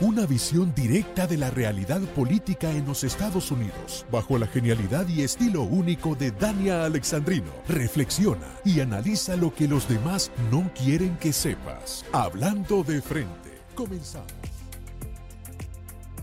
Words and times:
una 0.00 0.24
visión 0.24 0.74
directa 0.74 1.26
de 1.26 1.36
la 1.36 1.50
realidad 1.50 2.00
política 2.14 2.70
en 2.70 2.86
los 2.86 3.04
Estados 3.04 3.50
Unidos, 3.50 4.06
bajo 4.10 4.38
la 4.38 4.46
genialidad 4.46 5.06
y 5.08 5.22
estilo 5.22 5.62
único 5.62 6.14
de 6.14 6.30
Dania 6.30 6.86
Alexandrino. 6.86 7.50
Reflexiona 7.68 8.46
y 8.64 8.80
analiza 8.80 9.36
lo 9.36 9.54
que 9.54 9.68
los 9.68 9.86
demás 9.88 10.32
no 10.50 10.70
quieren 10.74 11.18
que 11.18 11.34
sepas. 11.34 12.06
Hablando 12.12 12.82
de 12.82 13.02
frente, 13.02 13.60
comenzamos. 13.74 14.32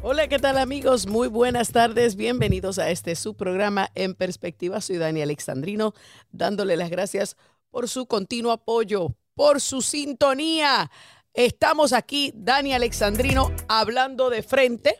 Hola, 0.02 0.28
¿qué 0.28 0.40
tal 0.40 0.58
amigos? 0.58 1.06
Muy 1.06 1.28
buenas 1.28 1.72
tardes. 1.72 2.16
Bienvenidos 2.16 2.80
a 2.80 2.90
este 2.90 3.16
su 3.16 3.36
programa 3.36 3.90
En 3.94 4.16
Perspectiva. 4.16 4.82
Soy 4.82 4.98
Dani 4.98 5.22
Alexandrino, 5.22 5.94
dándole 6.32 6.78
las 6.78 6.90
gracias 6.90 7.36
por 7.70 7.88
su 7.88 8.08
continuo 8.08 8.52
apoyo, 8.52 9.16
por 9.36 9.62
su 9.62 9.84
sintonía. 9.84 10.90
Estamos 11.38 11.94
aquí, 11.94 12.34
Dani 12.34 12.74
Alexandrino, 12.74 13.52
hablando 13.68 14.32
de 14.32 14.42
frente 14.42 14.98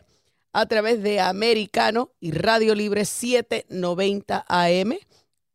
a 0.52 0.66
través 0.66 1.02
de 1.02 1.18
Americano 1.18 2.12
y 2.20 2.30
Radio 2.30 2.76
Libre 2.76 3.06
790 3.06 4.44
AM. 4.46 4.92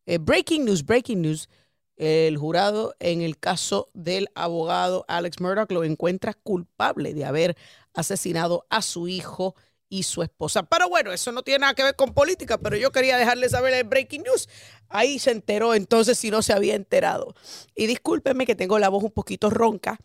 Eh, 0.06 0.18
breaking 0.18 0.66
news, 0.66 0.86
breaking 0.86 1.22
news. 1.22 1.48
El 1.96 2.38
jurado 2.38 2.98
en 3.00 3.22
el 3.22 3.40
caso 3.40 3.88
del 3.94 4.28
abogado 4.36 5.06
Alex 5.08 5.40
Murdoch 5.40 5.72
lo 5.72 5.86
encuentra 5.86 6.34
culpable 6.34 7.14
de 7.14 7.24
haber 7.24 7.56
asesinado 7.94 8.66
a 8.70 8.82
su 8.82 9.08
hijo 9.08 9.56
y 9.88 10.04
su 10.04 10.22
esposa. 10.22 10.64
Pero 10.64 10.90
bueno, 10.90 11.14
eso 11.14 11.32
no 11.32 11.44
tiene 11.44 11.60
nada 11.60 11.76
que 11.76 11.84
ver 11.84 11.96
con 11.96 12.14
política, 12.14 12.58
pero 12.58 12.76
yo 12.76 12.92
quería 12.92 13.18
dejarle 13.18 13.48
saber 13.48 13.74
el 13.74 13.86
breaking 13.86 14.24
news. 14.24 14.50
Ahí 14.90 15.18
se 15.18 15.32
enteró 15.32 15.76
entonces 15.76 16.18
si 16.18 16.30
no 16.30 16.42
se 16.42 16.52
había 16.52 16.76
enterado. 16.76 17.36
Y 17.74 17.86
discúlpenme 17.86 18.46
que 18.46 18.56
tengo 18.56 18.80
la 18.80 18.90
voz 18.90 19.06
un 19.06 19.12
poquito 19.12 19.50
ronca 19.50 19.98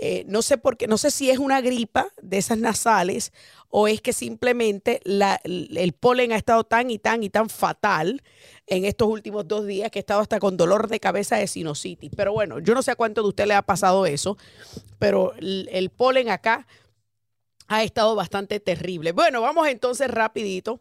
eh, 0.00 0.24
no 0.28 0.42
sé 0.42 0.58
por 0.58 0.76
qué, 0.76 0.86
no 0.86 0.96
sé 0.96 1.10
si 1.10 1.28
es 1.28 1.38
una 1.38 1.60
gripa 1.60 2.06
de 2.22 2.38
esas 2.38 2.56
nasales 2.56 3.32
o 3.68 3.88
es 3.88 4.00
que 4.00 4.12
simplemente 4.12 5.00
el 5.04 5.92
polen 5.92 6.30
ha 6.32 6.36
estado 6.36 6.62
tan 6.62 6.88
y 6.92 7.00
tan 7.00 7.24
y 7.24 7.30
tan 7.30 7.50
fatal 7.50 8.22
en 8.68 8.84
estos 8.84 9.08
últimos 9.08 9.48
dos 9.48 9.66
días 9.66 9.90
que 9.90 9.98
he 9.98 10.00
estado 10.00 10.20
hasta 10.20 10.38
con 10.38 10.56
dolor 10.56 10.86
de 10.86 11.00
cabeza 11.00 11.36
de 11.36 11.48
sinusitis. 11.48 12.12
Pero 12.16 12.32
bueno, 12.32 12.60
yo 12.60 12.74
no 12.74 12.82
sé 12.82 12.92
a 12.92 12.96
cuánto 12.96 13.22
de 13.22 13.28
usted 13.28 13.46
le 13.46 13.54
ha 13.54 13.62
pasado 13.62 14.06
eso, 14.06 14.38
pero 15.00 15.34
el, 15.34 15.90
polen 15.90 16.30
acá 16.30 16.68
ha 17.66 17.82
estado 17.82 18.14
bastante 18.14 18.60
terrible. 18.60 19.10
Bueno, 19.10 19.40
vamos 19.40 19.66
entonces 19.66 20.08
rapidito 20.08 20.80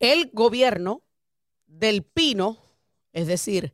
el 0.00 0.30
gobierno 0.32 1.02
del 1.66 2.02
Pino, 2.02 2.56
es 3.12 3.26
decir, 3.26 3.72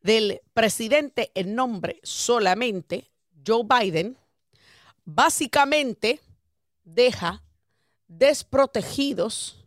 del 0.00 0.40
presidente 0.52 1.30
en 1.34 1.54
nombre 1.54 2.00
solamente, 2.02 3.10
Joe 3.46 3.64
Biden, 3.64 4.16
básicamente 5.04 6.20
deja 6.84 7.42
desprotegidos 8.08 9.64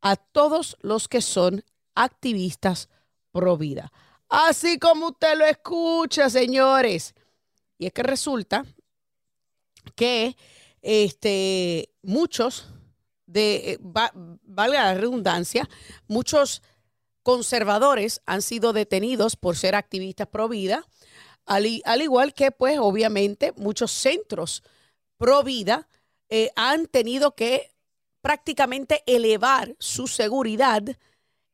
a 0.00 0.16
todos 0.16 0.76
los 0.80 1.08
que 1.08 1.20
son 1.20 1.64
activistas 1.94 2.88
pro 3.32 3.56
vida. 3.56 3.92
Así 4.28 4.78
como 4.78 5.08
usted 5.08 5.36
lo 5.36 5.44
escucha, 5.46 6.30
señores. 6.30 7.14
Y 7.78 7.86
es 7.86 7.92
que 7.92 8.02
resulta 8.02 8.64
que 9.94 10.36
este, 10.82 11.90
muchos 12.02 12.68
de, 13.26 13.72
eh, 13.72 13.78
valga 13.80 14.84
la 14.84 14.94
redundancia, 14.94 15.68
muchos 16.06 16.62
conservadores 17.28 18.22
han 18.24 18.40
sido 18.40 18.72
detenidos 18.72 19.36
por 19.36 19.54
ser 19.54 19.74
activistas 19.74 20.28
pro 20.28 20.48
vida, 20.48 20.86
al, 21.44 21.66
al 21.84 22.00
igual 22.00 22.32
que, 22.32 22.52
pues, 22.52 22.78
obviamente, 22.78 23.52
muchos 23.54 23.90
centros 23.90 24.62
pro 25.18 25.42
vida 25.42 25.88
eh, 26.30 26.52
han 26.56 26.86
tenido 26.86 27.34
que 27.34 27.70
prácticamente 28.22 29.02
elevar 29.04 29.76
su 29.78 30.06
seguridad 30.06 30.82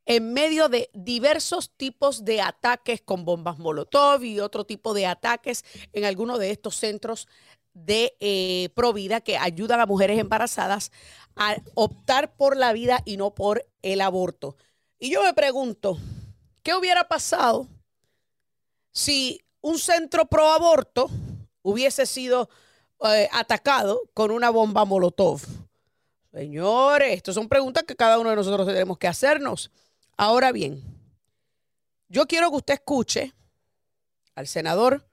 en 0.05 0.31
medio 0.31 0.69
de 0.69 0.89
diversos 0.93 1.71
tipos 1.75 2.23
de 2.23 2.39
ataques 2.39 3.01
con 3.01 3.25
bombas 3.25 3.59
Molotov 3.59 4.23
y 4.23 4.39
otro 4.39 4.63
tipo 4.63 4.93
de 4.93 5.07
ataques 5.07 5.65
en 5.91 6.05
algunos 6.05 6.39
de 6.39 6.51
estos 6.51 6.77
centros 6.77 7.27
de 7.73 8.15
eh, 8.21 8.69
Provida 8.75 9.19
que 9.19 9.35
ayudan 9.35 9.81
a 9.81 9.85
mujeres 9.85 10.19
embarazadas 10.19 10.93
a 11.35 11.57
optar 11.73 12.37
por 12.37 12.55
la 12.55 12.71
vida 12.71 13.01
y 13.03 13.17
no 13.17 13.35
por 13.35 13.67
el 13.81 13.99
aborto. 13.99 14.55
Y 15.05 15.11
yo 15.11 15.21
me 15.21 15.35
pregunto, 15.35 15.99
¿qué 16.63 16.73
hubiera 16.73 17.07
pasado 17.07 17.67
si 18.91 19.39
un 19.61 19.77
centro 19.77 20.25
pro 20.25 20.49
aborto 20.49 21.11
hubiese 21.61 22.07
sido 22.07 22.49
eh, 23.07 23.29
atacado 23.31 24.01
con 24.15 24.31
una 24.31 24.49
bomba 24.49 24.83
Molotov? 24.83 25.43
Señores, 26.33 27.13
estas 27.13 27.35
son 27.35 27.47
preguntas 27.47 27.83
que 27.83 27.95
cada 27.95 28.17
uno 28.17 28.31
de 28.31 28.35
nosotros 28.35 28.65
tenemos 28.65 28.97
que 28.97 29.07
hacernos. 29.07 29.69
Ahora 30.17 30.51
bien, 30.51 30.81
yo 32.09 32.25
quiero 32.25 32.49
que 32.49 32.57
usted 32.57 32.73
escuche 32.73 33.31
al 34.33 34.47
senador 34.47 35.07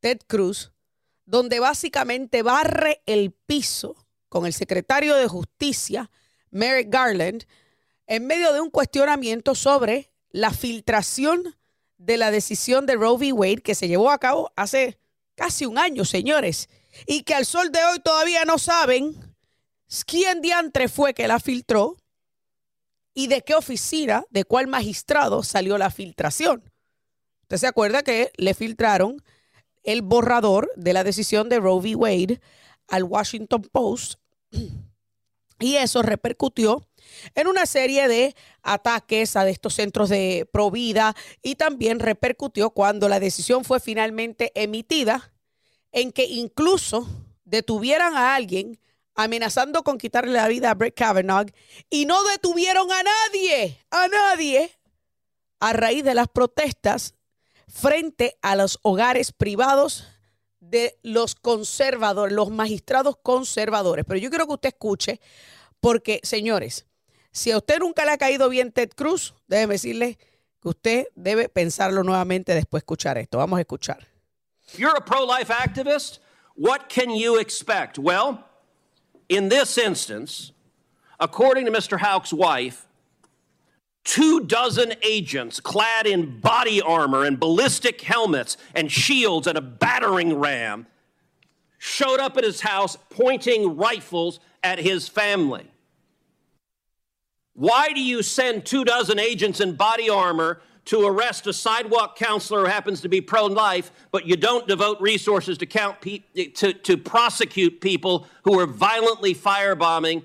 Ted 0.00 0.20
Cruz, 0.26 0.72
donde 1.26 1.60
básicamente 1.60 2.42
barre 2.42 3.02
el 3.04 3.32
piso 3.32 3.96
con 4.30 4.46
el 4.46 4.54
secretario 4.54 5.14
de 5.14 5.28
Justicia, 5.28 6.10
Merrick 6.50 6.88
Garland, 6.88 7.44
en 8.10 8.26
medio 8.26 8.52
de 8.52 8.60
un 8.60 8.68
cuestionamiento 8.68 9.54
sobre 9.54 10.12
la 10.30 10.50
filtración 10.50 11.56
de 11.96 12.16
la 12.18 12.30
decisión 12.30 12.84
de 12.84 12.96
Roe 12.96 13.16
v. 13.16 13.32
Wade 13.32 13.62
que 13.62 13.74
se 13.74 13.88
llevó 13.88 14.10
a 14.10 14.18
cabo 14.18 14.52
hace 14.56 14.98
casi 15.34 15.64
un 15.64 15.78
año, 15.78 16.04
señores 16.04 16.68
y 17.06 17.22
que 17.22 17.34
al 17.34 17.46
sol 17.46 17.70
de 17.72 17.84
hoy 17.84 18.00
todavía 18.00 18.44
no 18.44 18.58
saben 18.58 19.14
quién 20.06 20.40
diantre 20.40 20.88
fue 20.88 21.14
que 21.14 21.28
la 21.28 21.40
filtró 21.40 21.96
y 23.14 23.26
de 23.26 23.42
qué 23.42 23.54
oficina, 23.54 24.24
de 24.30 24.44
cuál 24.44 24.66
magistrado 24.66 25.42
salió 25.42 25.78
la 25.78 25.90
filtración. 25.90 26.62
Usted 27.42 27.56
se 27.56 27.66
acuerda 27.66 28.02
que 28.02 28.32
le 28.36 28.54
filtraron 28.54 29.22
el 29.82 30.02
borrador 30.02 30.70
de 30.76 30.92
la 30.92 31.04
decisión 31.04 31.48
de 31.48 31.58
Roe 31.58 31.80
v. 31.80 31.96
Wade 31.96 32.40
al 32.88 33.04
Washington 33.04 33.62
Post 33.72 34.20
y 35.60 35.76
eso 35.76 36.02
repercutió 36.02 36.88
en 37.34 37.46
una 37.46 37.66
serie 37.66 38.08
de 38.08 38.34
ataques 38.62 39.36
a 39.36 39.48
estos 39.48 39.74
centros 39.74 40.08
de 40.08 40.48
provida 40.52 41.14
y 41.42 41.56
también 41.56 42.00
repercutió 42.00 42.70
cuando 42.70 43.08
la 43.08 43.20
decisión 43.20 43.64
fue 43.64 43.80
finalmente 43.80 44.52
emitida 44.54 45.32
en 45.92 46.12
que 46.12 46.24
incluso 46.24 47.08
detuvieran 47.44 48.16
a 48.16 48.34
alguien 48.34 48.78
amenazando 49.14 49.82
con 49.82 49.98
quitarle 49.98 50.32
la 50.32 50.48
vida 50.48 50.70
a 50.70 50.74
Brett 50.74 50.94
Kavanaugh 50.94 51.46
y 51.90 52.06
no 52.06 52.22
detuvieron 52.24 52.90
a 52.90 53.02
nadie, 53.02 53.78
a 53.90 54.08
nadie, 54.08 54.78
a 55.58 55.72
raíz 55.72 56.04
de 56.04 56.14
las 56.14 56.28
protestas 56.28 57.14
frente 57.68 58.38
a 58.42 58.56
los 58.56 58.78
hogares 58.82 59.32
privados 59.32 60.06
de 60.60 60.98
los 61.02 61.34
conservadores, 61.34 62.34
los 62.34 62.50
magistrados 62.50 63.16
conservadores. 63.22 64.04
Pero 64.06 64.18
yo 64.18 64.30
quiero 64.30 64.46
que 64.46 64.54
usted 64.54 64.68
escuche, 64.70 65.20
porque 65.80 66.20
señores, 66.22 66.86
si 67.32 67.50
a 67.50 67.58
usted 67.58 67.80
nunca 67.80 68.04
le 68.04 68.12
ha 68.12 68.18
caído 68.18 68.48
bien 68.48 68.72
Ted 68.72 68.90
Cruz, 68.94 69.34
déjeme 69.48 69.74
decirle 69.74 70.18
que 70.60 70.68
usted 70.68 71.06
debe 71.14 71.48
pensarlo 71.48 72.02
nuevamente 72.02 72.54
después 72.54 72.80
de 72.80 72.84
escuchar 72.84 73.18
esto. 73.18 73.38
Vamos 73.38 73.58
a 73.58 73.62
escuchar. 73.62 74.06
You're 74.76 74.96
a 74.96 75.00
pro 75.00 75.24
life 75.24 75.48
activist, 75.48 76.18
what 76.54 76.88
can 76.88 77.10
you 77.10 77.38
expect? 77.38 77.98
Well, 77.98 78.44
in 79.28 79.48
this 79.48 79.78
instance, 79.78 80.52
according 81.18 81.66
to 81.66 81.72
Mr. 81.72 81.98
Houck's 81.98 82.32
wife, 82.32 82.86
two 84.04 84.40
dozen 84.40 84.94
agents 85.02 85.60
clad 85.60 86.06
in 86.06 86.40
body 86.40 86.80
armor 86.80 87.24
and 87.24 87.38
ballistic 87.38 88.00
helmets 88.00 88.56
and 88.74 88.90
shields 88.90 89.46
and 89.46 89.56
a 89.56 89.60
battering 89.60 90.38
ram 90.38 90.86
showed 91.78 92.20
up 92.20 92.36
at 92.36 92.44
his 92.44 92.60
house 92.60 92.96
pointing 93.08 93.76
rifles 93.76 94.40
at 94.62 94.78
his 94.78 95.08
family. 95.08 95.70
Why 97.60 97.92
do 97.92 98.00
you 98.00 98.22
send 98.22 98.64
two 98.64 98.86
dozen 98.86 99.18
agents 99.18 99.60
in 99.60 99.74
body 99.74 100.08
armor 100.08 100.62
to 100.86 101.06
arrest 101.06 101.46
a 101.46 101.52
sidewalk 101.52 102.16
counselor 102.16 102.60
who 102.60 102.66
happens 102.68 103.02
to 103.02 103.08
be 103.10 103.20
pro 103.20 103.44
life, 103.44 103.92
but 104.10 104.24
you 104.24 104.34
don't 104.34 104.66
devote 104.66 104.98
resources 104.98 105.58
to, 105.58 105.66
count 105.66 106.00
pe- 106.00 106.20
to, 106.54 106.72
to 106.72 106.96
prosecute 106.96 107.82
people 107.82 108.26
who 108.44 108.58
are 108.58 108.66
violently 108.66 109.34
firebombing 109.34 110.24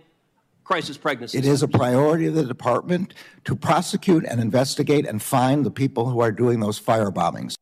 crisis 0.64 0.96
pregnancies. 0.98 1.46
It 1.46 1.46
is 1.46 1.62
a 1.62 1.68
priority 1.68 2.28
of 2.28 2.36
the 2.36 2.46
department 2.46 3.14
to 3.44 3.54
prosecute 3.54 4.24
and 4.24 4.40
investigate 4.40 5.06
and 5.06 5.22
find 5.22 5.66
the 5.66 5.72
people 5.72 6.06
who 6.06 6.22
are 6.22 6.32
doing 6.32 6.62
those 6.62 6.78
fire 6.78 7.12
bombings. 7.12 7.56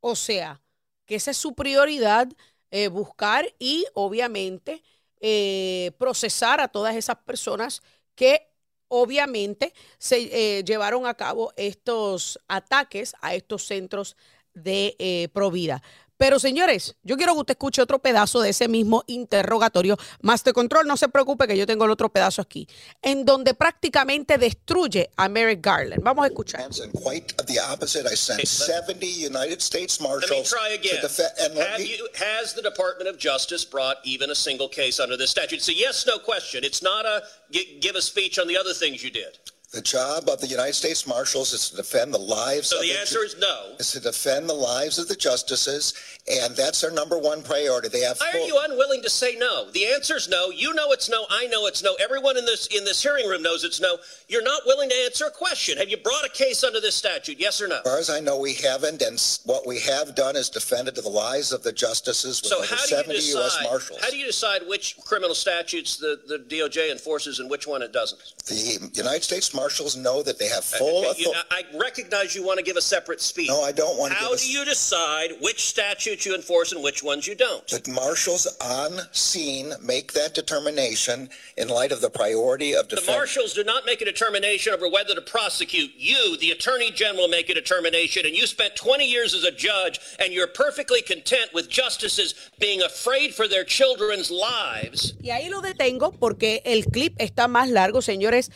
O 0.00 0.14
sea, 0.14 0.58
que 1.06 1.16
esa 1.16 1.32
es 1.32 1.36
su 1.36 1.52
prioridad, 1.52 2.32
eh, 2.70 2.88
buscar 2.88 3.44
y 3.58 3.84
obviamente 3.92 4.82
eh, 5.20 5.92
procesar 5.98 6.60
a 6.60 6.68
todas 6.68 6.96
esas 6.96 7.16
personas 7.16 7.82
que 8.14 8.48
obviamente 8.88 9.72
se 9.98 10.58
eh, 10.58 10.64
llevaron 10.64 11.06
a 11.06 11.14
cabo 11.14 11.52
estos 11.56 12.38
ataques 12.48 13.14
a 13.20 13.34
estos 13.34 13.66
centros 13.66 14.16
de 14.54 14.94
eh, 14.98 15.28
Provida. 15.32 15.82
Pero 16.16 16.38
señores, 16.38 16.94
yo 17.02 17.16
quiero 17.16 17.32
que 17.34 17.40
usted 17.40 17.54
escuche 17.54 17.82
otro 17.82 17.98
pedazo 18.00 18.40
de 18.40 18.50
ese 18.50 18.68
mismo 18.68 19.02
interrogatorio. 19.06 19.96
Master 20.22 20.52
Control, 20.52 20.86
no 20.86 20.96
se 20.96 21.08
preocupe 21.08 21.46
que 21.48 21.56
yo 21.56 21.66
tengo 21.66 21.84
el 21.84 21.90
otro 21.90 22.08
pedazo 22.08 22.40
aquí, 22.40 22.68
en 23.02 23.24
donde 23.24 23.54
prácticamente 23.54 24.38
destruye 24.38 25.10
a 25.16 25.28
Merrick 25.28 25.60
Garland. 25.64 26.02
Vamos 26.02 26.24
a 26.24 26.28
escuchar. 26.28 26.60
And 26.62 26.92
quite 26.92 27.34
the 27.46 27.58
opposite. 27.60 28.06
I 28.10 28.14
sent 28.16 28.46
70 28.46 29.06
United 29.06 29.60
States 29.60 30.00
Let 30.00 30.08
me 30.08 30.14
Marshals 30.14 30.48
try 30.50 30.74
again. 30.74 30.96
to 31.00 31.08
defend. 31.08 31.30
And 31.40 31.54
let 31.56 31.68
Have 31.68 31.78
me, 31.80 31.96
you, 31.96 32.08
has 32.14 32.54
the 32.54 32.62
Department 32.62 33.08
of 33.08 33.18
Justice 33.18 33.64
brought 33.64 33.96
even 34.04 34.30
a 34.30 34.34
single 34.34 34.68
case 34.68 35.00
under 35.00 35.16
this 35.16 35.30
statute? 35.30 35.56
It's 35.56 35.68
a 35.68 35.74
yes, 35.74 36.06
no 36.06 36.18
question. 36.18 36.62
It's 36.64 36.82
not 36.82 37.04
a 37.06 37.22
gi- 37.50 37.78
give 37.80 37.96
a 37.96 38.02
speech 38.02 38.38
on 38.38 38.46
the 38.46 38.56
other 38.56 38.72
things 38.72 39.02
you 39.02 39.10
did. 39.10 39.38
The 39.74 39.82
job 39.82 40.28
of 40.28 40.40
the 40.40 40.46
United 40.46 40.74
States 40.74 41.06
Marshals 41.06 41.52
is 41.52 41.70
to 41.70 41.76
defend 41.76 42.14
the 42.14 42.18
lives. 42.18 42.68
So 42.68 42.76
of 42.76 42.82
the 42.82 42.92
the 42.92 42.98
answer 42.98 43.24
is 43.24 43.36
no. 43.38 43.74
is 43.78 43.92
to 43.92 44.00
defend 44.00 44.48
the 44.48 44.54
lives 44.54 44.98
of 44.98 45.08
the 45.08 45.16
justices, 45.16 45.94
and 46.30 46.54
that's 46.56 46.80
their 46.80 46.92
number 46.92 47.18
one 47.18 47.42
priority. 47.42 47.88
They 47.88 48.00
have. 48.00 48.18
Why 48.18 48.30
are 48.34 48.46
you 48.46 48.58
unwilling 48.62 49.02
to 49.02 49.10
say 49.10 49.36
no? 49.36 49.70
The 49.72 49.86
answer 49.86 50.16
is 50.16 50.28
no. 50.28 50.50
You 50.50 50.72
know 50.74 50.92
it's 50.92 51.10
no. 51.10 51.26
I 51.28 51.46
know 51.46 51.66
it's 51.66 51.82
no. 51.82 51.94
Everyone 52.00 52.36
in 52.36 52.44
this 52.44 52.68
in 52.68 52.84
this 52.84 53.02
hearing 53.02 53.26
room 53.26 53.42
knows 53.42 53.64
it's 53.64 53.80
no. 53.80 53.98
You're 54.28 54.44
not 54.44 54.62
willing 54.64 54.88
to 54.88 54.94
answer 55.04 55.26
a 55.26 55.30
question. 55.30 55.76
Have 55.78 55.88
you 55.88 55.96
brought 55.96 56.24
a 56.24 56.30
case 56.30 56.62
under 56.62 56.80
this 56.80 56.94
statute? 56.94 57.38
Yes 57.40 57.60
or 57.60 57.68
no? 57.68 57.76
As 57.78 57.82
far 57.82 57.98
as 57.98 58.10
I 58.10 58.20
know, 58.20 58.38
we 58.38 58.54
haven't, 58.54 59.02
and 59.02 59.20
what 59.44 59.66
we 59.66 59.80
have 59.80 60.14
done 60.14 60.36
is 60.36 60.48
defended 60.48 60.94
the 60.94 61.08
lives 61.08 61.52
of 61.52 61.62
the 61.62 61.72
justices 61.72 62.40
with 62.40 62.50
So 62.50 62.58
over 62.58 62.66
how 62.66 62.76
do 62.76 62.82
you 62.82 62.86
70 62.86 63.12
U.S. 63.14 63.24
decide? 63.24 63.64
Marshals. 63.64 64.00
How 64.00 64.10
do 64.10 64.16
you 64.16 64.26
decide 64.26 64.62
which 64.68 64.96
criminal 65.04 65.34
statutes 65.34 65.96
the, 65.96 66.20
the 66.28 66.38
DOJ 66.38 66.92
enforces 66.92 67.40
and 67.40 67.50
which 67.50 67.66
one 67.66 67.82
it 67.82 67.92
doesn't? 67.92 68.20
the 68.46 68.90
United 68.94 69.22
States 69.22 69.52
Marshals 69.54 69.63
know 69.96 70.22
that 70.22 70.38
they 70.38 70.48
have 70.48 70.58
uh, 70.74 70.78
full 70.78 71.04
Okay, 71.10 71.22
you- 71.22 71.34
I 71.50 71.62
recognize 71.78 72.34
you 72.34 72.44
want 72.44 72.58
to 72.58 72.64
give 72.64 72.76
a 72.76 72.82
separate 72.82 73.20
speech. 73.20 73.48
No, 73.48 73.62
I 73.62 73.72
don't 73.72 73.98
want 73.98 74.12
to 74.12 74.18
How 74.18 74.30
give 74.30 74.40
do 74.40 74.50
you 74.50 74.64
decide 74.64 75.30
which 75.40 75.64
statutes 75.66 76.24
you 76.26 76.34
enforce 76.34 76.72
and 76.72 76.82
which 76.82 77.02
ones 77.02 77.26
you 77.26 77.34
don't? 77.34 77.66
The 77.68 77.90
marshals 77.90 78.46
on 78.60 79.00
scene 79.12 79.72
make 79.82 80.12
that 80.12 80.34
determination 80.34 81.28
in 81.56 81.68
light 81.68 81.92
of 81.92 82.00
the 82.00 82.10
priority 82.10 82.74
of 82.74 82.88
defense. 82.88 83.06
The 83.06 83.12
marshals 83.12 83.52
do 83.54 83.64
not 83.64 83.84
make 83.86 84.00
a 84.00 84.04
determination 84.04 84.72
over 84.72 84.88
whether 84.88 85.14
to 85.14 85.20
prosecute. 85.20 85.90
You, 85.96 86.36
the 86.38 86.50
attorney 86.50 86.90
general, 86.90 87.28
make 87.28 87.48
a 87.50 87.54
determination, 87.54 88.26
and 88.26 88.34
you 88.34 88.46
spent 88.46 88.76
20 88.76 89.04
years 89.04 89.34
as 89.34 89.44
a 89.44 89.50
judge, 89.52 90.00
and 90.18 90.32
you're 90.32 90.46
perfectly 90.46 91.02
content 91.02 91.50
with 91.52 91.68
justices 91.68 92.34
being 92.58 92.82
afraid 92.82 93.34
for 93.34 93.48
their 93.48 93.64
children's 93.64 94.30
lives. 94.30 95.14
Y 95.22 95.30
ahí 95.30 95.48
lo 95.48 95.60
detengo 95.60 96.12
porque 96.18 96.62
el 96.64 96.84
clip 96.84 97.14
está 97.18 97.48
más 97.48 97.68
largo, 97.70 98.02
señores. 98.02 98.50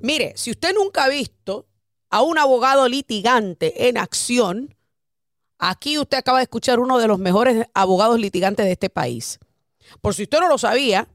Mire, 0.00 0.32
si 0.36 0.50
usted 0.54 0.74
nunca 0.74 1.04
ha 1.04 1.08
visto 1.08 1.66
a 2.10 2.22
un 2.22 2.38
abogado 2.38 2.88
litigante 2.88 3.88
en 3.88 3.98
acción, 3.98 4.74
aquí 5.58 5.98
usted 5.98 6.18
acaba 6.18 6.38
de 6.38 6.44
escuchar 6.44 6.80
uno 6.80 6.98
de 6.98 7.08
los 7.08 7.18
mejores 7.18 7.66
abogados 7.74 8.18
litigantes 8.18 8.64
de 8.64 8.72
este 8.72 8.90
país. 8.90 9.38
Por 10.00 10.14
si 10.14 10.22
usted 10.22 10.40
no 10.40 10.48
lo 10.48 10.58
sabía, 10.58 11.08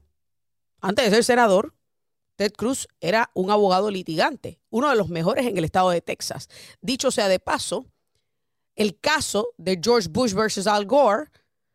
antes 0.80 1.06
de 1.06 1.10
ser 1.10 1.24
senador, 1.24 1.74
Ted 2.36 2.52
Cruz 2.52 2.88
era 3.00 3.30
un 3.34 3.50
abogado 3.50 3.90
litigante, 3.90 4.60
uno 4.70 4.88
de 4.88 4.96
los 4.96 5.08
mejores 5.08 5.46
en 5.46 5.58
el 5.58 5.64
estado 5.64 5.90
de 5.90 6.00
Texas. 6.00 6.48
Dicho 6.80 7.10
sea 7.10 7.28
de 7.28 7.38
paso, 7.38 7.86
el 8.76 8.98
caso 8.98 9.48
de 9.58 9.78
George 9.82 10.08
Bush 10.08 10.32
versus 10.32 10.66
Al 10.66 10.86
Gore, 10.86 11.30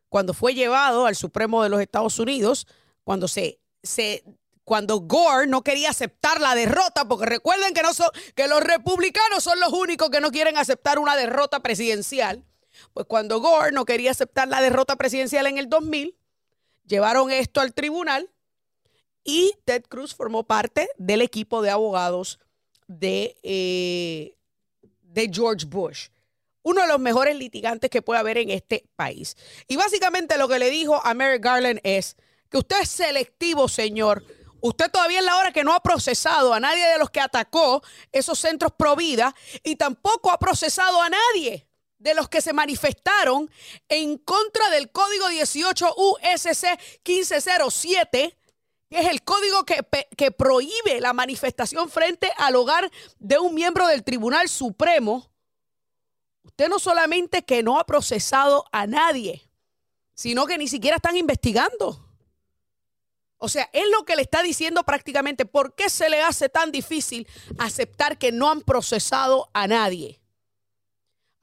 cuando 0.10 0.34
fue 0.34 0.54
llevado 0.54 1.06
al 1.06 1.16
Supremo 1.16 1.62
de 1.62 1.70
los 1.70 1.82
Estados 1.82 2.20
Unidos, 2.20 2.68
cuando 3.04 3.28
se, 3.28 3.60
se 3.84 4.24
cuando 4.66 5.00
Gore 5.00 5.48
no 5.48 5.64
quería 5.64 5.92
aceptar 5.92 6.42
la 6.42 6.56
derrota, 6.56 7.08
porque 7.08 7.28
recuerden 7.28 7.74
que, 7.74 8.48
los 8.48 8.64
republicanos 8.64 9.44
son 9.44 9.60
los 9.60 9.72
únicos 9.72 10.10
que 10.10 10.20
no 10.20 10.32
quieren 10.32 10.58
aceptar 10.58 10.98
una 10.98 11.16
derrota 11.16 11.62
presidencial. 11.62 12.44
Pues 12.94 13.06
cuando 13.06 13.40
Gore 13.40 13.72
no 13.72 13.86
quería 13.86 14.12
aceptar 14.12 14.48
la 14.48 14.62
derrota 14.62 14.96
presidencial 14.96 15.46
en 15.46 15.60
el 15.60 15.70
2000, 15.70 16.18
llevaron 16.88 17.32
esto 17.32 17.62
al 17.62 17.74
tribunal 17.74 18.30
y 19.24 19.54
Ted 19.66 19.84
Cruz 19.84 20.16
formó 20.16 20.44
parte 20.44 20.90
del 20.98 21.22
equipo 21.22 21.62
de 21.62 21.70
abogados 21.70 22.40
eh, 23.02 24.36
de 25.02 25.30
George 25.32 25.66
Bush. 25.68 26.10
Uno 26.64 26.82
de 26.82 26.88
los 26.88 27.00
mejores 27.00 27.36
litigantes 27.36 27.92
que 27.92 28.02
puede 28.02 28.20
haber 28.20 28.40
en 28.40 28.50
este 28.50 28.86
país. 28.96 29.38
Y 29.68 29.76
básicamente 29.76 30.38
lo 30.40 30.48
que 30.48 30.58
le 30.58 30.72
dijo 30.72 31.00
a 31.06 31.14
Merrick 31.14 31.44
Garland 31.44 31.80
es 31.84 32.18
que 32.50 32.58
usted 32.58 32.82
es 32.82 32.90
selectivo, 32.90 33.68
señor. 33.68 34.24
Usted 34.68 34.90
todavía 34.90 35.20
es 35.20 35.26
la 35.26 35.38
hora 35.38 35.52
que 35.52 35.64
no 35.64 35.76
ha 35.76 35.80
procesado 35.80 36.52
a 36.52 36.60
nadie 36.60 36.84
de 36.88 36.98
los 36.98 37.12
que 37.12 37.20
atacó 37.22 37.84
esos 38.12 38.40
centros 38.40 38.72
pro 38.76 38.96
vida 38.96 39.36
y 39.64 39.76
tampoco 39.76 40.32
ha 40.32 40.40
procesado 40.40 41.04
a 41.04 41.08
nadie 41.08 41.68
de 42.00 42.16
los 42.16 42.30
que 42.30 42.42
se 42.42 42.52
manifestaron 42.52 43.48
en 43.90 44.18
contra 44.18 44.72
del 44.72 44.90
código 44.92 45.28
18 45.28 45.94
USC 45.96 46.80
1507 47.08 48.36
que 48.90 49.00
es 49.00 49.08
el 49.08 49.22
código 49.22 49.66
que, 49.66 49.86
que 50.18 50.32
prohíbe 50.32 51.00
la 51.00 51.14
manifestación 51.14 51.88
frente 51.88 52.32
al 52.36 52.56
hogar 52.56 52.90
de 53.20 53.38
un 53.38 53.54
miembro 53.54 53.86
del 53.86 54.04
Tribunal 54.04 54.50
Supremo, 54.50 55.30
usted 56.42 56.70
no 56.70 56.80
solamente 56.80 57.46
que 57.46 57.62
no 57.62 57.80
ha 57.80 57.86
procesado 57.86 58.66
a 58.72 58.88
nadie, 58.88 59.48
sino 60.16 60.48
que 60.48 60.58
ni 60.58 60.68
siquiera 60.68 60.98
están 60.98 61.18
investigando. 61.18 62.05
O 63.46 63.48
sea, 63.48 63.70
es 63.74 63.88
lo 63.92 64.06
que 64.06 64.16
le 64.16 64.24
está 64.24 64.42
diciendo 64.42 64.82
prácticamente, 64.82 65.46
¿por 65.46 65.76
qué 65.76 65.88
se 65.92 66.10
le 66.10 66.20
hace 66.20 66.50
tan 66.50 66.72
difícil 66.72 67.28
aceptar 67.60 68.18
que 68.18 68.32
no 68.32 68.50
han 68.50 68.62
procesado 68.62 69.52
a 69.54 69.68
nadie? 69.68 70.20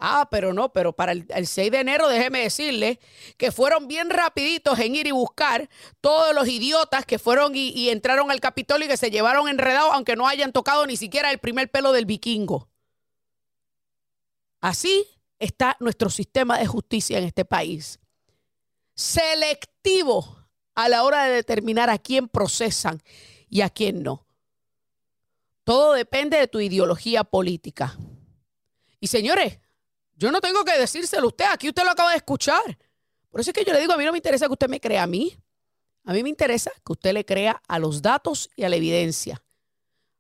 Ah, 0.00 0.26
pero 0.28 0.52
no, 0.52 0.72
pero 0.72 0.93
para 0.94 1.12
el, 1.12 1.26
el 1.28 1.46
6 1.46 1.70
de 1.70 1.78
enero 1.78 2.08
déjeme 2.08 2.40
decirle 2.40 2.99
que 3.37 3.52
fueron 3.52 3.87
bien 3.87 4.10
rapiditos 4.10 4.81
en 4.81 4.96
ir 4.96 5.06
y 5.06 5.12
buscar 5.12 5.70
todos 6.00 6.34
los 6.34 6.49
idiotas 6.49 7.06
que 7.06 7.20
fueron 7.20 7.54
y, 7.54 7.69
y 7.69 7.90
entraron 7.90 8.32
al 8.32 8.40
Capitolio 8.40 8.87
y 8.87 8.88
que 8.88 8.96
se 8.96 9.12
llevaron 9.12 9.46
enredados 9.46 9.93
aunque 9.93 10.16
no 10.16 10.26
hayan 10.26 10.50
tocado 10.50 10.84
ni 10.88 10.96
siquiera 10.96 11.31
el 11.31 11.38
primer 11.38 11.70
pelo 11.70 11.93
del 11.93 12.05
vikingo. 12.05 12.69
Así 14.60 15.06
está 15.38 15.77
nuestro 15.79 16.10
sistema 16.10 16.58
de 16.58 16.67
justicia 16.67 17.19
en 17.19 17.24
este 17.24 17.44
país. 17.44 18.00
Selectivo 18.96 20.42
a 20.74 20.88
la 20.88 21.05
hora 21.05 21.24
de 21.24 21.34
determinar 21.34 21.91
a 21.91 21.98
quién 21.98 22.29
procesan 22.29 23.02
y 23.48 23.60
a 23.60 23.70
quién 23.70 24.02
no. 24.02 24.26
Todo 25.64 25.93
depende 25.93 26.38
de 26.38 26.48
tu 26.48 26.60
ideología 26.60 27.24
política. 27.24 27.96
Y 28.98 29.06
señores, 29.06 29.58
yo 30.17 30.31
no 30.31 30.41
tengo 30.41 30.64
que 30.64 30.79
decírselo 30.79 31.24
a 31.24 31.29
usted, 31.29 31.44
aquí 31.50 31.69
usted 31.69 31.84
lo 31.84 31.91
acaba 31.91 32.10
de 32.10 32.17
escuchar. 32.17 32.79
Por 33.31 33.41
eso 33.41 33.50
es 33.50 33.55
que 33.55 33.64
yo 33.64 33.72
le 33.72 33.81
digo, 33.81 33.93
a 33.93 33.96
mí 33.96 34.05
no 34.05 34.12
me 34.12 34.19
interesa 34.19 34.46
que 34.46 34.52
usted 34.52 34.69
me 34.69 34.81
crea 34.81 35.05
a 35.05 35.06
mí. 35.06 35.36
A 36.05 36.12
mí 36.12 36.22
me 36.22 36.29
interesa 36.29 36.70
que 36.84 36.93
usted 36.93 37.12
le 37.12 37.24
crea 37.24 37.62
a 37.69 37.79
los 37.79 38.02
datos 38.02 38.50
y 38.56 38.64
a 38.64 38.69
la 38.69 38.76
evidencia. 38.76 39.43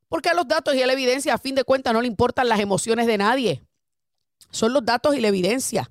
Porque 0.08 0.28
a 0.28 0.34
los 0.34 0.46
datos 0.46 0.74
y 0.74 0.82
a 0.82 0.86
la 0.86 0.92
evidencia, 0.92 1.34
a 1.34 1.38
fin 1.38 1.54
de 1.54 1.64
cuentas, 1.64 1.92
no 1.92 2.00
le 2.00 2.06
importan 2.06 2.48
las 2.48 2.60
emociones 2.60 3.06
de 3.06 3.18
nadie. 3.18 3.62
Son 4.50 4.72
los 4.72 4.84
datos 4.84 5.16
y 5.16 5.20
la 5.20 5.28
evidencia. 5.28 5.90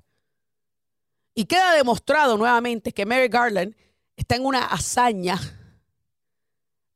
Y 1.34 1.44
queda 1.44 1.74
demostrado 1.74 2.36
nuevamente 2.36 2.92
que 2.92 3.06
Mary 3.06 3.28
Garland 3.28 3.74
está 4.22 4.36
en 4.36 4.46
una 4.46 4.64
hazaña 4.64 5.38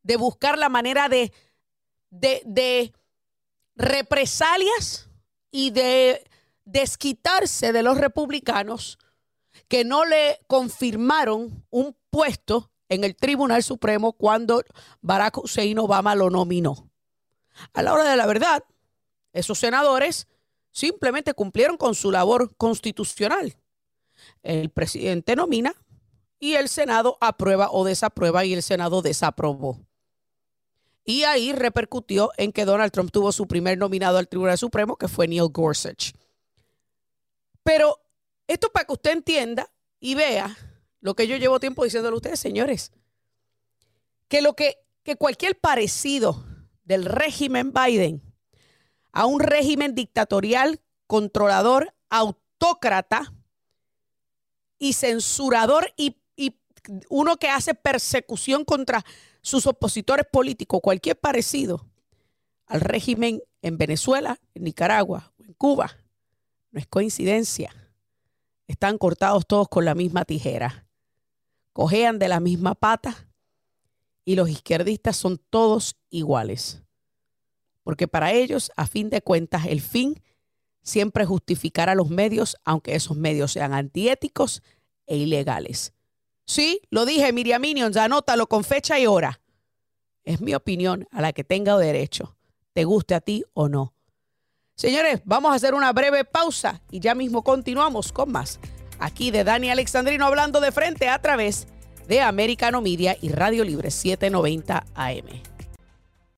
de 0.02 0.16
buscar 0.16 0.56
la 0.58 0.68
manera 0.68 1.08
de, 1.08 1.32
de, 2.10 2.40
de 2.44 2.92
represalias 3.74 5.10
y 5.50 5.70
de 5.70 6.24
desquitarse 6.64 7.72
de 7.72 7.82
los 7.82 7.98
republicanos 7.98 8.98
que 9.66 9.84
no 9.84 10.04
le 10.04 10.38
confirmaron 10.46 11.64
un 11.70 11.96
puesto 12.10 12.70
en 12.88 13.02
el 13.02 13.16
Tribunal 13.16 13.64
Supremo 13.64 14.12
cuando 14.12 14.62
Barack 15.00 15.38
Hussein 15.38 15.80
Obama 15.80 16.14
lo 16.14 16.30
nominó. 16.30 16.88
A 17.72 17.82
la 17.82 17.92
hora 17.92 18.04
de 18.04 18.16
la 18.16 18.26
verdad, 18.26 18.62
esos 19.32 19.58
senadores 19.58 20.28
simplemente 20.70 21.34
cumplieron 21.34 21.76
con 21.76 21.96
su 21.96 22.12
labor 22.12 22.54
constitucional. 22.56 23.56
El 24.44 24.70
presidente 24.70 25.34
nomina 25.34 25.74
y 26.38 26.54
el 26.54 26.68
Senado 26.68 27.18
aprueba 27.20 27.70
o 27.70 27.84
desaprueba 27.84 28.44
y 28.44 28.52
el 28.52 28.62
Senado 28.62 29.02
desaprobó. 29.02 29.80
Y 31.04 31.22
ahí 31.22 31.52
repercutió 31.52 32.32
en 32.36 32.52
que 32.52 32.64
Donald 32.64 32.92
Trump 32.92 33.10
tuvo 33.12 33.32
su 33.32 33.46
primer 33.46 33.78
nominado 33.78 34.18
al 34.18 34.28
Tribunal 34.28 34.58
Supremo, 34.58 34.96
que 34.96 35.08
fue 35.08 35.28
Neil 35.28 35.48
Gorsuch. 35.50 36.12
Pero 37.62 38.00
esto 38.46 38.70
para 38.70 38.84
que 38.86 38.92
usted 38.92 39.12
entienda 39.12 39.70
y 40.00 40.14
vea 40.14 40.56
lo 41.00 41.14
que 41.14 41.28
yo 41.28 41.36
llevo 41.36 41.60
tiempo 41.60 41.84
diciéndole 41.84 42.14
a 42.14 42.16
ustedes, 42.16 42.40
señores, 42.40 42.92
que 44.28 44.42
lo 44.42 44.54
que 44.54 44.86
que 45.06 45.14
cualquier 45.14 45.56
parecido 45.56 46.44
del 46.82 47.04
régimen 47.04 47.72
Biden 47.72 48.20
a 49.12 49.24
un 49.24 49.38
régimen 49.38 49.94
dictatorial, 49.94 50.80
controlador, 51.06 51.94
autócrata 52.10 53.32
y 54.80 54.94
censurador 54.94 55.94
y, 55.96 56.16
uno 57.08 57.36
que 57.36 57.48
hace 57.48 57.74
persecución 57.74 58.64
contra 58.64 59.04
sus 59.40 59.66
opositores 59.66 60.26
políticos, 60.30 60.80
cualquier 60.82 61.18
parecido 61.18 61.86
al 62.66 62.80
régimen 62.80 63.42
en 63.62 63.78
Venezuela, 63.78 64.40
en 64.54 64.64
Nicaragua 64.64 65.32
o 65.38 65.44
en 65.44 65.52
Cuba, 65.54 65.96
no 66.70 66.80
es 66.80 66.86
coincidencia. 66.86 67.74
Están 68.66 68.98
cortados 68.98 69.46
todos 69.46 69.68
con 69.68 69.84
la 69.84 69.94
misma 69.94 70.24
tijera. 70.24 70.86
Cojean 71.72 72.18
de 72.18 72.28
la 72.28 72.40
misma 72.40 72.74
pata 72.74 73.28
y 74.24 74.34
los 74.34 74.50
izquierdistas 74.50 75.16
son 75.16 75.40
todos 75.50 75.96
iguales. 76.10 76.82
Porque 77.82 78.08
para 78.08 78.32
ellos, 78.32 78.72
a 78.76 78.86
fin 78.86 79.10
de 79.10 79.22
cuentas, 79.22 79.66
el 79.66 79.80
fin 79.80 80.20
siempre 80.82 81.24
justificará 81.24 81.94
los 81.94 82.10
medios, 82.10 82.56
aunque 82.64 82.96
esos 82.96 83.16
medios 83.16 83.52
sean 83.52 83.72
antiéticos 83.72 84.62
e 85.06 85.16
ilegales. 85.16 85.92
Sí, 86.46 86.80
lo 86.90 87.04
dije, 87.04 87.32
Miriam 87.32 87.60
Minions, 87.60 87.96
anótalo 87.96 88.46
con 88.46 88.62
fecha 88.62 88.98
y 89.00 89.06
hora. 89.06 89.40
Es 90.22 90.40
mi 90.40 90.54
opinión 90.54 91.06
a 91.10 91.20
la 91.20 91.32
que 91.32 91.42
tenga 91.42 91.76
derecho, 91.76 92.36
te 92.72 92.84
guste 92.84 93.14
a 93.16 93.20
ti 93.20 93.44
o 93.52 93.68
no. 93.68 93.92
Señores, 94.76 95.22
vamos 95.24 95.50
a 95.52 95.54
hacer 95.54 95.74
una 95.74 95.92
breve 95.92 96.24
pausa 96.24 96.80
y 96.90 97.00
ya 97.00 97.14
mismo 97.14 97.42
continuamos 97.42 98.12
con 98.12 98.30
más. 98.30 98.60
Aquí 99.00 99.30
de 99.30 99.42
Dani 99.42 99.70
Alexandrino 99.70 100.24
hablando 100.24 100.60
de 100.60 100.70
frente 100.70 101.08
a 101.08 101.20
través 101.20 101.66
de 102.06 102.20
Americano 102.20 102.80
Media 102.80 103.16
y 103.20 103.30
Radio 103.30 103.64
Libre 103.64 103.90
790 103.90 104.84
AM. 104.94 105.42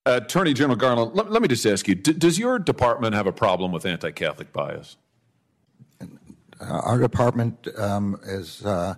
Attorney 0.07 0.55
General 0.55 0.77
Garland, 0.77 1.15
let, 1.15 1.31
let 1.31 1.43
me 1.43 1.49
just 1.49 1.67
ask 1.67 1.87
you 1.87 1.95
does 1.95 2.39
your 2.39 2.59
department 2.59 3.15
have 3.15 3.29
a 3.29 3.33
problem 3.33 3.73
with 3.73 3.85
anti 3.85 4.11
Catholic 4.11 4.53
bias? 4.55 4.97
Our 6.61 6.99
department 6.99 7.69
um, 7.77 8.19
is. 8.25 8.65
Uh, 8.65 8.95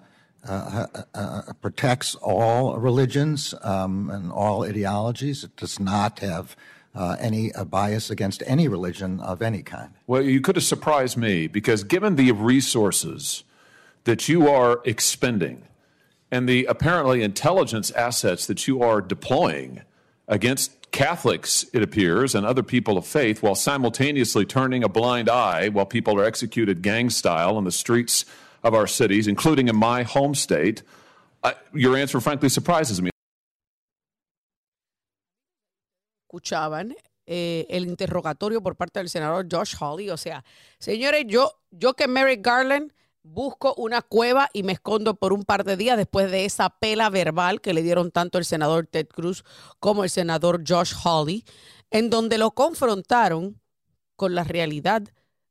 protects 1.61 2.15
all 2.17 2.77
religions 2.79 3.55
um, 3.63 4.11
and 4.11 4.33
all 4.33 4.65
ideologies. 4.65 5.45
It 5.45 5.57
does 5.57 5.79
not 5.79 6.21
have 6.21 6.57
uh, 6.95 7.17
any 7.21 7.53
bias 7.67 8.11
against 8.11 8.43
any 8.47 8.69
religion 8.69 9.21
of 9.21 9.43
any 9.43 9.63
kind. 9.63 9.91
Well, 10.07 10.23
you 10.23 10.41
could 10.41 10.57
have 10.57 10.65
surprised 10.65 11.17
me 11.17 11.47
because 11.47 11.85
given 11.85 12.17
the 12.17 12.33
resources 12.33 13.45
that 14.05 14.29
you 14.29 14.49
are 14.49 14.81
expending 14.85 15.63
and 16.31 16.49
the 16.49 16.65
apparently 16.67 17.23
intelligence 17.23 17.91
assets 17.93 18.47
that 18.47 18.67
you 18.67 18.83
are 18.83 19.01
deploying 19.01 19.83
against 20.29 20.91
Catholics, 20.91 21.65
it 21.73 21.83
appears, 21.83 22.35
and 22.35 22.45
other 22.45 22.63
people 22.63 22.99
of 22.99 23.07
faith, 23.07 23.43
while 23.43 23.55
simultaneously 23.55 24.45
turning 24.45 24.83
a 24.83 24.89
blind 24.89 25.29
eye 25.29 25.69
while 25.69 25.87
people 25.87 26.19
are 26.19 26.25
executed 26.25 26.83
gang 26.83 27.11
style 27.11 27.57
on 27.57 27.65
the 27.65 27.73
streets 27.73 28.25
of 28.63 28.75
our 28.75 28.87
cities, 28.87 29.27
including 29.27 29.69
in 29.69 29.77
my 29.77 30.03
home 30.03 30.35
state, 30.35 30.83
uh, 31.43 31.53
your 31.73 31.97
answer 31.97 32.21
frankly 32.21 32.49
surprises 32.49 33.01
me. 33.01 33.11
Escuchaban 36.29 36.95
eh, 37.27 37.67
el 37.69 37.87
interrogatorio 37.87 38.63
por 38.63 38.77
parte 38.77 39.01
del 39.01 39.09
senador 39.09 39.47
Josh 39.51 39.75
Hawley. 39.77 40.11
O 40.11 40.17
sea, 40.17 40.45
señores, 40.79 41.25
yo, 41.27 41.53
yo 41.71 41.95
que 41.95 42.07
Merrick 42.07 42.45
Garland 42.45 42.93
busco 43.23 43.75
una 43.75 44.03
cueva 44.03 44.49
y 44.53 44.63
me 44.63 44.73
escondo 44.73 45.15
por 45.15 45.33
un 45.33 45.45
par 45.45 45.65
de 45.65 45.77
días 45.77 45.97
después 45.97 46.31
de 46.31 46.45
esa 46.45 46.71
pela 46.71 47.11
verbal 47.11 47.61
que 47.61 47.75
le 47.75 47.83
dieron 47.83 48.11
tanto 48.11 48.39
el 48.39 48.45
senador 48.45 48.87
Ted 48.87 49.09
Cruz 49.09 49.45
como 49.79 50.05
el 50.05 50.11
senador 50.11 50.63
Josh 50.67 50.95
Hawley, 51.05 51.45
en 51.91 52.11
donde 52.11 52.39
lo 52.39 52.53
confrontaron 52.53 53.61
con 54.17 54.35
la 54.35 54.45
realidad 54.45 55.03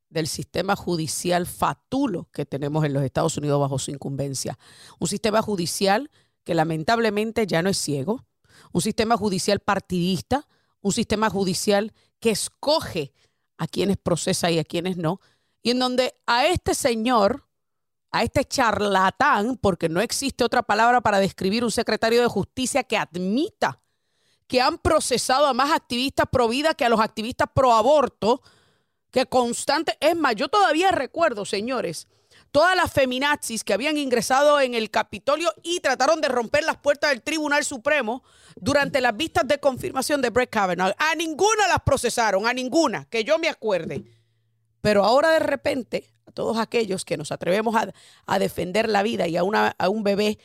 del 0.09 0.27
sistema 0.27 0.75
judicial 0.75 1.45
fatulo 1.45 2.27
que 2.31 2.45
tenemos 2.45 2.83
en 2.85 2.93
los 2.93 3.03
Estados 3.03 3.37
Unidos 3.37 3.59
bajo 3.59 3.79
su 3.79 3.91
incumbencia. 3.91 4.57
Un 4.99 5.07
sistema 5.07 5.41
judicial 5.41 6.09
que 6.43 6.55
lamentablemente 6.55 7.45
ya 7.45 7.61
no 7.61 7.69
es 7.69 7.77
ciego, 7.77 8.25
un 8.71 8.81
sistema 8.81 9.17
judicial 9.17 9.59
partidista, 9.59 10.47
un 10.81 10.91
sistema 10.91 11.29
judicial 11.29 11.93
que 12.19 12.31
escoge 12.31 13.13
a 13.57 13.67
quienes 13.67 13.97
procesa 13.97 14.49
y 14.49 14.59
a 14.59 14.63
quienes 14.63 14.97
no, 14.97 15.19
y 15.61 15.71
en 15.71 15.79
donde 15.79 16.15
a 16.25 16.47
este 16.47 16.73
señor 16.73 17.49
a 18.11 18.23
este 18.23 18.43
charlatán, 18.43 19.57
porque 19.57 19.89
no 19.89 20.01
existe 20.01 20.43
otra 20.43 20.63
palabra 20.63 21.01
para 21.01 21.19
describir 21.19 21.63
un 21.63 21.71
secretario 21.71 22.21
de 22.21 22.27
justicia 22.27 22.83
que 22.83 22.97
admita 22.97 23.81
que 24.47 24.61
han 24.61 24.79
procesado 24.79 25.45
a 25.45 25.53
más 25.53 25.71
activistas 25.71 26.25
pro 26.31 26.47
vida 26.47 26.73
que 26.73 26.83
a 26.83 26.89
los 26.89 26.99
activistas 26.99 27.47
pro 27.53 27.71
aborto, 27.73 28.41
que 29.11 29.25
constante, 29.25 29.97
es 29.99 30.15
más, 30.15 30.35
yo 30.35 30.49
todavía 30.49 30.91
recuerdo, 30.91 31.45
señores, 31.45 32.07
todas 32.51 32.75
las 32.75 32.91
feminazis 32.91 33.63
que 33.63 33.73
habían 33.73 33.97
ingresado 33.97 34.59
en 34.59 34.73
el 34.73 34.89
Capitolio 34.89 35.53
y 35.63 35.79
trataron 35.79 36.21
de 36.21 36.27
romper 36.27 36.63
las 36.63 36.77
puertas 36.77 37.11
del 37.11 37.21
Tribunal 37.21 37.63
Supremo 37.63 38.23
durante 38.55 39.01
las 39.01 39.15
vistas 39.15 39.47
de 39.47 39.59
confirmación 39.59 40.21
de 40.21 40.29
Brett 40.29 40.49
Kavanaugh. 40.49 40.93
A 40.97 41.15
ninguna 41.15 41.67
las 41.67 41.81
procesaron, 41.81 42.47
a 42.47 42.53
ninguna, 42.53 43.05
que 43.05 43.23
yo 43.23 43.37
me 43.39 43.49
acuerde. 43.49 44.03
Pero 44.81 45.03
ahora 45.03 45.31
de 45.31 45.39
repente 45.39 46.13
todos 46.33 46.57
aquellos 46.57 47.05
que 47.05 47.17
nos 47.17 47.31
atrevemos 47.31 47.75
a, 48.25 48.39
defender 48.39 48.89
la 48.89 49.03
vida 49.03 49.27
y 49.27 49.37
a, 49.37 49.41
a, 49.41 49.89
un 49.89 50.03
bebé 50.03 50.39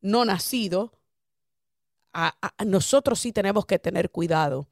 no 0.00 0.24
nacido, 0.24 0.92
a, 2.12 2.34
nosotros 2.64 3.20
sí 3.20 3.32
tenemos 3.32 3.66
que 3.66 3.78
tener 3.78 4.10
cuidado 4.10 4.68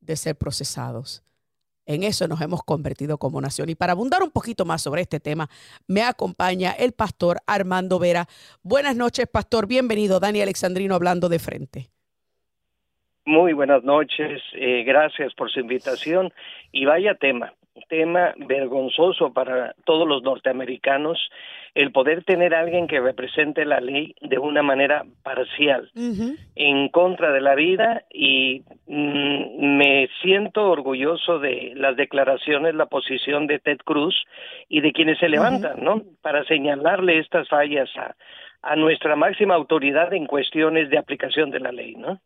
de 0.00 0.16
ser 0.16 0.36
procesados. 0.36 1.22
En 1.88 2.02
eso 2.02 2.28
nos 2.28 2.42
hemos 2.42 2.62
convertido 2.62 3.16
como 3.16 3.40
nación. 3.40 3.70
Y 3.70 3.74
para 3.74 3.92
abundar 3.92 4.22
un 4.22 4.30
poquito 4.30 4.66
más 4.66 4.82
sobre 4.82 5.00
este 5.00 5.20
tema, 5.20 5.48
me 5.86 6.02
acompaña 6.02 6.72
el 6.72 6.92
pastor 6.92 7.38
Armando 7.46 7.98
Vera. 7.98 8.26
Buenas 8.62 8.94
noches, 8.94 9.26
pastor. 9.26 9.66
Bienvenido, 9.66 10.20
Dani 10.20 10.42
Alexandrino, 10.42 10.94
hablando 10.94 11.30
de 11.30 11.38
frente. 11.38 11.88
Muy 13.24 13.54
buenas 13.54 13.82
noches. 13.84 14.42
Eh, 14.52 14.84
gracias 14.84 15.32
por 15.32 15.50
su 15.50 15.60
invitación. 15.60 16.30
Y 16.72 16.84
vaya 16.84 17.14
tema 17.14 17.54
tema 17.88 18.34
vergonzoso 18.36 19.32
para 19.32 19.74
todos 19.84 20.06
los 20.06 20.22
norteamericanos 20.22 21.18
el 21.74 21.92
poder 21.92 22.24
tener 22.24 22.54
a 22.54 22.60
alguien 22.60 22.86
que 22.86 23.00
represente 23.00 23.64
la 23.64 23.80
ley 23.80 24.14
de 24.20 24.38
una 24.38 24.62
manera 24.62 25.04
parcial 25.22 25.90
en 26.56 26.88
contra 26.88 27.32
de 27.32 27.40
la 27.40 27.54
vida 27.54 28.02
y 28.10 28.64
mm, 28.86 29.76
me 29.76 30.08
siento 30.22 30.70
orgulloso 30.70 31.38
de 31.38 31.72
las 31.76 31.96
declaraciones, 31.96 32.74
la 32.74 32.86
posición 32.86 33.46
de 33.46 33.58
Ted 33.58 33.78
Cruz 33.84 34.14
y 34.68 34.80
de 34.80 34.92
quienes 34.92 35.18
se 35.18 35.28
levantan, 35.28 35.82
¿no? 35.82 36.02
Para 36.20 36.44
señalarle 36.44 37.18
estas 37.18 37.48
fallas 37.48 37.88
a, 37.96 38.16
a 38.62 38.76
nuestra 38.76 39.14
máxima 39.16 39.54
autoridad 39.54 40.12
en 40.12 40.26
cuestiones 40.26 40.90
de 40.90 40.98
aplicación 40.98 41.50
de 41.50 41.60
la 41.60 41.72
ley, 41.72 41.94
¿no? 41.94 42.20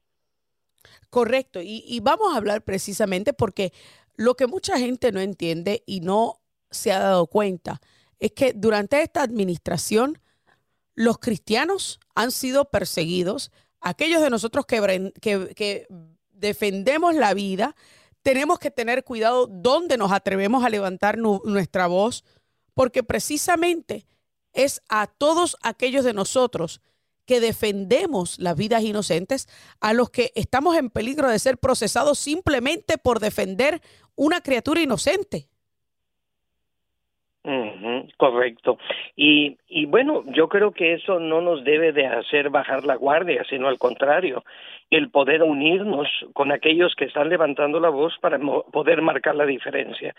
Correcto, 1.10 1.60
y, 1.60 1.84
y 1.86 2.00
vamos 2.00 2.32
a 2.32 2.38
hablar 2.38 2.62
precisamente 2.62 3.32
porque 3.34 3.72
lo 4.16 4.34
que 4.34 4.46
mucha 4.46 4.78
gente 4.78 5.12
no 5.12 5.20
entiende 5.20 5.82
y 5.86 6.00
no 6.00 6.40
se 6.70 6.92
ha 6.92 6.98
dado 6.98 7.26
cuenta 7.26 7.80
es 8.18 8.32
que 8.32 8.52
durante 8.52 9.02
esta 9.02 9.22
administración 9.22 10.18
los 10.94 11.18
cristianos 11.18 12.00
han 12.14 12.30
sido 12.30 12.66
perseguidos. 12.66 13.50
Aquellos 13.80 14.22
de 14.22 14.30
nosotros 14.30 14.64
que, 14.66 15.86
defendemos 16.30 17.14
la 17.14 17.34
vida, 17.34 17.74
tenemos 18.22 18.58
que 18.58 18.70
tener 18.70 19.04
cuidado 19.04 19.46
donde 19.46 19.96
nos 19.96 20.12
atrevemos 20.12 20.64
a 20.64 20.70
levantar 20.70 21.18
nuestra 21.18 21.86
voz, 21.86 22.24
porque 22.74 23.02
precisamente 23.02 24.06
es 24.52 24.82
a 24.88 25.06
todos 25.06 25.56
aquellos 25.62 26.04
de 26.04 26.12
nosotros 26.12 26.80
que 27.32 27.40
defendemos 27.40 28.38
las 28.38 28.58
vidas 28.58 28.82
inocentes, 28.82 29.48
a 29.80 29.94
los 29.94 30.10
que 30.10 30.32
estamos 30.34 30.76
en 30.76 30.90
peligro 30.90 31.30
de 31.30 31.38
ser 31.38 31.56
procesados 31.56 32.18
simplemente 32.18 32.98
por 32.98 33.20
defender 33.20 33.80
una 34.16 34.42
criatura 34.42 34.82
inocente. 34.82 35.46
correcto. 38.18 38.76
Y, 39.16 39.56
y 39.66 39.86
bueno, 39.86 40.24
yo 40.26 40.50
creo 40.50 40.72
que 40.72 40.92
eso 40.92 41.18
no 41.20 41.40
nos 41.40 41.64
debe 41.64 41.92
de 41.92 42.06
hacer 42.06 42.50
bajar 42.50 42.84
la 42.84 42.96
guardia, 42.96 43.44
sino 43.48 43.66
al 43.66 43.78
contrario, 43.78 44.44
el 44.90 45.08
poder 45.08 45.42
unirnos 45.42 46.06
con 46.34 46.52
aquellos 46.52 46.94
que 46.94 47.06
están 47.06 47.30
levantando 47.30 47.80
la 47.80 47.88
voz 47.88 48.12
para 48.20 48.38
poder 48.38 49.00
marcar 49.00 49.36
la 49.36 49.46
diferencia. 49.46 50.14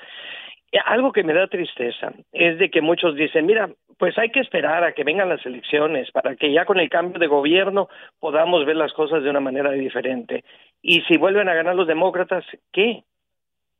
Algo 0.85 1.11
que 1.11 1.23
me 1.23 1.33
da 1.33 1.47
tristeza 1.47 2.13
es 2.31 2.57
de 2.57 2.69
que 2.69 2.81
muchos 2.81 3.15
dicen, 3.15 3.45
mira, 3.45 3.69
pues 3.97 4.17
hay 4.17 4.29
que 4.29 4.39
esperar 4.39 4.83
a 4.83 4.93
que 4.93 5.03
vengan 5.03 5.29
las 5.29 5.45
elecciones 5.45 6.11
para 6.11 6.35
que 6.35 6.51
ya 6.51 6.65
con 6.65 6.79
el 6.79 6.89
cambio 6.89 7.19
de 7.19 7.27
gobierno 7.27 7.89
podamos 8.19 8.65
ver 8.65 8.75
las 8.75 8.93
cosas 8.93 9.23
de 9.23 9.29
una 9.29 9.39
manera 9.39 9.71
diferente. 9.71 10.43
Y 10.81 11.01
si 11.01 11.17
vuelven 11.17 11.47
a 11.47 11.53
ganar 11.53 11.75
los 11.75 11.87
demócratas, 11.87 12.43
¿qué? 12.71 13.03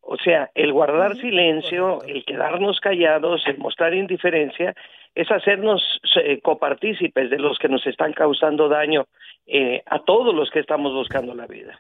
O 0.02 0.18
sea, 0.18 0.52
el 0.54 0.74
guardar 0.74 1.16
silencio, 1.16 2.02
el 2.04 2.26
quedarnos 2.26 2.80
callados, 2.80 3.42
el 3.48 3.58
mostrar 3.58 3.94
indiferencia, 3.94 4.76
es 5.16 5.32
hacernos 5.32 6.02
eh, 6.24 6.42
copartícipes 6.42 7.30
de 7.30 7.40
los 7.40 7.58
que 7.58 7.70
nos 7.70 7.86
están 7.88 8.14
causando 8.14 8.68
daño 8.68 9.06
eh, 9.48 9.82
a 9.86 10.00
todos 10.00 10.36
los 10.36 10.50
que 10.52 10.60
estamos 10.60 10.94
buscando 10.94 11.34
la 11.34 11.48
vida. 11.48 11.80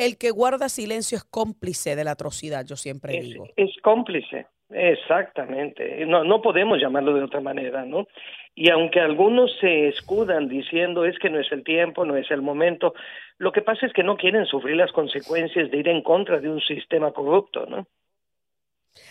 El 0.00 0.16
que 0.16 0.30
guarda 0.30 0.70
silencio 0.70 1.16
es 1.18 1.24
cómplice 1.24 1.94
de 1.94 2.04
la 2.04 2.12
atrocidad, 2.12 2.64
yo 2.64 2.76
siempre 2.76 3.20
digo. 3.20 3.48
Es 3.54 3.70
cómplice, 3.82 4.46
exactamente. 4.70 6.06
No, 6.06 6.24
no 6.24 6.40
podemos 6.40 6.80
llamarlo 6.80 7.12
de 7.12 7.24
otra 7.24 7.42
manera, 7.42 7.84
¿no? 7.84 8.06
Y 8.54 8.70
aunque 8.70 8.98
algunos 8.98 9.54
se 9.60 9.88
escudan 9.88 10.48
diciendo 10.48 11.04
es 11.04 11.18
que 11.18 11.28
no 11.28 11.38
es 11.38 11.52
el 11.52 11.64
tiempo, 11.64 12.06
no 12.06 12.16
es 12.16 12.30
el 12.30 12.40
momento, 12.40 12.94
lo 13.36 13.52
que 13.52 13.60
pasa 13.60 13.84
es 13.84 13.92
que 13.92 14.02
no 14.02 14.16
quieren 14.16 14.46
sufrir 14.46 14.76
las 14.76 14.90
consecuencias 14.90 15.70
de 15.70 15.76
ir 15.76 15.88
en 15.88 16.02
contra 16.02 16.40
de 16.40 16.48
un 16.48 16.62
sistema 16.62 17.12
corrupto, 17.12 17.66
¿no? 17.66 17.86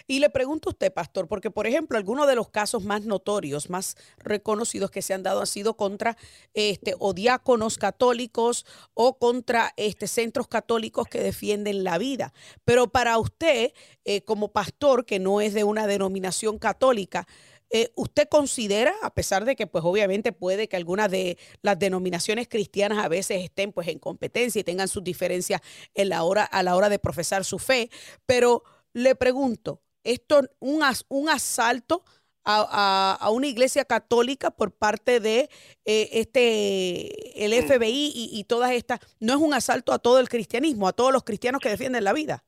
Y 0.07 0.19
le 0.19 0.29
pregunto 0.29 0.69
a 0.69 0.71
usted, 0.71 0.93
pastor, 0.93 1.27
porque 1.27 1.51
por 1.51 1.67
ejemplo, 1.67 1.97
algunos 1.97 2.27
de 2.27 2.35
los 2.35 2.49
casos 2.49 2.83
más 2.83 3.03
notorios, 3.05 3.69
más 3.69 3.97
reconocidos 4.17 4.91
que 4.91 5.01
se 5.01 5.13
han 5.13 5.23
dado 5.23 5.41
han 5.41 5.47
sido 5.47 5.75
contra 5.75 6.17
este 6.53 6.95
o 6.99 7.13
diáconos 7.13 7.77
católicos 7.77 8.65
o 8.93 9.17
contra 9.17 9.73
este 9.77 10.07
centros 10.07 10.47
católicos 10.47 11.07
que 11.07 11.21
defienden 11.21 11.83
la 11.83 11.97
vida. 11.97 12.33
Pero 12.65 12.87
para 12.87 13.17
usted, 13.17 13.73
eh, 14.05 14.21
como 14.21 14.51
pastor 14.51 15.05
que 15.05 15.19
no 15.19 15.41
es 15.41 15.53
de 15.53 15.63
una 15.63 15.87
denominación 15.87 16.59
católica, 16.59 17.27
eh, 17.71 17.91
¿Usted 17.95 18.27
considera, 18.27 18.95
a 19.03 19.13
pesar 19.13 19.45
de 19.45 19.55
que 19.55 19.67
pues 19.67 19.83
obviamente 19.83 20.31
puede 20.31 20.67
que 20.67 20.75
algunas 20.75 21.11
de 21.11 21.37
las 21.61 21.77
denominaciones 21.77 22.47
cristianas 22.47 22.97
a 22.97 23.07
veces 23.07 23.43
estén 23.43 23.71
pues 23.71 23.87
en 23.89 23.99
competencia 23.99 24.59
y 24.59 24.63
tengan 24.63 24.87
sus 24.87 25.03
diferencias 25.03 25.61
en 25.93 26.09
la 26.09 26.23
hora, 26.23 26.43
a 26.43 26.63
la 26.63 26.75
hora 26.75 26.89
de 26.89 26.97
profesar 26.97 27.45
su 27.45 27.59
fe, 27.59 27.91
pero 28.25 28.63
le 28.93 29.15
pregunto, 29.15 29.81
¿esto 30.03 30.41
un, 30.59 30.83
un 31.09 31.29
asalto 31.29 32.03
a, 32.45 33.29
una 33.31 33.47
iglesia 33.47 33.85
católica 33.85 34.49
por 34.51 34.71
parte 34.71 35.19
de 35.19 35.49
eh, 35.85 36.09
este 36.13 37.45
el 37.45 37.53
FBI 37.53 38.11
y, 38.15 38.29
y 38.31 38.43
todas 38.45 38.71
estas, 38.71 38.99
no 39.19 39.33
es 39.33 39.39
un 39.39 39.53
asalto 39.53 39.93
a 39.93 39.99
todo 39.99 40.19
el 40.19 40.29
cristianismo, 40.29 40.87
a 40.87 40.93
todos 40.93 41.13
los 41.13 41.23
cristianos 41.23 41.61
que 41.61 41.69
defienden 41.69 42.03
la 42.03 42.13
vida? 42.13 42.43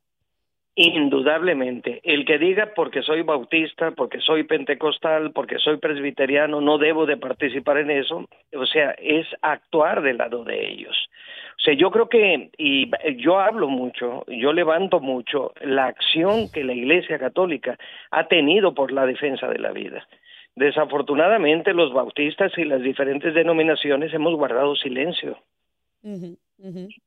Indudablemente, 0.76 2.00
el 2.04 2.26
que 2.26 2.38
diga 2.38 2.72
porque 2.74 3.02
soy 3.02 3.24
bautista, 3.24 3.92
porque 3.92 4.22
soy 4.22 4.44
pentecostal, 4.44 5.32
porque 5.34 5.58
soy 5.60 5.78
presbiteriano, 5.78 6.62
no 6.62 6.78
debo 6.78 7.06
de 7.06 7.18
participar 7.18 7.78
en 7.80 7.92
eso, 7.92 8.26
o 8.56 8.66
sea, 8.66 8.92
es 8.92 9.28
actuar 9.42 10.02
del 10.02 10.18
lado 10.18 10.46
de 10.46 10.70
ellos. 10.70 10.96
O 11.58 11.64
sea, 11.64 11.74
yo 11.74 11.92
creo 11.92 12.08
que, 12.08 12.52
y 12.58 12.90
yo 13.18 13.40
hablo 13.40 13.68
mucho, 13.68 14.26
yo 14.28 14.54
levanto 14.54 15.02
mucho 15.02 15.54
la 15.60 15.88
acción 15.88 16.50
que 16.52 16.64
la 16.64 16.74
Iglesia 16.74 17.20
Católica 17.20 17.78
ha 18.10 18.28
tenido 18.28 18.74
por 18.74 18.94
la 18.94 19.06
defensa 19.06 19.48
de 19.50 19.60
la 19.60 19.72
vida. 19.72 20.08
Desafortunadamente, 20.56 21.74
los 21.74 21.94
bautistas 21.94 22.58
y 22.58 22.64
las 22.64 22.82
diferentes 22.82 23.34
denominaciones 23.34 24.14
hemos 24.14 24.36
guardado 24.36 24.76
silencio. 24.76 25.38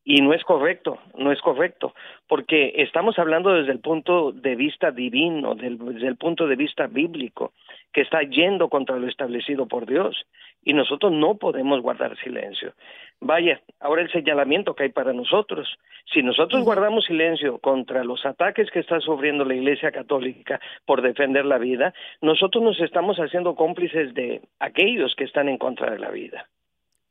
Y 0.05 0.21
no 0.21 0.35
es 0.35 0.43
correcto, 0.43 0.99
no 1.17 1.31
es 1.31 1.41
correcto, 1.41 1.95
porque 2.27 2.73
estamos 2.77 3.19
hablando 3.19 3.53
desde 3.53 3.71
el 3.71 3.79
punto 3.79 4.33
de 4.33 4.57
vista 4.57 4.91
divino, 4.91 5.55
desde 5.55 6.09
el 6.09 6.17
punto 6.17 6.49
de 6.49 6.57
vista 6.57 6.89
bíblico, 6.89 7.53
que 7.93 8.01
está 8.01 8.23
yendo 8.23 8.69
contra 8.69 8.99
lo 8.99 9.07
establecido 9.09 9.67
por 9.67 9.87
Dios, 9.87 10.27
y 10.65 10.73
nosotros 10.73 11.13
no 11.13 11.37
podemos 11.37 11.81
guardar 11.83 12.17
silencio. 12.19 12.73
Vaya, 13.21 13.61
ahora 13.81 14.03
el 14.03 14.11
señalamiento 14.11 14.75
que 14.75 14.85
hay 14.85 14.89
para 14.89 15.13
nosotros, 15.13 15.79
si 16.13 16.23
nosotros 16.23 16.65
guardamos 16.65 17.05
silencio 17.05 17.59
contra 17.59 18.03
los 18.03 18.27
ataques 18.27 18.71
que 18.71 18.81
está 18.81 18.99
sufriendo 19.01 19.45
la 19.45 19.55
Iglesia 19.55 19.93
Católica 19.93 20.61
por 20.85 21.01
defender 21.01 21.45
la 21.45 21.59
vida, 21.59 21.95
nosotros 22.21 22.65
nos 22.65 22.81
estamos 22.81 23.19
haciendo 23.19 23.55
cómplices 23.55 24.15
de 24.15 24.41
aquellos 24.59 25.15
que 25.15 25.25
están 25.25 25.49
en 25.49 25.59
contra 25.59 25.91
de 25.91 25.99
la 25.99 26.11
vida. 26.11 26.49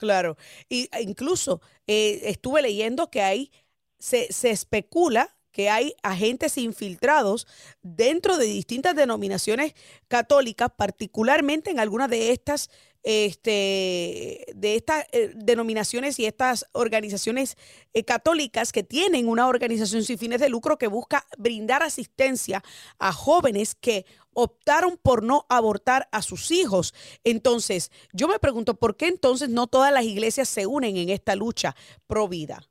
Claro, 0.03 0.35
y 0.67 0.89
e 0.91 1.01
incluso 1.01 1.61
eh, 1.87 2.19
estuve 2.25 2.61
leyendo 2.61 3.09
que 3.09 3.21
hay, 3.21 3.51
se, 3.99 4.33
se 4.33 4.49
especula 4.49 5.33
que 5.53 5.69
hay 5.69 5.95
agentes 6.03 6.57
infiltrados 6.57 7.47
dentro 7.81 8.35
de 8.37 8.43
distintas 8.43 8.97
denominaciones 8.97 9.75
católicas, 10.09 10.71
particularmente 10.75 11.71
en 11.71 11.79
algunas 11.79 12.09
de 12.09 12.33
estas 12.33 12.69
este, 13.03 14.45
de 14.55 14.75
estas 14.75 15.07
eh, 15.11 15.31
denominaciones 15.35 16.19
y 16.19 16.25
estas 16.25 16.65
organizaciones 16.71 17.57
eh, 17.93 18.03
católicas 18.03 18.71
que 18.71 18.83
tienen 18.83 19.27
una 19.27 19.47
organización 19.47 20.03
sin 20.03 20.17
fines 20.17 20.39
de 20.39 20.49
lucro 20.49 20.77
que 20.77 20.87
busca 20.87 21.23
brindar 21.37 21.83
asistencia 21.83 22.61
a 22.99 23.11
jóvenes 23.11 23.75
que 23.75 24.05
optaron 24.33 24.97
por 25.01 25.23
no 25.23 25.45
abortar 25.49 26.07
a 26.11 26.21
sus 26.21 26.51
hijos. 26.51 26.93
Entonces, 27.23 27.91
yo 28.13 28.27
me 28.27 28.39
pregunto, 28.39 28.75
¿por 28.75 28.97
qué 28.97 29.07
entonces 29.07 29.49
no 29.49 29.67
todas 29.67 29.93
las 29.93 30.05
iglesias 30.05 30.47
se 30.47 30.65
unen 30.65 30.97
en 30.97 31.09
esta 31.09 31.35
lucha 31.35 31.75
pro 32.07 32.27
vida? 32.27 32.61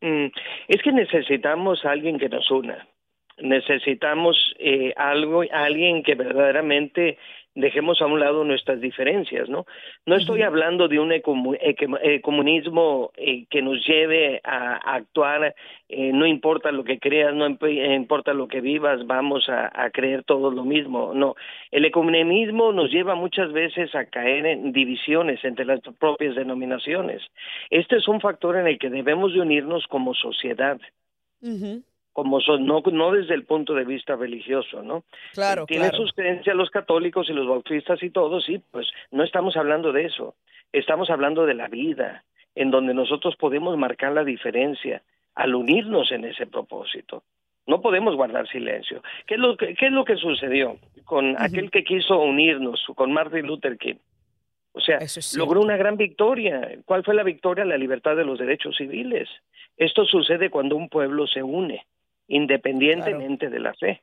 Mm, 0.00 0.26
es 0.68 0.82
que 0.82 0.92
necesitamos 0.92 1.84
alguien 1.84 2.18
que 2.18 2.28
nos 2.28 2.50
una. 2.50 2.86
Necesitamos 3.38 4.36
eh, 4.58 4.92
algo, 4.96 5.42
alguien 5.50 6.02
que 6.02 6.14
verdaderamente 6.14 7.18
dejemos 7.54 8.00
a 8.00 8.06
un 8.06 8.20
lado 8.20 8.44
nuestras 8.44 8.80
diferencias, 8.80 9.48
¿no? 9.48 9.66
No 10.06 10.16
estoy 10.16 10.42
hablando 10.42 10.88
de 10.88 10.98
un 11.00 11.12
comunismo 12.22 13.10
eh, 13.16 13.46
que 13.50 13.62
nos 13.62 13.84
lleve 13.86 14.40
a, 14.44 14.76
actuar, 14.94 15.54
eh, 15.88 16.12
no 16.12 16.26
importa 16.26 16.70
lo 16.70 16.84
que 16.84 16.98
creas, 16.98 17.34
no 17.34 17.46
importa 17.46 18.34
lo 18.34 18.46
que 18.46 18.60
vivas, 18.60 19.06
vamos 19.06 19.48
a, 19.48 19.90
creer 19.90 20.22
todo 20.24 20.50
lo 20.50 20.64
mismo, 20.64 21.12
no. 21.14 21.34
El 21.70 21.84
ecumenismo 21.84 22.72
nos 22.72 22.90
lleva 22.90 23.14
muchas 23.14 23.52
veces 23.52 23.94
a 23.94 24.04
caer 24.04 24.46
en 24.46 24.72
divisiones 24.72 25.44
entre 25.44 25.64
las 25.64 25.80
propias 25.98 26.36
denominaciones. 26.36 27.22
Este 27.70 27.96
es 27.96 28.06
un 28.06 28.20
factor 28.20 28.56
en 28.56 28.68
el 28.68 28.78
que 28.78 28.90
debemos 28.90 29.32
de 29.32 29.40
unirnos 29.40 29.86
como 29.88 30.14
sociedad 30.14 30.78
como 32.12 32.40
son, 32.40 32.66
no, 32.66 32.82
no 32.92 33.12
desde 33.12 33.34
el 33.34 33.44
punto 33.44 33.74
de 33.74 33.84
vista 33.84 34.16
religioso, 34.16 34.82
¿no? 34.82 35.04
Claro, 35.32 35.66
Tienen 35.66 35.92
sus 35.92 36.12
creencias 36.12 36.56
los 36.56 36.70
católicos 36.70 37.28
y 37.30 37.32
los 37.32 37.46
bautistas 37.46 38.02
y 38.02 38.10
todos, 38.10 38.44
sí, 38.44 38.60
pues 38.70 38.88
no 39.10 39.22
estamos 39.22 39.56
hablando 39.56 39.92
de 39.92 40.06
eso, 40.06 40.34
estamos 40.72 41.10
hablando 41.10 41.46
de 41.46 41.54
la 41.54 41.68
vida, 41.68 42.24
en 42.54 42.70
donde 42.70 42.94
nosotros 42.94 43.36
podemos 43.36 43.76
marcar 43.78 44.12
la 44.12 44.24
diferencia 44.24 45.02
al 45.34 45.54
unirnos 45.54 46.10
en 46.10 46.24
ese 46.24 46.46
propósito. 46.46 47.22
No 47.66 47.80
podemos 47.80 48.16
guardar 48.16 48.48
silencio. 48.48 49.02
¿Qué 49.26 49.34
es 49.34 49.40
lo 49.40 49.56
que, 49.56 49.74
qué 49.74 49.86
es 49.86 49.92
lo 49.92 50.04
que 50.04 50.16
sucedió 50.16 50.78
con 51.04 51.36
aquel 51.40 51.70
que 51.70 51.84
quiso 51.84 52.18
unirnos, 52.18 52.84
con 52.96 53.12
Martin 53.12 53.46
Luther 53.46 53.78
King? 53.78 53.96
O 54.72 54.80
sea, 54.80 54.98
logró 55.36 55.60
una 55.60 55.76
gran 55.76 55.96
victoria. 55.96 56.76
¿Cuál 56.84 57.04
fue 57.04 57.14
la 57.14 57.22
victoria? 57.22 57.64
La 57.64 57.76
libertad 57.76 58.16
de 58.16 58.24
los 58.24 58.38
derechos 58.38 58.76
civiles. 58.76 59.28
Esto 59.76 60.04
sucede 60.04 60.50
cuando 60.50 60.76
un 60.76 60.88
pueblo 60.88 61.26
se 61.26 61.42
une 61.42 61.86
independientemente 62.30 63.50
de 63.50 63.60
la 63.60 63.74
fe. 63.74 64.02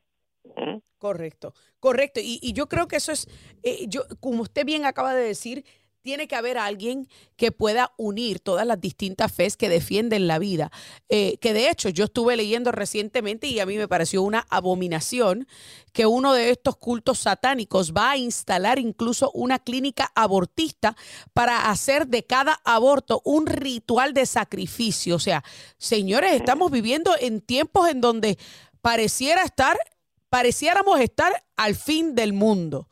Correcto, 0.97 1.53
correcto. 1.79 2.19
Y, 2.23 2.53
yo 2.53 2.67
creo 2.67 2.87
que 2.87 2.97
eso 2.97 3.11
es, 3.11 3.27
eh, 3.63 3.85
yo, 3.87 4.03
como 4.19 4.43
usted 4.43 4.65
bien 4.65 4.85
acaba 4.85 5.15
de 5.15 5.23
decir, 5.23 5.65
tiene 6.07 6.29
que 6.29 6.37
haber 6.37 6.57
alguien 6.57 7.09
que 7.35 7.51
pueda 7.51 7.91
unir 7.97 8.39
todas 8.39 8.65
las 8.65 8.79
distintas 8.79 9.29
fes 9.29 9.57
que 9.57 9.67
defienden 9.67 10.25
la 10.25 10.39
vida. 10.39 10.71
Eh, 11.09 11.35
que 11.41 11.51
de 11.51 11.69
hecho 11.69 11.89
yo 11.89 12.05
estuve 12.05 12.37
leyendo 12.37 12.71
recientemente 12.71 13.47
y 13.47 13.59
a 13.59 13.65
mí 13.65 13.75
me 13.75 13.89
pareció 13.89 14.21
una 14.21 14.47
abominación 14.49 15.49
que 15.91 16.05
uno 16.05 16.31
de 16.31 16.51
estos 16.51 16.77
cultos 16.77 17.19
satánicos 17.19 17.91
va 17.91 18.11
a 18.11 18.17
instalar 18.17 18.79
incluso 18.79 19.31
una 19.33 19.59
clínica 19.59 20.09
abortista 20.15 20.95
para 21.33 21.69
hacer 21.69 22.07
de 22.07 22.23
cada 22.23 22.53
aborto 22.63 23.21
un 23.25 23.45
ritual 23.45 24.13
de 24.13 24.25
sacrificio. 24.25 25.17
O 25.17 25.19
sea, 25.19 25.43
señores, 25.77 26.31
estamos 26.31 26.71
viviendo 26.71 27.11
en 27.19 27.41
tiempos 27.41 27.89
en 27.89 27.99
donde 27.99 28.37
pareciera 28.81 29.43
estar, 29.43 29.77
pareciéramos 30.29 31.01
estar 31.01 31.43
al 31.57 31.75
fin 31.75 32.15
del 32.15 32.31
mundo. 32.31 32.87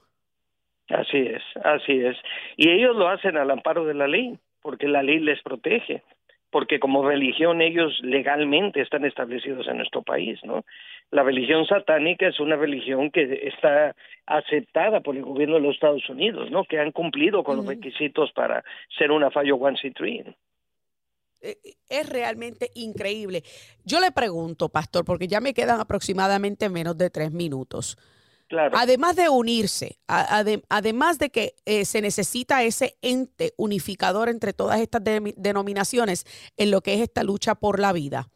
Así 0.90 1.18
es, 1.18 1.42
así 1.64 1.94
es. 2.06 2.16
Y 2.58 2.70
ellos 2.70 2.96
lo 2.96 3.08
hacen 3.08 3.38
al 3.38 3.50
amparo 3.50 3.86
de 3.86 3.94
la 3.96 4.08
ley, 4.08 4.38
porque 4.62 4.88
la 4.88 5.02
ley 5.02 5.20
les 5.20 5.42
protege, 5.42 6.04
porque 6.52 6.80
como 6.80 7.08
religión 7.08 7.62
ellos 7.62 8.00
legalmente 8.02 8.82
están 8.82 9.04
establecidos 9.04 9.68
en 9.68 9.78
nuestro 9.78 10.04
país, 10.04 10.40
¿no? 10.44 10.64
La 11.12 11.24
religión 11.24 11.66
satánica 11.66 12.28
es 12.28 12.40
una 12.40 12.56
religión 12.56 13.12
que 13.12 13.48
está 13.48 13.96
aceptada 14.26 15.02
por 15.02 15.16
el 15.16 15.24
gobierno 15.24 15.56
de 15.56 15.62
los 15.62 15.76
Estados 15.76 16.08
Unidos, 16.10 16.50
¿no? 16.52 16.64
Que 16.66 16.80
han 16.80 16.92
cumplido 16.92 17.44
con 17.44 17.58
los 17.58 17.68
requisitos 17.68 18.32
para 18.32 18.64
ser 18.98 19.12
una 19.12 19.32
fallo 19.32 19.56
one 19.56 19.78
c 19.78 19.92
eh, 21.42 21.58
es 21.90 22.10
realmente 22.10 22.72
increíble. 22.74 23.44
Yo 23.84 24.00
le 24.00 24.12
pregunto, 24.12 24.70
pastor, 24.70 25.06
porque 25.06 25.28
ya 25.28 25.42
me 25.42 25.54
quedan 25.54 25.80
aproximadamente 25.80 26.70
menos 26.70 26.98
de 26.98 27.10
tres 27.10 27.32
minutos. 27.32 27.98
Además 28.74 29.16
de 29.16 29.30
unirse, 29.30 30.00
además 30.08 31.18
de 31.20 31.30
que 31.30 31.56
eh, 31.66 31.86
se 31.86 32.02
necesita 32.02 32.64
ese 32.64 32.98
ente 33.02 33.54
unificador 33.58 34.30
entre 34.30 34.54
todas 34.54 34.80
estas 34.80 35.04
denominaciones 35.04 36.26
en 36.58 36.72
lo 36.72 36.82
que 36.82 36.94
es 36.94 37.02
esta 37.02 37.24
lucha 37.24 37.56
por 37.56 37.80
la 37.80 37.92
vida, 37.92 38.30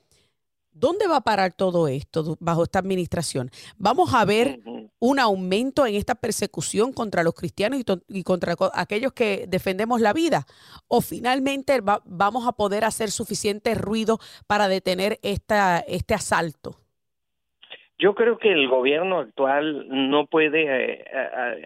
¿dónde 0.71 1.07
va 1.07 1.17
a 1.17 1.21
parar 1.21 1.53
todo 1.53 1.87
esto 1.87 2.37
bajo 2.39 2.63
esta 2.63 2.79
administración? 2.79 3.51
Vamos 3.77 4.13
a 4.13 4.25
ver 4.25 4.61
un 4.99 5.19
aumento 5.19 5.85
en 5.85 5.95
esta 5.95 6.15
persecución 6.15 6.91
contra 6.93 7.23
los 7.23 7.33
cristianos 7.33 7.81
y, 8.07 8.23
contra 8.23 8.55
aquellos 8.73 9.13
que 9.13 9.45
defendemos 9.47 10.01
la 10.01 10.13
vida? 10.13 10.45
¿O 10.87 11.01
finalmente 11.01 11.81
vamos 11.81 12.47
a 12.47 12.51
poder 12.53 12.83
hacer 12.83 13.11
suficiente 13.11 13.75
ruido 13.75 14.19
para 14.47 14.67
detener 14.67 15.19
esta, 15.21 15.79
este 15.79 16.13
asalto? 16.13 16.79
Yo 17.99 18.15
creo 18.15 18.37
que 18.37 18.49
el 18.49 18.69
gobierno 18.69 19.19
actual 19.19 19.85
no 19.89 20.25
puede 20.25 20.63
eh, 20.63 21.05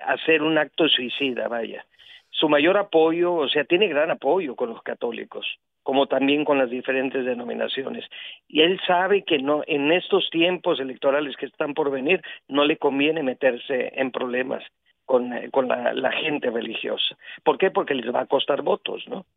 hacer 0.04 0.42
un 0.42 0.58
acto 0.58 0.90
suicida, 0.90 1.48
vaya. 1.48 1.86
Su 2.32 2.50
mayor 2.50 2.76
apoyo, 2.78 3.36
o 3.36 3.48
sea, 3.48 3.66
tiene 3.66 3.88
gran 3.88 4.10
apoyo 4.10 4.56
con 4.56 4.70
los 4.70 4.82
católicos, 4.82 5.46
como 5.84 6.08
también 6.08 6.44
con 6.44 6.58
las 6.58 6.72
diferentes 6.72 7.24
denominaciones. 7.24 8.06
Y 8.48 8.62
él 8.62 8.82
sabe 8.88 9.24
que 9.24 9.38
no 9.38 9.62
en 9.68 9.92
estos 9.92 10.28
tiempos 10.32 10.80
electorales 10.80 11.38
que 11.38 11.46
están 11.46 11.76
por 11.76 11.92
venir 11.92 12.24
no 12.48 12.66
le 12.66 12.78
conviene 12.78 13.22
meterse 13.22 13.94
en 13.96 14.12
problemas 14.12 14.64
con, 15.06 15.34
eh, 15.34 15.52
con 15.52 15.68
la, 15.68 15.94
la 15.94 16.12
gente 16.14 16.50
religiosa. 16.50 17.16
¿Por 17.44 17.60
qué? 17.60 17.70
Porque 17.70 17.94
les 17.94 18.12
va 18.14 18.22
a 18.22 18.26
costar 18.26 18.64
votos, 18.64 19.08
¿no? 19.08 19.28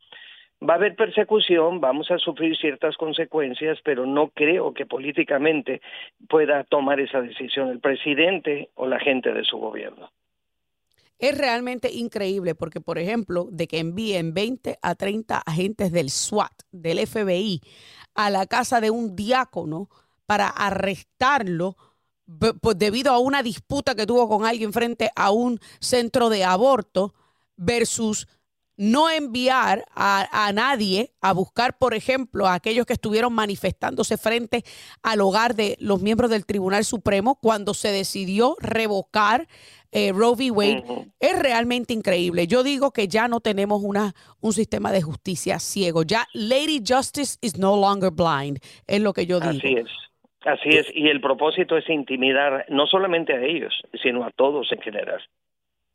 Va 0.61 0.73
a 0.73 0.77
haber 0.77 0.95
persecución, 0.95 1.79
vamos 1.79 2.09
a 2.11 2.17
sufrir 2.17 2.57
ciertas 2.57 2.97
consecuencias, 2.97 3.79
pero 3.83 4.05
no 4.05 4.29
creo 4.29 4.73
que 4.73 4.85
políticamente 4.85 5.81
pueda 6.27 6.63
tomar 6.63 6.99
esa 6.99 7.21
decisión 7.21 7.69
el 7.69 7.79
presidente 7.79 8.69
o 8.75 8.87
la 8.87 8.99
gente 8.99 9.33
de 9.33 9.43
su 9.43 9.57
gobierno. 9.57 10.09
Es 11.19 11.35
realmente 11.35 11.91
increíble 11.91 12.53
porque, 12.53 12.79
por 12.79 12.99
ejemplo, 12.99 13.47
de 13.51 13.67
que 13.67 13.79
envíen 13.79 14.33
20 14.33 14.77
a 14.81 14.95
30 14.95 15.41
agentes 15.45 15.91
del 15.91 16.11
SWAT, 16.11 16.53
del 16.71 17.05
FBI, 17.07 17.61
a 18.13 18.29
la 18.29 18.45
casa 18.45 18.81
de 18.81 18.91
un 18.91 19.15
diácono 19.15 19.89
para 20.27 20.47
arrestarlo 20.47 21.75
pues, 22.61 22.77
debido 22.77 23.13
a 23.13 23.19
una 23.19 23.41
disputa 23.41 23.95
que 23.95 24.05
tuvo 24.05 24.27
con 24.27 24.45
alguien 24.45 24.73
frente 24.73 25.09
a 25.15 25.31
un 25.31 25.59
centro 25.79 26.29
de 26.29 26.43
aborto 26.43 27.13
versus 27.55 28.27
no 28.77 29.09
enviar 29.09 29.85
a, 29.95 30.51
nadie 30.53 31.11
a 31.21 31.33
buscar, 31.33 31.77
por 31.77 31.93
ejemplo, 31.93 32.47
a 32.47 32.53
aquellos 32.53 32.85
que 32.85 32.93
estuvieron 32.93 33.33
manifestándose 33.33 34.17
frente 34.17 34.63
al 35.03 35.21
hogar 35.21 35.55
de 35.55 35.75
los 35.79 36.01
miembros 36.01 36.29
del 36.29 36.45
Tribunal 36.45 36.85
Supremo 36.85 37.39
cuando 37.41 37.73
se 37.73 37.91
decidió 37.91 38.55
revocar 38.59 39.47
eh, 39.91 40.11
Roe 40.13 40.35
v. 40.35 40.51
Wade, 40.51 40.83
es 41.19 41.39
realmente 41.39 41.93
increíble. 41.93 42.45
Yo 42.45 42.61
digo 42.61 42.91
que 42.91 43.07
ya 43.07 43.27
no 43.27 43.39
tenemos 43.39 43.81
una, 43.83 44.13
un 44.41 44.53
sistema 44.53 44.91
de 44.91 45.01
justicia 45.01 45.59
ciego. 45.59 46.03
Ya 46.03 46.27
Lady 46.33 46.81
Justice 46.85 47.37
is 47.41 47.57
no 47.57 47.75
longer 47.75 48.11
blind, 48.11 48.59
es 48.85 49.01
lo 49.01 49.13
que 49.13 49.25
yo 49.25 49.39
digo. 49.39 49.57
Así 49.57 49.73
es. 49.73 49.87
Así 50.45 50.69
es, 50.69 50.87
y 50.93 51.09
el 51.09 51.19
propósito 51.19 51.75
es 51.75 51.89
intimidar 51.89 52.65
no 52.69 52.87
solamente 52.87 53.33
a 53.33 53.43
ellos, 53.43 53.73
sino 54.01 54.23
a 54.23 54.31
todos 54.31 54.71
en 54.71 54.79
general. 54.79 55.21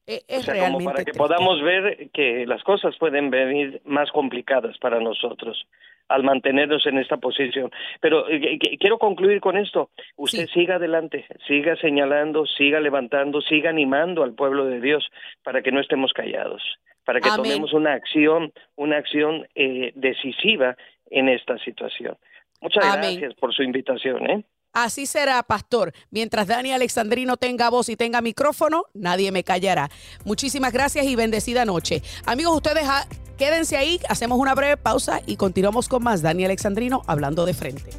E, 0.06 0.22
es, 0.26 0.46
como 0.46 0.80
para 0.80 1.04
que 1.04 1.12
podamos 1.12 1.62
ver 1.62 2.10
que 2.12 2.44
las 2.46 2.62
cosas 2.64 2.96
pueden 2.98 3.30
venir 3.30 3.80
más 3.84 4.10
complicadas 4.10 4.76
para 4.78 5.00
nosotros 5.00 5.66
al 6.08 6.24
mantenernos 6.24 6.86
en 6.86 6.98
esta 6.98 7.16
posición. 7.16 7.70
Pero 8.00 8.28
eh, 8.28 8.58
quiero 8.78 8.98
concluir 8.98 9.40
con 9.40 9.56
esto. 9.56 9.90
Usted 10.16 10.48
siga 10.48 10.76
adelante, 10.76 11.26
siga 11.46 11.76
señalando, 11.76 12.46
siga 12.46 12.80
levantando, 12.80 13.40
siga 13.40 13.70
animando 13.70 14.22
al 14.22 14.34
pueblo 14.34 14.66
de 14.66 14.80
Dios 14.80 15.10
para 15.42 15.62
que 15.62 15.72
no 15.72 15.80
estemos 15.80 16.12
callados, 16.12 16.62
para 17.04 17.20
que 17.20 17.30
tomemos 17.30 17.72
una 17.72 17.94
acción, 17.94 18.52
una 18.76 18.98
acción 18.98 19.46
eh, 19.54 19.92
decisiva 19.94 20.76
en 21.10 21.28
esta 21.28 21.58
situación. 21.58 22.16
Muchas 22.60 22.96
gracias 22.96 23.34
por 23.34 23.52
su 23.54 23.62
invitación. 23.62 24.30
¿eh? 24.30 24.44
Así 24.72 25.04
será, 25.04 25.42
pastor. 25.42 25.92
Mientras 26.10 26.46
Dani 26.46 26.72
Alexandrino 26.72 27.36
tenga 27.36 27.68
voz 27.68 27.90
y 27.90 27.96
tenga 27.96 28.22
micrófono, 28.22 28.86
nadie 28.94 29.30
me 29.30 29.44
callará. 29.44 29.90
Muchísimas 30.24 30.72
gracias 30.72 31.04
y 31.04 31.14
bendecida 31.14 31.66
noche. 31.66 32.02
Amigos, 32.24 32.56
ustedes 32.56 32.84
ah, 32.86 33.06
quédense 33.36 33.76
ahí, 33.76 34.00
hacemos 34.08 34.38
una 34.38 34.54
breve 34.54 34.78
pausa 34.78 35.20
y 35.26 35.36
continuamos 35.36 35.88
con 35.90 36.02
más 36.02 36.22
Dani 36.22 36.46
Alexandrino 36.46 37.02
hablando 37.06 37.44
de 37.44 37.52
frente. 37.52 37.90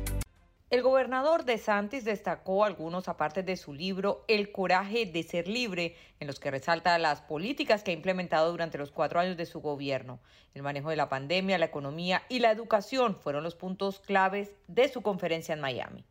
El 0.72 0.82
gobernador 0.82 1.46
de 1.46 1.60
Santis 1.60 2.06
destacó 2.06 2.66
algunos 2.66 3.08
apartes 3.08 3.46
de 3.46 3.56
su 3.56 3.76
libro 3.76 4.26
El 4.28 4.52
coraje 4.52 5.06
de 5.06 5.22
ser 5.22 5.48
libre, 5.48 5.96
en 6.20 6.26
los 6.26 6.40
que 6.40 6.50
resalta 6.50 6.98
las 6.98 7.22
políticas 7.22 7.84
que 7.84 7.92
ha 7.92 7.94
implementado 7.94 8.50
durante 8.50 8.80
los 8.80 8.90
cuatro 8.90 9.20
años 9.20 9.38
de 9.38 9.46
su 9.46 9.62
gobierno. 9.62 10.20
El 10.56 10.64
manejo 10.64 10.90
de 10.90 10.96
la 10.96 11.10
pandemia, 11.10 11.60
la 11.60 11.66
economía 11.66 12.24
y 12.30 12.40
la 12.40 12.50
educación 12.50 13.16
fueron 13.16 13.44
los 13.44 13.54
puntos 13.54 14.00
claves 14.00 14.56
de 14.68 14.90
su 14.90 15.04
conferencia 15.04 15.54
en 15.54 15.62
Miami 15.62 16.06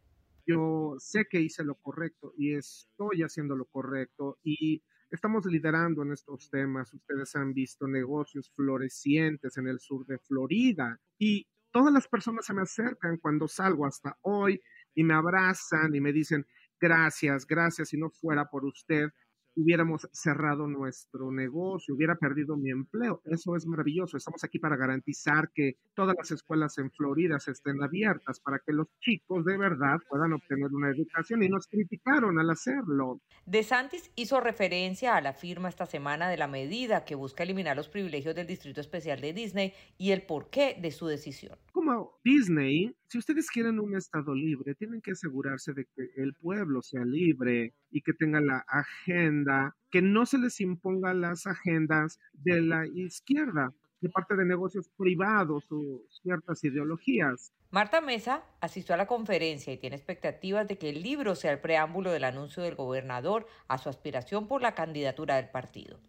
yo 0.52 0.94
sé 0.98 1.26
que 1.28 1.40
hice 1.40 1.64
lo 1.64 1.76
correcto 1.76 2.32
y 2.36 2.54
estoy 2.54 3.22
haciendo 3.22 3.56
lo 3.56 3.66
correcto 3.66 4.38
y 4.42 4.82
estamos 5.10 5.46
liderando 5.46 6.02
en 6.02 6.12
estos 6.12 6.50
temas. 6.50 6.92
Ustedes 6.92 7.34
han 7.36 7.52
visto 7.52 7.86
negocios 7.86 8.52
florecientes 8.54 9.56
en 9.58 9.68
el 9.68 9.78
sur 9.80 10.06
de 10.06 10.18
Florida 10.18 10.98
y 11.18 11.46
todas 11.70 11.92
las 11.92 12.08
personas 12.08 12.46
se 12.46 12.54
me 12.54 12.62
acercan 12.62 13.18
cuando 13.18 13.48
salgo 13.48 13.86
hasta 13.86 14.16
hoy 14.22 14.60
y 14.94 15.04
me 15.04 15.14
abrazan 15.14 15.94
y 15.94 16.00
me 16.00 16.12
dicen, 16.12 16.46
gracias, 16.80 17.46
gracias, 17.46 17.88
si 17.88 17.98
no 17.98 18.10
fuera 18.10 18.46
por 18.46 18.64
usted, 18.64 19.10
hubiéramos 19.54 20.08
cerrado 20.12 20.66
nuestro 20.66 21.30
negocio, 21.30 21.94
hubiera 21.94 22.16
perdido 22.16 22.56
mi 22.56 22.70
empleo. 22.70 23.20
Eso 23.24 23.56
es 23.56 23.66
maravilloso. 23.66 24.16
Estamos 24.16 24.42
aquí 24.44 24.58
para 24.58 24.76
garantizar 24.76 25.50
que 25.54 25.76
todas 25.94 26.16
las 26.16 26.30
escuelas 26.30 26.78
en 26.78 26.90
Florida 26.90 27.38
estén 27.50 27.82
abiertas 27.82 28.40
para 28.40 28.58
que 28.58 28.72
los 28.72 28.88
chicos 29.00 29.44
de 29.44 29.56
verdad 29.56 29.98
puedan 30.08 30.32
obtener 30.32 30.68
una 30.72 30.90
educación 30.90 31.42
y 31.42 31.48
nos 31.48 31.66
criticaron 31.66 32.38
al 32.38 32.50
hacerlo. 32.50 33.20
De 33.46 33.62
Santis 33.62 34.10
hizo 34.16 34.40
referencia 34.40 35.16
a 35.16 35.20
la 35.20 35.32
firma 35.32 35.68
esta 35.68 35.86
semana 35.86 36.28
de 36.28 36.36
la 36.36 36.48
medida 36.48 37.04
que 37.04 37.14
busca 37.14 37.42
eliminar 37.42 37.76
los 37.76 37.88
privilegios 37.88 38.34
del 38.34 38.46
Distrito 38.46 38.80
Especial 38.80 39.20
de 39.20 39.32
Disney 39.32 39.72
y 39.98 40.10
el 40.10 40.22
porqué 40.22 40.76
de 40.80 40.90
su 40.90 41.06
decisión. 41.06 41.58
Como 41.72 42.18
Disney, 42.24 42.94
si 43.12 43.18
ustedes 43.18 43.50
quieren 43.50 43.78
un 43.78 43.94
Estado 43.94 44.34
libre, 44.34 44.74
tienen 44.74 45.02
que 45.02 45.10
asegurarse 45.10 45.74
de 45.74 45.84
que 45.84 46.08
el 46.16 46.32
pueblo 46.32 46.80
sea 46.80 47.04
libre 47.04 47.74
y 47.90 48.00
que 48.00 48.14
tenga 48.14 48.40
la 48.40 48.64
agenda, 48.66 49.76
que 49.90 50.00
no 50.00 50.24
se 50.24 50.38
les 50.38 50.58
imponga 50.62 51.12
las 51.12 51.46
agendas 51.46 52.18
de 52.32 52.62
la 52.62 52.86
izquierda 52.86 53.70
de 54.00 54.08
parte 54.08 54.34
de 54.34 54.46
negocios 54.46 54.88
privados 54.96 55.66
o 55.70 56.00
ciertas 56.08 56.64
ideologías. 56.64 57.52
Marta 57.70 58.00
Mesa 58.00 58.44
asistió 58.62 58.94
a 58.94 58.98
la 58.98 59.06
conferencia 59.06 59.74
y 59.74 59.76
tiene 59.76 59.96
expectativas 59.96 60.66
de 60.66 60.78
que 60.78 60.88
el 60.88 61.02
libro 61.02 61.34
sea 61.34 61.52
el 61.52 61.60
preámbulo 61.60 62.12
del 62.12 62.24
anuncio 62.24 62.62
del 62.62 62.76
gobernador 62.76 63.46
a 63.68 63.76
su 63.76 63.90
aspiración 63.90 64.48
por 64.48 64.62
la 64.62 64.74
candidatura 64.74 65.36
del 65.36 65.50
partido. 65.50 66.00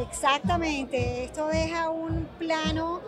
Exactamente, 0.00 1.24
esto 1.24 1.48
deja 1.48 1.90
un 1.90 2.26
plano 2.38 3.00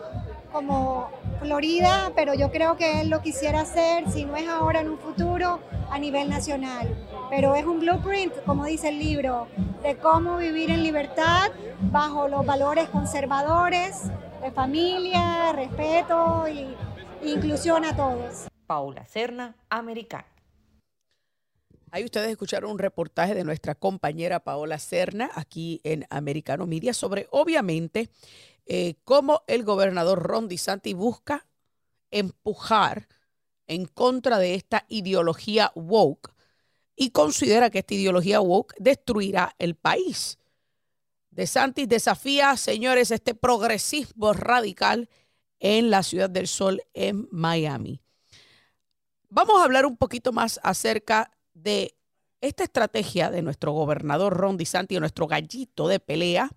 como 0.51 1.09
Florida, 1.39 2.11
pero 2.15 2.35
yo 2.35 2.51
creo 2.51 2.77
que 2.77 3.01
él 3.01 3.09
lo 3.09 3.21
quisiera 3.21 3.61
hacer, 3.61 4.09
si 4.11 4.25
no 4.25 4.35
es 4.35 4.47
ahora, 4.47 4.81
en 4.81 4.89
un 4.89 4.99
futuro, 4.99 5.59
a 5.89 5.97
nivel 5.97 6.29
nacional. 6.29 6.95
Pero 7.31 7.55
es 7.55 7.65
un 7.65 7.79
blueprint, 7.79 8.33
como 8.45 8.65
dice 8.65 8.89
el 8.89 8.99
libro, 8.99 9.47
de 9.81 9.97
cómo 9.97 10.37
vivir 10.37 10.69
en 10.69 10.83
libertad 10.83 11.49
bajo 11.91 12.27
los 12.27 12.45
valores 12.45 12.87
conservadores 12.89 14.03
de 14.41 14.51
familia, 14.51 15.51
respeto 15.53 16.45
e 16.45 16.75
inclusión 17.23 17.85
a 17.85 17.95
todos. 17.95 18.47
Paula 18.67 19.05
Cerna, 19.05 19.55
Americana. 19.69 20.32
Ahí 21.93 22.05
ustedes 22.05 22.31
escucharon 22.31 22.71
un 22.71 22.79
reportaje 22.79 23.35
de 23.35 23.43
nuestra 23.43 23.75
compañera 23.75 24.39
Paola 24.39 24.79
Cerna 24.79 25.29
aquí 25.35 25.79
en 25.83 26.07
Americano 26.09 26.65
Media 26.65 26.91
sobre, 26.91 27.27
obviamente, 27.29 28.09
eh, 28.65 28.95
cómo 29.03 29.43
el 29.45 29.63
gobernador 29.63 30.23
Ron 30.23 30.47
DeSantis 30.47 30.95
busca 30.95 31.45
empujar 32.09 33.07
en 33.67 33.85
contra 33.85 34.39
de 34.39 34.55
esta 34.55 34.87
ideología 34.89 35.71
woke 35.75 36.33
y 36.95 37.11
considera 37.11 37.69
que 37.69 37.77
esta 37.77 37.93
ideología 37.93 38.41
woke 38.41 38.73
destruirá 38.79 39.53
el 39.59 39.75
país. 39.75 40.39
DeSantis 41.29 41.87
desafía, 41.87 42.57
señores, 42.57 43.11
este 43.11 43.35
progresismo 43.35 44.33
radical 44.33 45.11
en 45.59 45.91
la 45.91 46.01
Ciudad 46.01 46.31
del 46.31 46.47
Sol 46.47 46.81
en 46.95 47.27
Miami. 47.29 48.01
Vamos 49.29 49.61
a 49.61 49.65
hablar 49.65 49.85
un 49.85 49.95
poquito 49.95 50.31
más 50.31 50.59
acerca 50.63 51.29
de 51.53 51.93
esta 52.41 52.63
estrategia 52.63 53.31
de 53.31 53.41
nuestro 53.41 53.71
gobernador 53.71 54.35
Ron 54.35 54.57
DeSantis, 54.57 54.99
nuestro 54.99 55.27
gallito 55.27 55.87
de 55.87 55.99
pelea, 55.99 56.49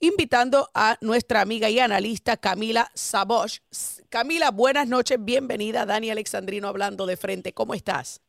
invitando 0.00 0.68
a 0.74 0.96
nuestra 1.00 1.40
amiga 1.40 1.70
y 1.70 1.78
analista 1.78 2.36
Camila 2.36 2.90
Sabosh. 2.94 3.58
Camila, 4.08 4.50
buenas 4.50 4.86
noches, 4.88 5.22
bienvenida. 5.24 5.86
Dani 5.86 6.10
Alexandrino 6.10 6.68
hablando 6.68 7.06
de 7.06 7.16
frente. 7.16 7.52
¿Cómo 7.52 7.74
estás? 7.74 8.22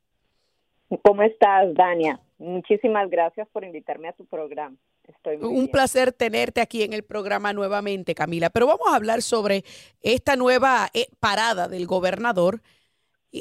¿Cómo 1.04 1.22
estás, 1.22 1.74
Dania? 1.74 2.20
Muchísimas 2.40 3.10
gracias 3.10 3.48
por 3.50 3.64
invitarme 3.64 4.08
a 4.08 4.14
tu 4.14 4.26
programa. 4.26 4.76
Estoy 5.08 5.38
Un 5.38 5.68
placer 5.68 6.12
tenerte 6.14 6.62
aquí 6.62 6.84
en 6.84 6.94
el 6.94 7.04
programa 7.04 7.52
nuevamente, 7.52 8.16
Camila. 8.16 8.50
Pero 8.50 8.68
vamos 8.68 8.88
a 8.88 8.96
hablar 8.96 9.22
sobre 9.22 9.64
esta 10.02 10.36
nueva 10.36 10.90
eh, 10.94 11.08
parada 11.20 11.68
del 11.68 11.86
gobernador 11.86 12.62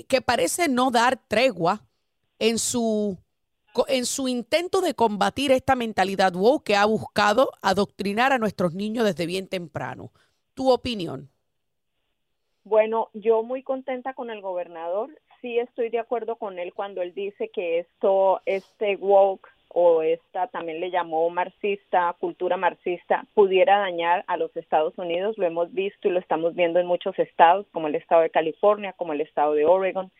que 0.08 0.20
parece 0.20 0.68
no 0.68 0.90
dar 0.90 1.16
tregua 1.28 1.86
en 2.38 2.58
su 2.58 3.18
en 3.86 4.06
su 4.06 4.26
intento 4.28 4.80
de 4.80 4.94
combatir 4.94 5.52
esta 5.52 5.76
mentalidad 5.76 6.34
woke 6.34 6.64
que 6.64 6.76
ha 6.76 6.84
buscado 6.84 7.50
adoctrinar 7.62 8.32
a 8.32 8.38
nuestros 8.38 8.74
niños 8.74 9.04
desde 9.04 9.26
bien 9.26 9.46
temprano. 9.46 10.10
¿Tu 10.54 10.70
opinión? 10.70 11.30
Bueno, 12.64 13.10
yo 13.14 13.42
muy 13.42 13.62
contenta 13.62 14.14
con 14.14 14.30
el 14.30 14.40
gobernador. 14.40 15.10
Sí 15.40 15.58
estoy 15.58 15.90
de 15.90 16.00
acuerdo 16.00 16.36
con 16.36 16.58
él 16.58 16.74
cuando 16.74 17.02
él 17.02 17.14
dice 17.14 17.50
que 17.50 17.78
esto, 17.80 18.40
este 18.44 18.96
woke 18.96 19.48
o 19.80 20.02
esta 20.02 20.48
también 20.48 20.80
le 20.80 20.90
llamó 20.90 21.30
marxista, 21.30 22.12
cultura 22.18 22.56
marxista, 22.56 23.24
pudiera 23.32 23.78
dañar 23.78 24.24
a 24.26 24.36
los 24.36 24.50
Estados 24.56 24.98
Unidos. 24.98 25.38
Lo 25.38 25.46
hemos 25.46 25.72
visto 25.72 26.08
y 26.08 26.10
lo 26.10 26.18
estamos 26.18 26.56
viendo 26.56 26.80
en 26.80 26.86
muchos 26.86 27.16
estados, 27.16 27.64
como 27.70 27.86
el 27.86 27.94
estado 27.94 28.22
de 28.22 28.30
California, 28.30 28.92
como 28.94 29.12
el 29.12 29.20
estado 29.20 29.54
de 29.54 29.66
Oregon, 29.66 30.10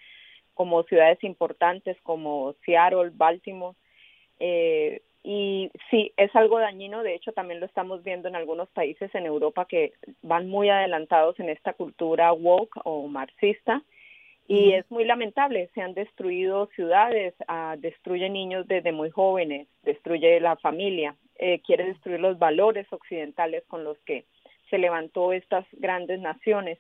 como 0.55 0.85
ciudades 0.85 1.25
importantes 1.25 1.97
como 2.05 2.55
Seattle, 2.65 3.11
Baltimore. 3.13 3.77
Eh, 4.39 5.03
y 5.25 5.73
sí, 5.91 6.13
es 6.17 6.35
algo 6.37 6.61
dañino, 6.61 7.03
de 7.03 7.17
hecho 7.17 7.33
también 7.33 7.59
lo 7.59 7.67
estamos 7.67 8.05
viendo 8.05 8.29
en 8.29 8.37
algunos 8.37 8.69
países 8.69 9.13
en 9.13 9.27
Europa 9.27 9.65
que 9.65 9.93
van 10.23 10.49
muy 10.49 10.69
adelantados 10.69 11.41
en 11.41 11.49
esta 11.49 11.73
cultura 11.73 12.33
woke 12.33 12.81
o 12.85 13.09
marxista 13.09 13.83
y 14.49 14.73
es 14.73 14.91
muy 14.91 15.05
lamentable, 15.05 15.69
se 15.75 15.83
han 15.83 15.93
destruido 15.93 16.71
ciudades, 16.75 17.35
uh, 17.49 17.79
destruye 17.79 18.31
niños 18.31 18.67
desde 18.67 18.93
muy 18.93 19.11
jóvenes, 19.11 19.69
destruye 19.83 20.41
la 20.41 20.57
familia, 20.57 21.15
eh, 21.39 21.61
quiere 21.61 21.85
destruir 21.85 22.19
los 22.19 22.39
valores 22.39 22.91
occidentales 22.91 23.63
con 23.69 23.85
los 23.85 23.99
que 24.07 24.25
se 24.71 24.79
levantó 24.79 25.35
estas 25.35 25.67
grandes 25.73 26.19
naciones. 26.21 26.79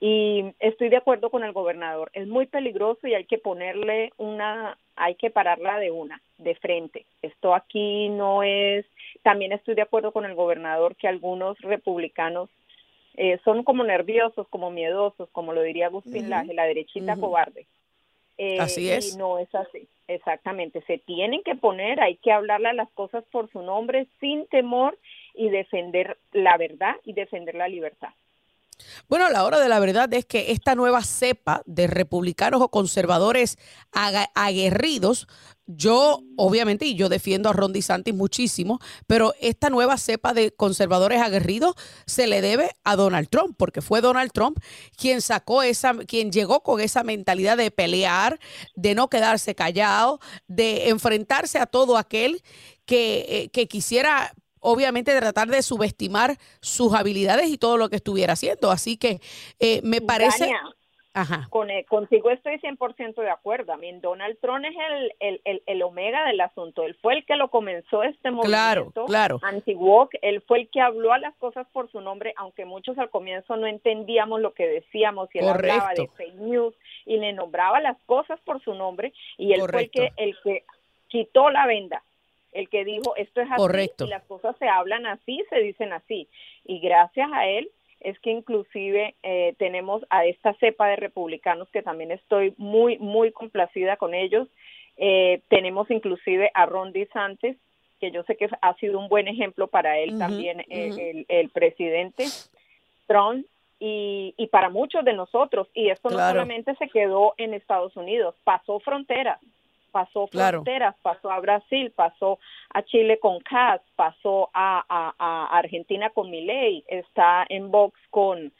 Y 0.00 0.44
estoy 0.60 0.90
de 0.90 0.98
acuerdo 0.98 1.30
con 1.30 1.44
el 1.44 1.52
gobernador, 1.52 2.10
es 2.12 2.28
muy 2.28 2.44
peligroso 2.44 3.06
y 3.08 3.14
hay 3.14 3.24
que 3.24 3.38
ponerle 3.38 4.12
una, 4.18 4.76
hay 4.94 5.14
que 5.14 5.30
pararla 5.30 5.78
de 5.78 5.90
una, 5.90 6.20
de 6.36 6.54
frente. 6.56 7.06
Esto 7.22 7.54
aquí 7.54 8.10
no 8.10 8.42
es, 8.42 8.84
también 9.22 9.52
estoy 9.52 9.74
de 9.74 9.82
acuerdo 9.82 10.12
con 10.12 10.26
el 10.26 10.34
gobernador 10.34 10.94
que 10.94 11.08
algunos 11.08 11.58
republicanos 11.62 12.50
eh, 13.20 13.40
son 13.44 13.64
como 13.64 13.82
nerviosos, 13.82 14.46
como 14.46 14.70
miedosos, 14.70 15.28
como 15.32 15.52
lo 15.52 15.62
diría 15.62 15.86
Agustín 15.86 16.30
Laje, 16.30 16.54
la 16.54 16.66
derechita 16.66 17.16
cobarde. 17.16 17.66
Eh, 18.38 18.60
así 18.60 18.88
es. 18.88 19.14
Y 19.14 19.18
no 19.18 19.40
es 19.40 19.52
así, 19.56 19.88
exactamente. 20.06 20.84
Se 20.86 20.98
tienen 20.98 21.42
que 21.42 21.56
poner, 21.56 22.00
hay 22.00 22.14
que 22.18 22.30
hablarle 22.30 22.68
a 22.68 22.74
las 22.74 22.88
cosas 22.90 23.24
por 23.32 23.50
su 23.50 23.60
nombre 23.62 24.06
sin 24.20 24.46
temor 24.46 24.96
y 25.34 25.48
defender 25.48 26.16
la 26.30 26.56
verdad 26.58 26.94
y 27.02 27.12
defender 27.12 27.56
la 27.56 27.66
libertad. 27.66 28.10
Bueno, 29.08 29.28
la 29.30 29.44
hora 29.44 29.58
de 29.58 29.68
la 29.68 29.80
verdad 29.80 30.14
es 30.14 30.24
que 30.24 30.52
esta 30.52 30.76
nueva 30.76 31.02
cepa 31.02 31.62
de 31.66 31.88
republicanos 31.88 32.62
o 32.62 32.68
conservadores 32.68 33.58
aguerridos, 34.36 35.26
yo 35.68 36.22
obviamente, 36.36 36.86
y 36.86 36.94
yo 36.94 37.08
defiendo 37.10 37.50
a 37.50 37.52
Ron 37.52 37.72
DeSantis 37.72 38.14
muchísimo, 38.14 38.80
pero 39.06 39.34
esta 39.40 39.68
nueva 39.68 39.98
cepa 39.98 40.32
de 40.32 40.50
conservadores 40.50 41.20
aguerridos 41.20 41.74
se 42.06 42.26
le 42.26 42.40
debe 42.40 42.74
a 42.84 42.96
Donald 42.96 43.28
Trump, 43.28 43.54
porque 43.58 43.82
fue 43.82 44.00
Donald 44.00 44.32
Trump 44.32 44.58
quien 44.96 45.20
sacó 45.20 45.62
esa, 45.62 45.94
quien 45.94 46.32
llegó 46.32 46.62
con 46.62 46.80
esa 46.80 47.04
mentalidad 47.04 47.58
de 47.58 47.70
pelear, 47.70 48.40
de 48.76 48.94
no 48.94 49.08
quedarse 49.08 49.54
callado, 49.54 50.20
de 50.46 50.88
enfrentarse 50.88 51.58
a 51.58 51.66
todo 51.66 51.98
aquel 51.98 52.42
que, 52.86 53.26
eh, 53.28 53.48
que 53.50 53.68
quisiera 53.68 54.32
obviamente 54.60 55.16
tratar 55.16 55.48
de 55.48 55.62
subestimar 55.62 56.38
sus 56.60 56.94
habilidades 56.94 57.48
y 57.48 57.58
todo 57.58 57.76
lo 57.76 57.90
que 57.90 57.96
estuviera 57.96 58.32
haciendo. 58.32 58.70
Así 58.70 58.96
que 58.96 59.20
eh, 59.58 59.80
me 59.84 60.00
parece... 60.00 60.50
Ajá. 61.20 61.48
Con, 61.50 61.70
eh, 61.70 61.84
contigo 61.84 62.30
estoy 62.30 62.58
100% 62.58 63.16
de 63.16 63.30
acuerdo. 63.30 63.72
A 63.72 63.76
mí 63.76 63.90
Donald 64.00 64.38
Trump 64.40 64.64
es 64.64 64.76
el, 65.20 65.40
el, 65.44 65.62
el, 65.66 65.82
omega 65.82 66.24
del 66.26 66.40
asunto. 66.40 66.84
Él 66.84 66.96
fue 67.02 67.14
el 67.14 67.26
que 67.26 67.36
lo 67.36 67.48
comenzó 67.48 68.02
este 68.02 68.30
movimiento 68.30 69.04
claro, 69.04 69.06
claro. 69.06 69.40
anti-woke. 69.42 70.18
Él 70.22 70.42
fue 70.42 70.60
el 70.60 70.68
que 70.68 70.80
habló 70.80 71.12
a 71.12 71.18
las 71.18 71.34
cosas 71.36 71.66
por 71.72 71.90
su 71.90 72.00
nombre, 72.00 72.34
aunque 72.36 72.64
muchos 72.64 72.96
al 72.98 73.10
comienzo 73.10 73.56
no 73.56 73.66
entendíamos 73.66 74.40
lo 74.40 74.52
que 74.54 74.68
decíamos 74.68 75.28
y 75.34 75.38
él 75.38 75.48
hablaba 75.48 75.92
de 75.94 76.06
fake 76.08 76.34
news 76.36 76.74
y 77.04 77.18
le 77.18 77.32
nombraba 77.32 77.80
las 77.80 77.98
cosas 78.06 78.38
por 78.40 78.62
su 78.62 78.74
nombre 78.74 79.12
y 79.36 79.52
él 79.52 79.62
fue 79.68 79.82
el 79.82 79.90
que, 79.90 80.12
el 80.16 80.36
que 80.42 80.62
quitó 81.08 81.50
la 81.50 81.66
venda 81.66 82.02
el 82.52 82.68
que 82.68 82.84
dijo 82.84 83.14
esto 83.16 83.40
es 83.40 83.48
así 83.50 83.90
y 84.04 84.06
las 84.08 84.24
cosas 84.24 84.56
se 84.58 84.68
hablan 84.68 85.06
así, 85.06 85.44
se 85.50 85.60
dicen 85.60 85.92
así. 85.92 86.28
Y 86.64 86.80
gracias 86.80 87.30
a 87.32 87.46
él 87.46 87.70
es 88.00 88.18
que 88.20 88.30
inclusive 88.30 89.14
eh, 89.22 89.54
tenemos 89.58 90.04
a 90.10 90.24
esta 90.24 90.54
cepa 90.54 90.88
de 90.88 90.96
republicanos 90.96 91.68
que 91.70 91.82
también 91.82 92.10
estoy 92.10 92.54
muy, 92.56 92.98
muy 92.98 93.32
complacida 93.32 93.96
con 93.96 94.14
ellos. 94.14 94.48
Eh, 94.96 95.40
tenemos 95.48 95.90
inclusive 95.90 96.50
a 96.54 96.66
Ron 96.66 96.92
DeSantis, 96.92 97.56
que 98.00 98.10
yo 98.10 98.22
sé 98.24 98.36
que 98.36 98.48
ha 98.60 98.74
sido 98.74 98.98
un 98.98 99.08
buen 99.08 99.28
ejemplo 99.28 99.66
para 99.66 99.98
él 99.98 100.18
también, 100.18 100.60
eh, 100.68 101.24
el, 101.28 101.48
presidente 101.50 102.26
Trump, 103.06 103.44
y, 103.80 104.34
y, 104.36 104.46
para 104.48 104.70
muchos 104.70 105.04
de 105.04 105.12
nosotros. 105.12 105.68
Y 105.74 105.90
esto 105.90 106.10
no 106.10 106.18
solamente 106.18 106.74
se 106.76 106.88
quedó 106.88 107.34
en 107.36 107.54
Estados 107.54 107.96
Unidos, 107.96 108.34
pasó 108.44 108.78
fronteras 108.80 109.40
pasó 109.90 110.26
fronteras, 110.28 110.94
pasó 111.02 111.30
a 111.30 111.40
Brasil, 111.40 111.92
pasó 111.94 112.38
a 112.70 112.82
Chile 112.82 113.18
con 113.18 113.40
Cas, 113.40 113.80
pasó 113.96 114.50
a, 114.52 114.84
a, 114.88 115.58
Argentina 115.58 116.10
con 116.10 116.30
Milei, 116.30 116.84
está 116.88 117.46
en 117.48 117.70
Vox 117.70 117.98
con, 118.10 118.52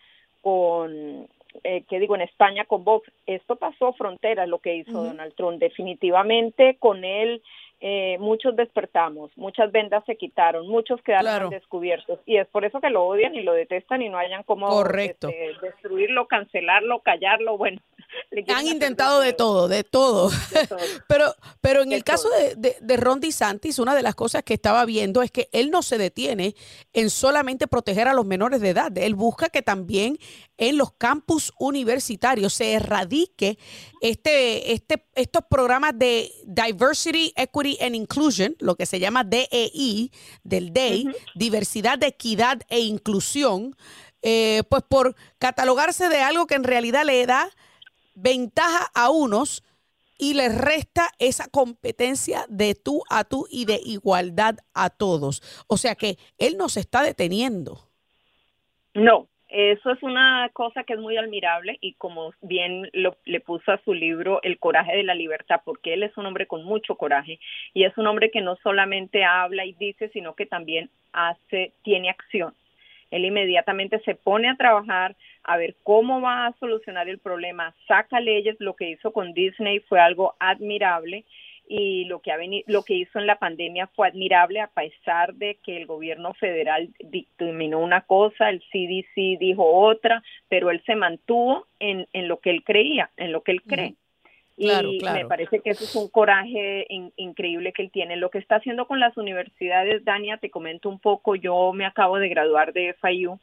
con 0.42 1.28
eh, 1.64 1.84
¿qué 1.88 1.98
digo? 1.98 2.14
En 2.14 2.22
España 2.22 2.64
con 2.64 2.84
Vox. 2.84 3.10
Esto 3.26 3.56
pasó 3.56 3.92
fronteras, 3.92 4.48
lo 4.48 4.58
que 4.58 4.76
hizo 4.76 5.04
Donald 5.04 5.34
Trump. 5.34 5.58
Definitivamente 5.58 6.76
con 6.78 7.04
él 7.04 7.42
eh, 7.80 8.16
muchos 8.18 8.56
despertamos, 8.56 9.30
muchas 9.36 9.70
vendas 9.70 10.04
se 10.04 10.16
quitaron, 10.16 10.66
muchos 10.66 11.00
quedaron 11.02 11.48
descubiertos 11.50 12.18
y 12.26 12.36
es 12.38 12.48
por 12.48 12.64
eso 12.64 12.80
que 12.80 12.90
lo 12.90 13.04
odian 13.04 13.36
y 13.36 13.42
lo 13.42 13.52
detestan 13.52 14.02
y 14.02 14.08
no 14.08 14.18
hayan 14.18 14.42
como 14.42 14.84
este, 14.84 15.54
destruirlo, 15.62 16.26
cancelarlo, 16.26 16.98
callarlo, 17.00 17.56
bueno. 17.56 17.80
Han 18.48 18.66
intentado 18.66 19.20
de 19.20 19.32
todo, 19.32 19.68
de 19.68 19.84
todo. 19.84 20.30
pero, 21.08 21.34
pero 21.60 21.82
en 21.82 21.92
el 21.92 22.04
caso 22.04 22.28
de, 22.30 22.54
de, 22.56 22.76
de, 22.80 22.96
Ron 22.96 23.20
DeSantis, 23.20 23.78
una 23.78 23.94
de 23.94 24.02
las 24.02 24.14
cosas 24.14 24.42
que 24.42 24.54
estaba 24.54 24.84
viendo 24.84 25.22
es 25.22 25.30
que 25.30 25.48
él 25.52 25.70
no 25.70 25.82
se 25.82 25.98
detiene 25.98 26.54
en 26.92 27.10
solamente 27.10 27.66
proteger 27.66 28.08
a 28.08 28.14
los 28.14 28.26
menores 28.26 28.60
de 28.60 28.70
edad. 28.70 28.96
Él 28.96 29.14
busca 29.14 29.48
que 29.48 29.62
también 29.62 30.18
en 30.56 30.76
los 30.76 30.92
campus 30.92 31.52
universitarios 31.58 32.52
se 32.54 32.72
erradique 32.72 33.58
este, 34.00 34.72
este, 34.72 35.04
estos 35.14 35.44
programas 35.48 35.92
de 35.96 36.30
Diversity, 36.44 37.32
Equity 37.36 37.78
and 37.80 37.94
Inclusion, 37.94 38.56
lo 38.58 38.76
que 38.76 38.86
se 38.86 38.98
llama 39.00 39.24
DEI, 39.24 40.10
del 40.42 40.72
DEI, 40.72 41.08
Diversidad, 41.34 42.02
Equidad 42.02 42.60
e 42.68 42.80
Inclusión, 42.80 43.76
eh, 44.22 44.62
pues 44.68 44.82
por 44.82 45.14
catalogarse 45.38 46.08
de 46.08 46.18
algo 46.18 46.46
que 46.46 46.56
en 46.56 46.64
realidad 46.64 47.04
le 47.04 47.24
da 47.24 47.48
ventaja 48.20 48.90
a 48.94 49.10
unos 49.10 49.64
y 50.18 50.34
les 50.34 50.56
resta 50.56 51.08
esa 51.18 51.48
competencia 51.48 52.44
de 52.48 52.74
tú 52.74 53.02
a 53.08 53.24
tú 53.24 53.46
y 53.50 53.64
de 53.64 53.80
igualdad 53.84 54.56
a 54.74 54.90
todos. 54.90 55.42
O 55.68 55.76
sea 55.76 55.94
que 55.94 56.16
él 56.38 56.56
no 56.56 56.68
se 56.68 56.80
está 56.80 57.02
deteniendo. 57.02 57.78
No, 58.94 59.28
eso 59.48 59.92
es 59.92 60.02
una 60.02 60.50
cosa 60.52 60.84
que 60.84 60.94
es 60.94 60.98
muy 60.98 61.16
admirable 61.16 61.78
y 61.80 61.94
como 61.94 62.32
bien 62.42 62.90
lo, 62.92 63.16
le 63.24 63.40
puso 63.40 63.72
a 63.72 63.80
su 63.84 63.94
libro 63.94 64.40
El 64.42 64.58
coraje 64.58 64.96
de 64.96 65.04
la 65.04 65.14
libertad, 65.14 65.60
porque 65.64 65.94
él 65.94 66.02
es 66.02 66.16
un 66.18 66.26
hombre 66.26 66.46
con 66.46 66.64
mucho 66.64 66.96
coraje 66.96 67.38
y 67.72 67.84
es 67.84 67.96
un 67.96 68.06
hombre 68.08 68.30
que 68.30 68.40
no 68.40 68.56
solamente 68.56 69.24
habla 69.24 69.64
y 69.64 69.72
dice, 69.74 70.10
sino 70.10 70.34
que 70.34 70.46
también 70.46 70.90
hace, 71.12 71.72
tiene 71.82 72.10
acción. 72.10 72.54
Él 73.10 73.24
inmediatamente 73.24 74.00
se 74.00 74.14
pone 74.14 74.48
a 74.48 74.56
trabajar 74.56 75.16
a 75.44 75.56
ver 75.56 75.76
cómo 75.82 76.20
va 76.20 76.46
a 76.46 76.52
solucionar 76.58 77.08
el 77.08 77.18
problema, 77.18 77.74
saca 77.86 78.20
leyes, 78.20 78.56
lo 78.58 78.74
que 78.74 78.90
hizo 78.90 79.12
con 79.12 79.32
Disney 79.32 79.80
fue 79.80 80.00
algo 80.00 80.34
admirable 80.38 81.24
y 81.68 82.04
lo 82.06 82.20
que 82.20 82.32
ha 82.32 82.36
venido, 82.36 82.64
lo 82.66 82.82
que 82.82 82.94
hizo 82.94 83.18
en 83.18 83.26
la 83.26 83.38
pandemia 83.38 83.86
fue 83.88 84.08
admirable 84.08 84.60
a 84.60 84.68
pesar 84.68 85.34
de 85.34 85.58
que 85.62 85.76
el 85.76 85.86
gobierno 85.86 86.32
federal 86.34 86.88
dictaminó 86.98 87.78
una 87.78 88.02
cosa, 88.02 88.48
el 88.48 88.60
CDC 88.72 89.38
dijo 89.38 89.64
otra, 89.64 90.22
pero 90.48 90.70
él 90.70 90.82
se 90.86 90.96
mantuvo 90.96 91.66
en, 91.78 92.06
en 92.12 92.28
lo 92.28 92.40
que 92.40 92.50
él 92.50 92.64
creía, 92.64 93.10
en 93.16 93.32
lo 93.32 93.42
que 93.42 93.52
él 93.52 93.62
cree. 93.62 93.94
Y 94.58 94.98
me 95.04 95.26
parece 95.26 95.60
que 95.60 95.70
eso 95.70 95.84
es 95.84 95.94
un 95.94 96.08
coraje 96.08 96.86
increíble 97.16 97.72
que 97.72 97.82
él 97.82 97.90
tiene. 97.90 98.16
Lo 98.16 98.30
que 98.30 98.38
está 98.38 98.56
haciendo 98.56 98.86
con 98.86 98.98
las 98.98 99.16
universidades, 99.16 100.04
Dania, 100.04 100.38
te 100.38 100.50
comento 100.50 100.88
un 100.88 100.98
poco, 100.98 101.36
yo 101.36 101.72
me 101.72 101.86
acabo 101.86 102.18
de 102.18 102.28
graduar 102.28 102.72
de 102.72 102.94
FIU 103.00 103.38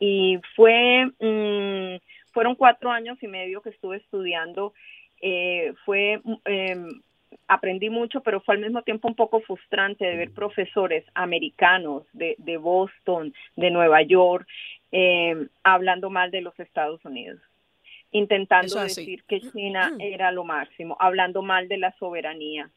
y 0.00 0.40
fue, 0.56 1.06
mm, 1.20 2.00
fueron 2.32 2.54
cuatro 2.54 2.90
años 2.90 3.22
y 3.22 3.28
medio 3.28 3.60
que 3.60 3.70
estuve 3.70 3.98
estudiando, 3.98 4.72
eh, 5.20 5.74
fue 5.84 6.20
eh, 6.46 6.76
aprendí 7.48 7.90
mucho, 7.90 8.20
pero 8.20 8.40
fue 8.40 8.54
al 8.54 8.60
mismo 8.62 8.82
tiempo 8.82 9.08
un 9.08 9.14
poco 9.14 9.40
frustrante 9.40 10.04
de 10.04 10.16
ver 10.16 10.30
profesores 10.32 11.04
americanos 11.14 12.04
de, 12.12 12.36
de 12.38 12.56
Boston, 12.56 13.34
de 13.56 13.70
Nueva 13.70 14.02
York, 14.02 14.46
eh, 14.92 15.48
hablando 15.62 16.10
mal 16.10 16.30
de 16.30 16.40
los 16.40 16.58
Estados 16.60 17.04
Unidos, 17.04 17.40
intentando 18.14 18.80
decir 18.80 19.24
que 19.24 19.40
China 19.40 19.92
era 19.98 20.30
lo 20.30 20.44
máximo, 20.44 20.96
hablando 21.00 21.42
mal 21.42 21.68
de 21.68 21.78
la 21.78 21.92
soberanía. 21.98 22.70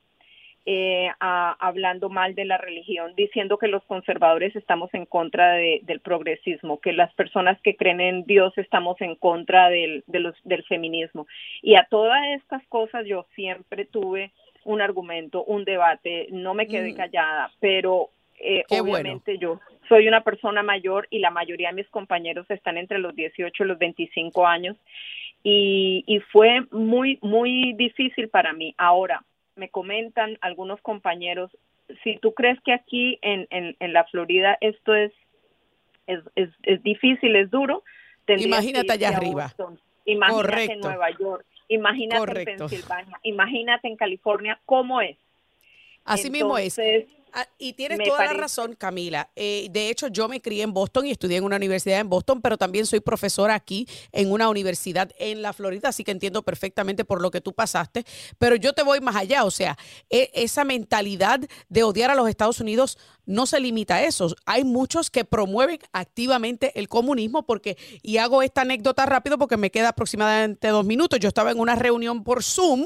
eh, 0.69 1.09
hablando 1.19 2.09
mal 2.09 2.35
de 2.35 2.43
la 2.43 2.57
religión, 2.57 3.13
diciendo 3.15 3.57
que 3.57 3.69
los 3.69 3.81
conservadores 3.85 4.53
estamos 4.53 4.93
en 4.93 5.05
contra 5.05 5.53
del 5.53 6.01
progresismo, 6.01 6.81
que 6.81 6.91
las 6.91 7.13
personas 7.13 7.57
que 7.61 7.77
creen 7.77 8.01
en 8.01 8.25
Dios 8.25 8.51
estamos 8.57 8.99
en 8.99 9.15
contra 9.15 9.69
del, 9.69 10.03
del 10.07 10.63
feminismo. 10.65 11.25
Y 11.61 11.75
a 11.75 11.87
todas 11.89 12.21
estas 12.35 12.67
cosas 12.67 13.05
yo 13.05 13.25
siempre 13.33 13.85
tuve 13.85 14.33
un 14.65 14.81
argumento, 14.81 15.45
un 15.45 15.63
debate, 15.63 16.27
no 16.31 16.53
me 16.53 16.67
quedé 16.67 16.91
mm. 16.91 16.95
callada, 16.97 17.49
pero 17.61 18.09
eh, 18.37 18.65
obviamente 18.69 19.37
yo 19.37 19.61
soy 19.87 20.07
una 20.07 20.21
persona 20.21 20.61
mayor 20.61 21.07
y 21.09 21.19
la 21.19 21.31
mayoría 21.31 21.69
de 21.69 21.75
mis 21.75 21.89
compañeros 21.89 22.45
están 22.49 22.77
entre 22.77 22.99
los 22.99 23.15
18 23.15 23.63
y 23.63 23.67
los 23.67 23.79
25 23.79 24.45
años 24.45 24.75
y, 25.49 26.03
y 26.05 26.19
fue 26.19 26.67
muy, 26.71 27.19
muy 27.21 27.71
difícil 27.77 28.27
para 28.27 28.51
mí. 28.51 28.75
Ahora, 28.77 29.23
me 29.55 29.69
comentan 29.69 30.37
algunos 30.41 30.81
compañeros, 30.81 31.49
si 32.03 32.17
tú 32.17 32.33
crees 32.33 32.59
que 32.65 32.73
aquí 32.73 33.17
en, 33.21 33.47
en, 33.49 33.93
la 33.93 34.03
Florida 34.03 34.57
esto 34.59 34.93
es, 34.93 35.13
es, 36.05 36.19
es, 36.35 36.83
difícil, 36.83 37.37
es 37.37 37.49
duro, 37.49 37.81
imagínate 38.27 38.91
allá 38.91 39.07
arriba. 39.15 39.53
imagínate 40.03 40.73
en 40.73 40.79
Nueva 40.81 41.11
York, 41.11 41.45
imagínate 41.69 42.39
en 42.39 42.57
Pensilvania, 42.57 43.17
imagínate 43.23 43.87
en 43.87 43.95
California, 43.95 44.59
¿cómo 44.65 44.99
es? 44.99 45.15
Así 46.03 46.29
mismo 46.29 46.57
es. 46.57 46.77
Ah, 47.39 47.47
y 47.59 47.73
tienes 47.73 47.99
toda 48.03 48.25
la 48.25 48.33
razón, 48.33 48.73
Camila. 48.73 49.29
Eh, 49.35 49.67
de 49.69 49.91
hecho, 49.91 50.07
yo 50.07 50.27
me 50.27 50.41
crié 50.41 50.63
en 50.63 50.73
Boston 50.73 51.05
y 51.05 51.11
estudié 51.11 51.37
en 51.37 51.43
una 51.43 51.57
universidad 51.57 51.99
en 51.99 52.09
Boston, 52.09 52.41
pero 52.41 52.57
también 52.57 52.87
soy 52.87 52.99
profesora 52.99 53.53
aquí 53.53 53.87
en 54.11 54.31
una 54.31 54.49
universidad 54.49 55.11
en 55.19 55.43
la 55.43 55.53
Florida, 55.53 55.89
así 55.89 56.03
que 56.03 56.09
entiendo 56.09 56.41
perfectamente 56.41 57.05
por 57.05 57.21
lo 57.21 57.29
que 57.29 57.39
tú 57.39 57.53
pasaste. 57.53 58.05
Pero 58.39 58.55
yo 58.55 58.73
te 58.73 58.81
voy 58.81 59.01
más 59.01 59.15
allá, 59.15 59.43
o 59.43 59.51
sea, 59.51 59.77
e, 60.09 60.31
esa 60.33 60.63
mentalidad 60.63 61.39
de 61.69 61.83
odiar 61.83 62.09
a 62.09 62.15
los 62.15 62.27
Estados 62.27 62.59
Unidos 62.59 62.97
no 63.27 63.45
se 63.45 63.59
limita 63.59 63.97
a 63.97 64.03
eso. 64.03 64.35
Hay 64.47 64.63
muchos 64.63 65.11
que 65.11 65.23
promueven 65.23 65.77
activamente 65.91 66.71
el 66.79 66.87
comunismo 66.87 67.45
porque, 67.45 67.77
y 68.01 68.17
hago 68.17 68.41
esta 68.41 68.61
anécdota 68.61 69.05
rápido 69.05 69.37
porque 69.37 69.57
me 69.57 69.69
queda 69.69 69.89
aproximadamente 69.89 70.69
dos 70.69 70.85
minutos. 70.85 71.19
Yo 71.19 71.27
estaba 71.27 71.51
en 71.51 71.59
una 71.59 71.75
reunión 71.75 72.23
por 72.23 72.41
Zoom 72.41 72.85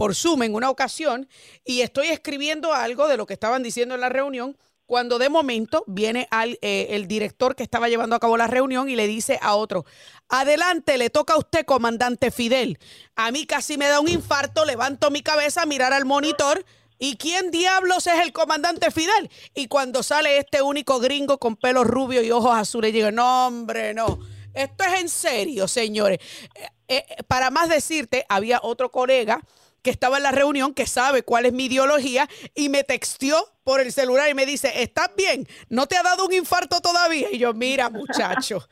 por 0.00 0.14
Zoom 0.14 0.44
en 0.44 0.54
una 0.54 0.70
ocasión 0.70 1.28
y 1.62 1.82
estoy 1.82 2.06
escribiendo 2.06 2.72
algo 2.72 3.06
de 3.06 3.18
lo 3.18 3.26
que 3.26 3.34
estaban 3.34 3.62
diciendo 3.62 3.94
en 3.94 4.00
la 4.00 4.08
reunión 4.08 4.56
cuando 4.86 5.18
de 5.18 5.28
momento 5.28 5.84
viene 5.86 6.26
al, 6.30 6.58
eh, 6.62 6.86
el 6.92 7.06
director 7.06 7.54
que 7.54 7.62
estaba 7.62 7.86
llevando 7.90 8.16
a 8.16 8.18
cabo 8.18 8.38
la 8.38 8.46
reunión 8.46 8.88
y 8.88 8.96
le 8.96 9.06
dice 9.06 9.38
a 9.42 9.56
otro, 9.56 9.84
adelante, 10.30 10.96
le 10.96 11.10
toca 11.10 11.34
a 11.34 11.38
usted, 11.38 11.66
comandante 11.66 12.30
Fidel. 12.30 12.78
A 13.14 13.30
mí 13.30 13.44
casi 13.44 13.76
me 13.76 13.88
da 13.88 14.00
un 14.00 14.08
infarto, 14.08 14.64
levanto 14.64 15.10
mi 15.10 15.20
cabeza 15.20 15.62
a 15.62 15.66
mirar 15.66 15.92
al 15.92 16.06
monitor. 16.06 16.64
¿Y 16.98 17.18
quién 17.18 17.50
diablos 17.50 18.06
es 18.06 18.20
el 18.20 18.32
comandante 18.32 18.90
Fidel? 18.90 19.28
Y 19.54 19.68
cuando 19.68 20.02
sale 20.02 20.38
este 20.38 20.62
único 20.62 20.98
gringo 20.98 21.36
con 21.36 21.56
pelo 21.56 21.84
rubio 21.84 22.22
y 22.22 22.30
ojos 22.30 22.54
azules, 22.54 22.94
digo, 22.94 23.10
no, 23.10 23.48
hombre, 23.48 23.92
no. 23.92 24.18
Esto 24.54 24.82
es 24.82 24.98
en 24.98 25.10
serio, 25.10 25.68
señores. 25.68 26.20
Eh, 26.54 26.70
eh, 26.88 27.22
para 27.28 27.50
más 27.50 27.68
decirte, 27.68 28.24
había 28.30 28.60
otro 28.62 28.90
colega 28.90 29.42
que 29.82 29.90
estaba 29.90 30.18
en 30.18 30.24
la 30.24 30.32
reunión, 30.32 30.74
que 30.74 30.86
sabe 30.86 31.22
cuál 31.22 31.46
es 31.46 31.52
mi 31.52 31.66
ideología, 31.66 32.28
y 32.54 32.68
me 32.68 32.84
textió 32.84 33.44
por 33.64 33.80
el 33.80 33.92
celular 33.92 34.28
y 34.30 34.34
me 34.34 34.46
dice, 34.46 34.82
¿estás 34.82 35.10
bien? 35.16 35.46
¿No 35.68 35.86
te 35.86 35.96
ha 35.96 36.02
dado 36.02 36.26
un 36.26 36.32
infarto 36.32 36.80
todavía? 36.80 37.28
Y 37.30 37.38
yo, 37.38 37.54
mira, 37.54 37.90
muchacho. 37.90 38.66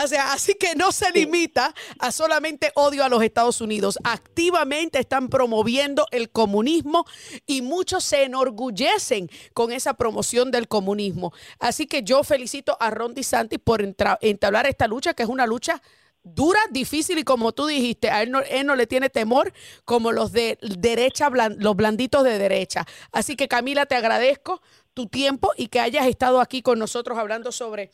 O 0.00 0.06
sea, 0.06 0.32
así 0.32 0.54
que 0.54 0.76
no 0.76 0.92
se 0.92 1.10
limita 1.10 1.74
a 1.98 2.12
solamente 2.12 2.70
odio 2.76 3.04
a 3.04 3.08
los 3.08 3.20
Estados 3.20 3.60
Unidos. 3.60 3.98
Activamente 4.04 5.00
están 5.00 5.28
promoviendo 5.28 6.06
el 6.12 6.30
comunismo 6.30 7.04
y 7.46 7.62
muchos 7.62 8.04
se 8.04 8.22
enorgullecen 8.22 9.28
con 9.54 9.72
esa 9.72 9.94
promoción 9.94 10.52
del 10.52 10.68
comunismo. 10.68 11.32
Así 11.58 11.86
que 11.86 12.04
yo 12.04 12.22
felicito 12.22 12.76
a 12.78 12.90
Ron 12.90 13.12
DeSantis 13.12 13.58
por 13.58 13.82
entablar 13.82 14.68
esta 14.68 14.86
lucha, 14.86 15.14
que 15.14 15.24
es 15.24 15.28
una 15.28 15.46
lucha 15.46 15.82
dura, 16.22 16.60
difícil 16.70 17.18
y 17.18 17.24
como 17.24 17.52
tú 17.52 17.66
dijiste, 17.66 18.10
a 18.10 18.22
él 18.22 18.30
no, 18.30 18.40
él 18.40 18.66
no 18.66 18.76
le 18.76 18.86
tiene 18.86 19.10
temor 19.10 19.52
como 19.84 20.12
los 20.12 20.32
de 20.32 20.58
derecha, 20.60 21.30
los 21.30 21.76
blanditos 21.76 22.24
de 22.24 22.38
derecha. 22.38 22.86
Así 23.12 23.36
que 23.36 23.48
Camila, 23.48 23.86
te 23.86 23.94
agradezco 23.94 24.60
tu 24.94 25.06
tiempo 25.06 25.52
y 25.56 25.68
que 25.68 25.80
hayas 25.80 26.06
estado 26.06 26.40
aquí 26.40 26.62
con 26.62 26.78
nosotros 26.78 27.18
hablando 27.18 27.52
sobre 27.52 27.90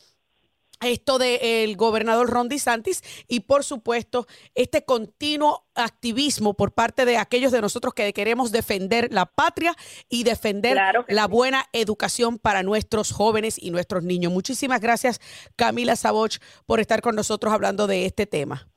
esto 0.81 1.17
del 1.17 1.75
gobernador 1.75 2.29
Ron 2.29 2.49
DeSantis 2.49 3.25
y 3.27 3.41
por 3.41 3.63
supuesto 3.63 4.25
este 4.55 4.83
continuo 4.83 5.65
activismo 5.75 6.53
por 6.53 6.73
parte 6.73 7.05
de 7.05 7.17
aquellos 7.17 7.51
de 7.51 7.61
nosotros 7.61 7.93
que 7.93 8.11
queremos 8.13 8.51
defender 8.51 9.11
la 9.11 9.25
patria 9.25 9.73
y 10.09 10.23
defender 10.23 10.77
la 11.07 11.27
buena 11.27 11.65
educación 11.73 12.37
para 12.39 12.63
nuestros 12.63 13.11
jóvenes 13.11 13.61
y 13.61 13.71
nuestros 13.71 14.03
niños. 14.03 14.31
Muchísimas 14.31 14.81
gracias 14.81 15.19
Camila 15.55 15.95
Saboch 15.95 16.37
por 16.65 16.79
estar 16.79 17.01
con 17.01 17.15
nosotros 17.15 17.53
hablando 17.53 17.87
de 17.87 18.05
este 18.05 18.25
tema. 18.25 18.67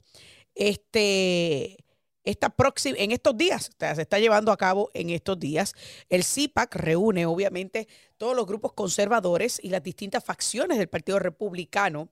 Este, 0.54 1.78
esta 2.24 2.50
próxima, 2.50 2.98
en 2.98 3.10
estos 3.10 3.34
días, 3.36 3.70
se 3.78 4.02
está 4.02 4.18
llevando 4.18 4.52
a 4.52 4.58
cabo 4.58 4.90
en 4.92 5.08
estos 5.08 5.40
días. 5.40 5.72
El 6.10 6.24
CIPAC 6.24 6.76
reúne 6.76 7.24
obviamente 7.24 7.88
todos 8.18 8.36
los 8.36 8.46
grupos 8.46 8.74
conservadores 8.74 9.58
y 9.62 9.70
las 9.70 9.82
distintas 9.82 10.22
facciones 10.22 10.76
del 10.76 10.88
Partido 10.88 11.18
Republicano 11.18 12.10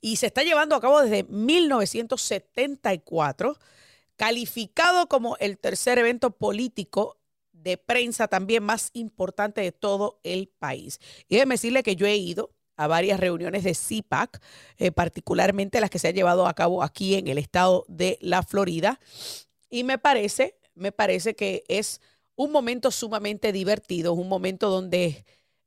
y 0.00 0.16
se 0.16 0.26
está 0.26 0.42
llevando 0.42 0.74
a 0.74 0.80
cabo 0.80 1.02
desde 1.02 1.22
1974, 1.24 3.58
calificado 4.16 5.06
como 5.08 5.36
el 5.38 5.56
tercer 5.58 5.98
evento 5.98 6.32
político 6.32 7.18
de 7.66 7.78
prensa 7.78 8.28
también 8.28 8.62
más 8.62 8.90
importante 8.92 9.60
de 9.60 9.72
todo 9.72 10.20
el 10.22 10.46
país. 10.46 11.00
Y 11.28 11.34
déjeme 11.34 11.54
decirle 11.54 11.82
que 11.82 11.96
yo 11.96 12.06
he 12.06 12.16
ido 12.16 12.54
a 12.76 12.86
varias 12.86 13.18
reuniones 13.18 13.64
de 13.64 13.74
CIPAC, 13.74 14.40
eh, 14.78 14.92
particularmente 14.92 15.80
las 15.80 15.90
que 15.90 15.98
se 15.98 16.06
han 16.06 16.14
llevado 16.14 16.46
a 16.46 16.54
cabo 16.54 16.84
aquí 16.84 17.16
en 17.16 17.26
el 17.26 17.38
estado 17.38 17.84
de 17.88 18.18
la 18.20 18.44
Florida. 18.44 19.00
Y 19.68 19.82
me 19.82 19.98
parece, 19.98 20.60
me 20.74 20.92
parece 20.92 21.34
que 21.34 21.64
es 21.66 22.00
un 22.36 22.52
momento 22.52 22.92
sumamente 22.92 23.50
divertido, 23.50 24.12
un 24.12 24.28
momento 24.28 24.70
donde 24.70 25.24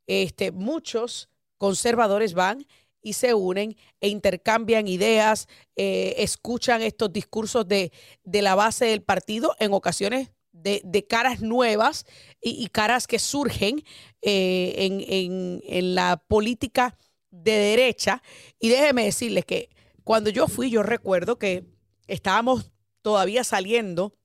este, 0.08 0.54
muchos 0.54 1.28
conservadores 1.58 2.34
van 2.34 2.66
y 3.02 3.14
se 3.14 3.34
unen 3.34 3.76
e 4.00 4.08
intercambian 4.08 4.88
ideas, 4.88 5.50
eh, 5.76 6.16
escuchan 6.20 6.82
estos 6.82 7.12
discursos 7.12 7.68
de, 7.68 7.92
la 8.24 8.56
base 8.56 8.86
del 8.86 9.02
partido, 9.02 9.54
en 9.60 9.74
ocasiones 9.74 10.30
de, 10.64 11.06
caras 11.08 11.42
nuevas 11.42 12.06
y, 12.42 12.68
caras 12.68 13.08
que 13.08 13.20
surgen 13.20 13.84
eh, 14.22 14.74
en, 14.78 15.62
en 15.66 15.96
la 15.96 16.18
política 16.28 16.98
de 17.32 17.52
derecha. 17.52 18.22
Y 18.60 18.70
déjeme 18.70 19.06
decirles 19.06 19.46
que 19.46 19.70
cuando 20.04 20.30
yo 20.30 20.48
fui, 20.48 20.70
yo 20.70 20.84
recuerdo 20.84 21.38
que 21.38 21.66
estábamos 22.08 22.72
todavía 23.02 23.44
saliendo 23.44 24.19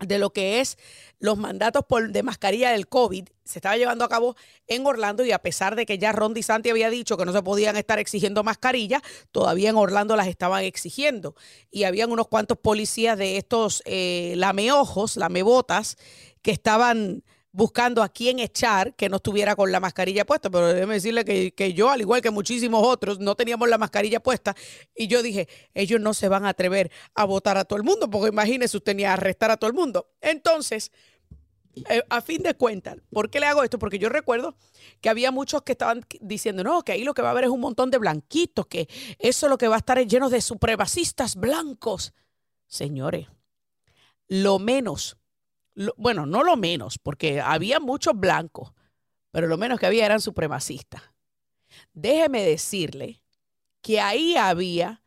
de 0.00 0.18
lo 0.18 0.30
que 0.30 0.60
es 0.60 0.78
los 1.18 1.36
mandatos 1.36 1.84
por, 1.88 2.10
de 2.10 2.22
mascarilla 2.22 2.70
del 2.70 2.88
COVID 2.88 3.28
se 3.48 3.58
estaba 3.58 3.78
llevando 3.78 4.04
a 4.04 4.08
cabo 4.08 4.36
en 4.66 4.86
Orlando 4.86 5.24
y 5.24 5.32
a 5.32 5.38
pesar 5.38 5.74
de 5.74 5.86
que 5.86 5.98
ya 5.98 6.12
Ron 6.12 6.34
DeSantis 6.34 6.70
había 6.70 6.90
dicho 6.90 7.16
que 7.16 7.24
no 7.24 7.32
se 7.32 7.42
podían 7.42 7.76
estar 7.76 7.98
exigiendo 7.98 8.44
mascarillas, 8.44 9.00
todavía 9.32 9.70
en 9.70 9.76
Orlando 9.76 10.16
las 10.16 10.26
estaban 10.26 10.64
exigiendo. 10.64 11.34
Y 11.70 11.84
habían 11.84 12.12
unos 12.12 12.28
cuantos 12.28 12.58
policías 12.58 13.16
de 13.16 13.38
estos 13.38 13.82
eh, 13.86 14.34
lameojos, 14.36 15.16
lamebotas, 15.16 15.96
que 16.42 16.50
estaban 16.50 17.24
buscando 17.58 18.04
a 18.04 18.08
quién 18.08 18.38
echar 18.38 18.94
que 18.94 19.08
no 19.08 19.16
estuviera 19.16 19.56
con 19.56 19.72
la 19.72 19.80
mascarilla 19.80 20.24
puesta, 20.24 20.48
pero 20.48 20.68
déjeme 20.68 20.94
decirle 20.94 21.24
que, 21.24 21.72
yo, 21.72 21.90
al 21.90 22.00
igual 22.00 22.22
que 22.22 22.30
muchísimos 22.30 22.86
otros, 22.86 23.18
no 23.18 23.34
teníamos 23.34 23.68
la 23.68 23.78
mascarilla 23.78 24.20
puesta 24.20 24.54
y 24.94 25.08
yo 25.08 25.24
dije, 25.24 25.48
ellos 25.74 26.00
no 26.00 26.14
se 26.14 26.28
van 26.28 26.46
a 26.46 26.50
atrever 26.50 26.92
a 27.16 27.24
votar 27.24 27.58
a 27.58 27.64
todo 27.64 27.76
el 27.76 27.82
mundo, 27.82 28.08
porque 28.08 28.28
imagínese 28.28 28.76
usted 28.76 28.94
ni 28.94 29.02
a 29.02 29.14
arrestar 29.14 29.50
a 29.50 29.56
todo 29.56 29.68
el 29.68 29.74
mundo. 29.74 30.08
Entonces, 30.20 30.92
eh, 31.88 32.04
a 32.08 32.20
fin 32.20 32.44
de 32.44 32.54
cuentas, 32.54 32.98
¿por 33.10 33.28
qué 33.28 33.40
le 33.40 33.46
hago 33.46 33.64
esto? 33.64 33.80
Porque 33.80 33.98
yo 33.98 34.08
recuerdo 34.08 34.54
que 35.00 35.08
había 35.08 35.32
muchos 35.32 35.62
que 35.62 35.72
estaban 35.72 36.06
diciendo, 36.20 36.62
no, 36.62 36.84
que 36.84 36.92
ahí 36.92 37.02
lo 37.02 37.12
que 37.12 37.22
va 37.22 37.28
a 37.28 37.32
haber 37.32 37.42
es 37.42 37.50
un 37.50 37.58
montón 37.58 37.90
de 37.90 37.98
blanquitos, 37.98 38.68
que 38.68 38.88
eso 39.18 39.48
lo 39.48 39.58
que 39.58 39.66
va 39.66 39.74
a 39.74 39.78
estar 39.78 39.98
lleno 40.06 40.30
de 40.30 40.42
supremacistas 40.42 41.34
blancos. 41.34 42.14
Señores, 42.68 43.26
lo 44.28 44.60
menos 44.60 45.16
bueno, 45.96 46.26
no 46.26 46.42
lo 46.42 46.56
menos, 46.56 46.98
porque 46.98 47.40
había 47.40 47.80
muchos 47.80 48.14
blancos, 48.18 48.72
pero 49.30 49.46
lo 49.46 49.56
menos 49.58 49.78
que 49.78 49.86
había 49.86 50.06
eran 50.06 50.20
supremacistas. 50.20 51.02
Déjeme 51.92 52.42
decirle 52.42 53.22
que 53.80 54.00
ahí 54.00 54.36
había 54.36 55.02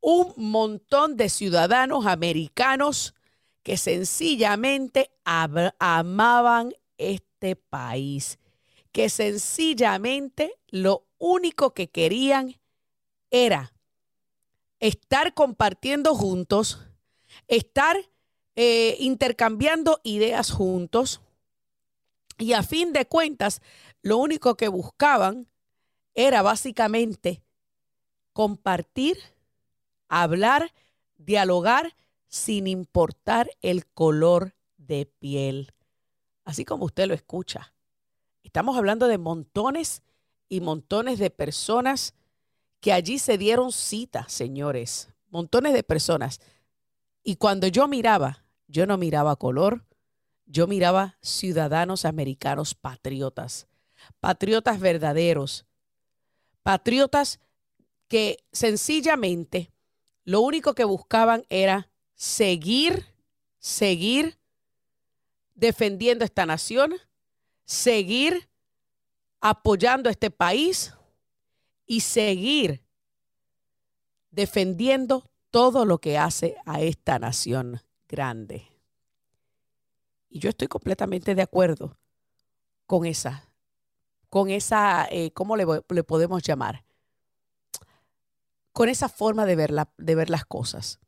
un 0.00 0.32
montón 0.36 1.16
de 1.16 1.28
ciudadanos 1.28 2.06
americanos 2.06 3.14
que 3.62 3.76
sencillamente 3.76 5.10
amaban 5.24 6.74
este 6.98 7.56
país, 7.56 8.38
que 8.92 9.08
sencillamente 9.08 10.54
lo 10.68 11.06
único 11.18 11.72
que 11.72 11.88
querían 11.88 12.60
era 13.30 13.72
estar 14.78 15.32
compartiendo 15.32 16.14
juntos, 16.14 16.80
estar 17.48 17.96
eh, 18.56 18.96
intercambiando 19.00 20.00
ideas 20.04 20.50
juntos 20.50 21.20
y 22.38 22.52
a 22.52 22.62
fin 22.62 22.92
de 22.92 23.06
cuentas 23.06 23.62
lo 24.02 24.18
único 24.18 24.56
que 24.56 24.68
buscaban 24.68 25.48
era 26.14 26.42
básicamente 26.42 27.42
compartir, 28.32 29.18
hablar, 30.08 30.72
dialogar 31.16 31.96
sin 32.28 32.66
importar 32.66 33.50
el 33.62 33.86
color 33.86 34.54
de 34.76 35.06
piel. 35.06 35.72
Así 36.44 36.64
como 36.64 36.84
usted 36.84 37.06
lo 37.06 37.14
escucha. 37.14 37.72
Estamos 38.42 38.76
hablando 38.76 39.08
de 39.08 39.18
montones 39.18 40.02
y 40.48 40.60
montones 40.60 41.18
de 41.18 41.30
personas 41.30 42.14
que 42.80 42.92
allí 42.92 43.18
se 43.18 43.38
dieron 43.38 43.72
cita, 43.72 44.28
señores. 44.28 45.08
Montones 45.30 45.72
de 45.72 45.82
personas. 45.82 46.40
Y 47.22 47.36
cuando 47.36 47.66
yo 47.66 47.88
miraba 47.88 48.43
yo 48.66 48.86
no 48.86 48.98
miraba 48.98 49.36
color, 49.36 49.84
yo 50.46 50.66
miraba 50.66 51.16
ciudadanos 51.20 52.04
americanos 52.04 52.74
patriotas, 52.74 53.66
patriotas 54.20 54.80
verdaderos, 54.80 55.66
patriotas 56.62 57.40
que 58.08 58.44
sencillamente 58.52 59.70
lo 60.24 60.40
único 60.40 60.74
que 60.74 60.84
buscaban 60.84 61.44
era 61.48 61.90
seguir, 62.14 63.06
seguir 63.58 64.38
defendiendo 65.54 66.24
esta 66.24 66.46
nación, 66.46 66.94
seguir 67.64 68.48
apoyando 69.40 70.10
este 70.10 70.30
país 70.30 70.94
y 71.86 72.00
seguir 72.00 72.82
defendiendo 74.30 75.30
todo 75.50 75.84
lo 75.84 75.98
que 75.98 76.18
hace 76.18 76.56
a 76.64 76.80
esta 76.80 77.18
nación 77.18 77.80
grande. 78.08 78.66
Y 80.28 80.40
yo 80.40 80.50
estoy 80.50 80.68
completamente 80.68 81.34
de 81.34 81.42
acuerdo 81.42 81.96
con 82.86 83.06
esa, 83.06 83.48
con 84.28 84.50
esa, 84.50 85.06
eh, 85.10 85.30
¿cómo 85.32 85.56
le, 85.56 85.64
podemos 86.02 86.42
llamar? 86.42 86.84
Con 88.72 88.88
esa 88.88 89.08
forma 89.08 89.46
de 89.46 89.56
ver, 89.56 89.72
de 89.96 90.14
ver 90.14 90.30
las 90.30 90.44
cosas. 90.44 90.98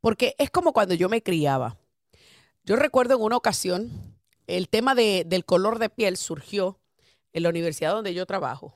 Porque 0.00 0.34
es 0.38 0.50
como 0.50 0.74
cuando 0.74 0.94
yo 0.94 1.08
me 1.08 1.22
criaba. 1.22 1.78
Yo 2.64 2.76
recuerdo 2.76 3.14
en 3.14 3.22
una 3.22 3.38
ocasión, 3.38 4.18
el 4.46 4.68
tema 4.68 4.94
de, 4.94 5.24
del 5.26 5.46
color 5.46 5.78
de 5.78 5.88
piel 5.88 6.18
surgió 6.18 6.78
en 7.32 7.42
la 7.42 7.48
universidad 7.48 7.92
donde 7.92 8.12
yo 8.12 8.26
trabajo. 8.26 8.74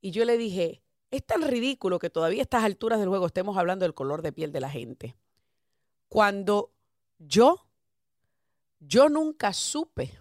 Y 0.00 0.12
yo 0.12 0.24
le 0.24 0.38
dije, 0.38 0.82
es 1.10 1.26
tan 1.26 1.42
ridículo 1.42 1.98
que 1.98 2.10
todavía 2.10 2.40
a 2.40 2.42
estas 2.42 2.62
alturas 2.62 3.00
del 3.00 3.08
juego 3.08 3.26
estemos 3.26 3.56
hablando 3.56 3.84
del 3.84 3.94
color 3.94 4.22
de 4.22 4.32
piel 4.32 4.52
de 4.52 4.60
la 4.60 4.70
gente 4.70 5.16
cuando 6.08 6.72
yo, 7.18 7.66
yo 8.80 9.08
nunca 9.08 9.52
supe 9.52 10.18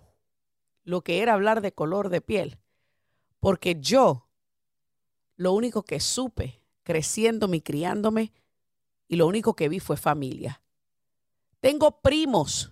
lo 0.84 1.02
que 1.02 1.22
era 1.22 1.34
hablar 1.34 1.62
de 1.62 1.74
color 1.74 2.10
de 2.10 2.22
piel, 2.22 2.60
porque 3.40 3.80
yo 3.80 4.28
lo 5.36 5.54
único 5.54 5.84
que 5.84 6.00
supe 6.00 6.62
creciéndome 6.84 7.58
y 7.58 7.62
criándome 7.62 8.34
y 9.08 9.18
lo 9.18 9.28
único 9.28 9.56
que 9.56 9.70
vi 9.70 9.80
fue 9.80 9.98
familia. 9.98 10.62
Tengo 11.60 12.02
primos 12.02 12.72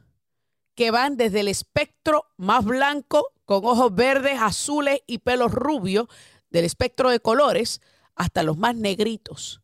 que 0.74 0.92
van 0.92 1.18
desde 1.18 1.42
el 1.42 1.48
espectro 1.48 2.26
más 2.38 2.66
blanco 2.66 3.34
con 3.46 3.66
ojos 3.66 3.94
verdes, 3.94 4.40
azules 4.42 5.02
y 5.08 5.20
pelos 5.20 5.52
rubios 5.52 6.08
del 6.50 6.66
espectro 6.66 7.10
de 7.10 7.20
colores 7.20 7.82
hasta 8.16 8.44
los 8.44 8.58
más 8.58 8.76
negritos. 8.76 9.62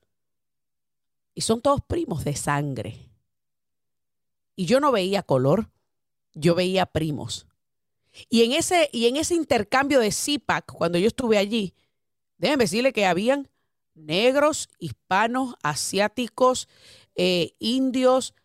Y 1.34 1.42
son 1.42 1.62
todos 1.62 1.82
primos 1.82 2.24
de 2.24 2.36
sangre. 2.36 3.11
Y 4.62 4.66
yo 4.66 4.80
no 4.80 4.92
veía 4.92 5.24
color, 5.24 5.72
yo 6.36 6.54
veía 6.54 6.86
primos. 6.86 7.48
Y 8.30 8.44
en 8.44 8.52
ese, 8.52 8.92
y 8.94 9.08
en 9.08 9.18
ese 9.18 9.34
intercambio 9.34 10.00
de 10.00 10.12
CIPAC, 10.12 10.72
cuando 10.72 11.00
yo 11.00 11.08
estuve 11.08 11.40
allí, 11.40 11.74
déjenme 12.38 12.66
decirle 12.66 12.94
que 12.94 13.08
habían 13.08 13.50
negros, 13.96 14.70
hispanos, 14.78 15.56
asiáticos, 15.64 16.68
eh, 17.16 17.56
indios, 17.58 18.36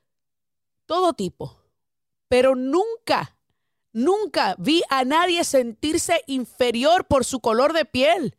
todo 0.86 1.12
tipo. 1.12 1.60
Pero 2.28 2.54
nunca, 2.54 3.36
nunca 3.92 4.56
vi 4.58 4.84
a 4.88 5.04
nadie 5.04 5.44
sentirse 5.44 6.22
inferior 6.26 7.06
por 7.06 7.26
su 7.26 7.40
color 7.40 7.74
de 7.74 7.84
piel. 7.84 8.38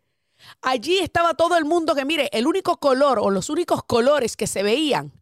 Allí 0.64 0.98
estaba 0.98 1.36
todo 1.36 1.58
el 1.58 1.66
mundo 1.66 1.94
que, 1.94 2.06
mire, 2.06 2.32
el 2.34 2.48
único 2.48 2.78
color 2.78 3.20
o 3.20 3.30
los 3.30 3.52
únicos 3.52 3.84
colores 3.84 4.36
que 4.36 4.48
se 4.48 4.64
veían 4.64 5.16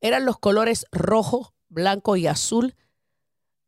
eran 0.00 0.24
los 0.24 0.38
colores 0.38 0.86
rojo, 0.92 1.54
blanco 1.68 2.16
y 2.16 2.26
azul 2.26 2.74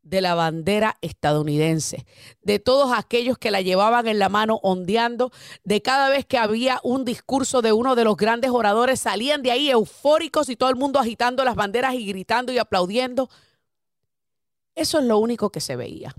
de 0.02 0.20
la 0.22 0.34
bandera 0.34 0.96
estadounidense, 1.02 2.06
de 2.40 2.58
todos 2.58 2.92
aquellos 2.96 3.36
que 3.36 3.50
la 3.50 3.60
llevaban 3.60 4.06
en 4.06 4.18
la 4.18 4.30
mano 4.30 4.58
ondeando, 4.62 5.30
de 5.64 5.82
cada 5.82 6.08
vez 6.08 6.24
que 6.24 6.38
había 6.38 6.80
un 6.82 7.04
discurso 7.04 7.60
de 7.60 7.72
uno 7.72 7.94
de 7.94 8.04
los 8.04 8.16
grandes 8.16 8.50
oradores, 8.50 9.00
salían 9.00 9.42
de 9.42 9.50
ahí 9.50 9.70
eufóricos 9.70 10.48
y 10.48 10.56
todo 10.56 10.70
el 10.70 10.76
mundo 10.76 10.98
agitando 10.98 11.44
las 11.44 11.56
banderas 11.56 11.94
y 11.94 12.06
gritando 12.06 12.52
y 12.52 12.58
aplaudiendo. 12.58 13.28
Eso 14.74 14.98
es 14.98 15.04
lo 15.04 15.18
único 15.18 15.50
que 15.50 15.60
se 15.60 15.76
veía. 15.76 16.14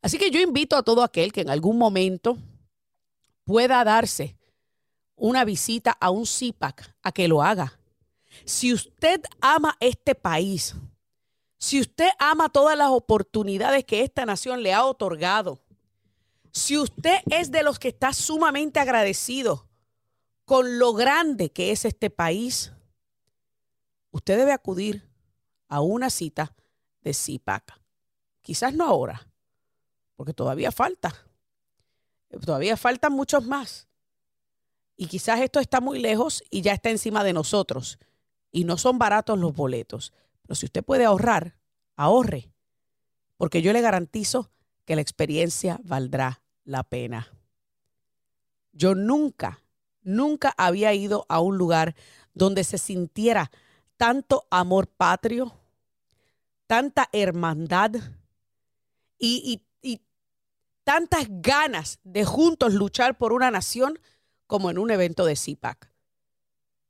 Así 0.00 0.16
que 0.16 0.30
yo 0.30 0.40
invito 0.40 0.76
a 0.76 0.84
todo 0.84 1.02
aquel 1.02 1.32
que 1.32 1.40
en 1.40 1.50
algún 1.50 1.78
momento 1.78 2.38
pueda 3.44 3.82
darse 3.82 4.36
una 5.16 5.44
visita 5.44 5.90
a 5.98 6.10
un 6.10 6.26
CIPAC 6.26 6.94
a 7.02 7.10
que 7.10 7.26
lo 7.26 7.42
haga 7.42 7.77
si 8.44 8.72
usted 8.72 9.20
ama 9.40 9.76
este 9.80 10.14
país, 10.14 10.74
si 11.58 11.80
usted 11.80 12.08
ama 12.18 12.48
todas 12.48 12.76
las 12.76 12.90
oportunidades 12.90 13.84
que 13.84 14.02
esta 14.02 14.24
nación 14.24 14.62
le 14.62 14.72
ha 14.72 14.84
otorgado, 14.84 15.60
si 16.52 16.78
usted 16.78 17.18
es 17.30 17.50
de 17.50 17.62
los 17.62 17.78
que 17.78 17.88
está 17.88 18.12
sumamente 18.12 18.80
agradecido 18.80 19.68
con 20.44 20.78
lo 20.78 20.94
grande 20.94 21.50
que 21.50 21.72
es 21.72 21.84
este 21.84 22.10
país, 22.10 22.72
usted 24.10 24.38
debe 24.38 24.52
acudir 24.52 25.08
a 25.68 25.80
una 25.80 26.10
cita 26.10 26.54
de 27.02 27.12
CIPAC. 27.12 27.78
Quizás 28.40 28.72
no 28.72 28.84
ahora, 28.84 29.28
porque 30.16 30.32
todavía 30.32 30.72
falta. 30.72 31.14
Todavía 32.44 32.76
faltan 32.76 33.12
muchos 33.12 33.44
más. 33.46 33.88
Y 34.96 35.06
quizás 35.06 35.40
esto 35.40 35.60
está 35.60 35.80
muy 35.80 35.98
lejos 35.98 36.42
y 36.50 36.62
ya 36.62 36.72
está 36.72 36.90
encima 36.90 37.22
de 37.24 37.32
nosotros. 37.32 37.98
Y 38.50 38.64
no 38.64 38.78
son 38.78 38.98
baratos 38.98 39.38
los 39.38 39.54
boletos. 39.54 40.12
Pero 40.42 40.54
si 40.54 40.66
usted 40.66 40.84
puede 40.84 41.04
ahorrar, 41.04 41.56
ahorre. 41.96 42.50
Porque 43.36 43.62
yo 43.62 43.72
le 43.72 43.80
garantizo 43.80 44.50
que 44.84 44.96
la 44.96 45.02
experiencia 45.02 45.80
valdrá 45.84 46.40
la 46.64 46.82
pena. 46.82 47.28
Yo 48.72 48.94
nunca, 48.94 49.60
nunca 50.02 50.54
había 50.56 50.94
ido 50.94 51.26
a 51.28 51.40
un 51.40 51.58
lugar 51.58 51.94
donde 52.34 52.64
se 52.64 52.78
sintiera 52.78 53.50
tanto 53.96 54.46
amor 54.50 54.86
patrio, 54.86 55.52
tanta 56.66 57.08
hermandad 57.12 57.92
y, 59.18 59.62
tantas 60.84 61.26
ganas 61.28 61.98
de 62.02 62.24
juntos 62.24 62.72
luchar 62.72 63.18
por 63.18 63.34
una 63.34 63.50
nación 63.50 63.98
como 64.46 64.70
en 64.70 64.78
un 64.78 64.90
evento 64.90 65.26
de 65.26 65.36
CIPAC. 65.36 65.87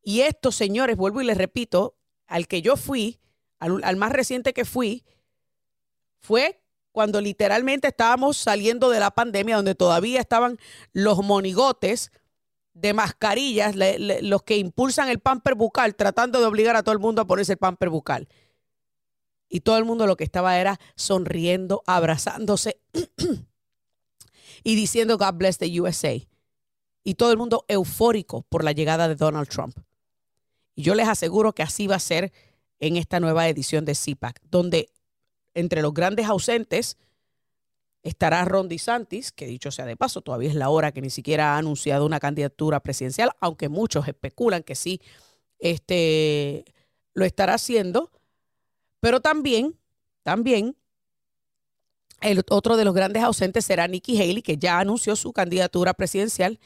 Y 0.02 0.20
esto, 0.22 0.52
señores, 0.52 0.96
vuelvo 0.96 1.20
y 1.20 1.24
les 1.24 1.36
repito, 1.36 1.96
al 2.26 2.46
que 2.46 2.62
yo 2.62 2.76
fui, 2.76 3.20
al, 3.58 3.82
al 3.84 3.96
más 3.96 4.12
reciente 4.12 4.52
que 4.52 4.64
fui, 4.64 5.04
fue 6.18 6.62
cuando 6.92 7.20
literalmente 7.20 7.88
estábamos 7.88 8.36
saliendo 8.36 8.90
de 8.90 9.00
la 9.00 9.10
pandemia, 9.10 9.56
donde 9.56 9.74
todavía 9.74 10.20
estaban 10.20 10.58
los 10.92 11.22
monigotes 11.22 12.10
de 12.80 12.94
mascarillas, 12.94 13.74
los 13.76 14.42
que 14.42 14.56
impulsan 14.56 15.08
el 15.08 15.18
pamper 15.18 15.54
bucal, 15.54 15.96
tratando 15.96 16.40
de 16.40 16.46
obligar 16.46 16.76
a 16.76 16.82
todo 16.82 16.92
el 16.92 17.00
mundo 17.00 17.22
a 17.22 17.26
ponerse 17.26 17.52
el 17.52 17.58
pamper 17.58 17.88
bucal. 17.88 18.28
Y 19.48 19.60
todo 19.60 19.78
el 19.78 19.84
mundo 19.84 20.06
lo 20.06 20.16
que 20.16 20.24
estaba 20.24 20.58
era 20.58 20.78
sonriendo, 20.94 21.82
abrazándose 21.86 22.80
y 24.64 24.74
diciendo 24.76 25.18
God 25.18 25.34
bless 25.34 25.58
the 25.58 25.80
USA. 25.80 26.14
Y 27.02 27.14
todo 27.14 27.32
el 27.32 27.38
mundo 27.38 27.64
eufórico 27.68 28.42
por 28.48 28.62
la 28.62 28.72
llegada 28.72 29.08
de 29.08 29.16
Donald 29.16 29.48
Trump. 29.48 29.76
Y 30.78 30.82
yo 30.82 30.94
les 30.94 31.08
aseguro 31.08 31.54
que 31.54 31.64
así 31.64 31.88
va 31.88 31.96
a 31.96 31.98
ser 31.98 32.32
en 32.78 32.96
esta 32.96 33.18
nueva 33.18 33.48
edición 33.48 33.84
de 33.84 33.96
CPAC, 33.96 34.40
donde 34.48 34.88
entre 35.52 35.82
los 35.82 35.92
grandes 35.92 36.26
ausentes 36.26 36.98
estará 38.04 38.44
Ron 38.44 38.68
DeSantis, 38.68 39.32
que 39.32 39.48
dicho 39.48 39.72
sea 39.72 39.86
de 39.86 39.96
paso, 39.96 40.20
todavía 40.20 40.50
es 40.50 40.54
la 40.54 40.68
hora 40.68 40.92
que 40.92 41.02
ni 41.02 41.10
siquiera 41.10 41.56
ha 41.56 41.58
anunciado 41.58 42.06
una 42.06 42.20
candidatura 42.20 42.78
presidencial, 42.78 43.32
aunque 43.40 43.68
muchos 43.68 44.06
especulan 44.06 44.62
que 44.62 44.76
sí 44.76 45.00
este, 45.58 46.64
lo 47.12 47.24
estará 47.24 47.54
haciendo. 47.54 48.12
Pero 49.00 49.18
también, 49.18 49.76
también, 50.22 50.76
el 52.20 52.44
otro 52.50 52.76
de 52.76 52.84
los 52.84 52.94
grandes 52.94 53.24
ausentes 53.24 53.64
será 53.64 53.88
Nikki 53.88 54.16
Haley, 54.16 54.42
que 54.42 54.58
ya 54.58 54.78
anunció 54.78 55.16
su 55.16 55.32
candidatura 55.32 55.92
presidencial. 55.92 56.60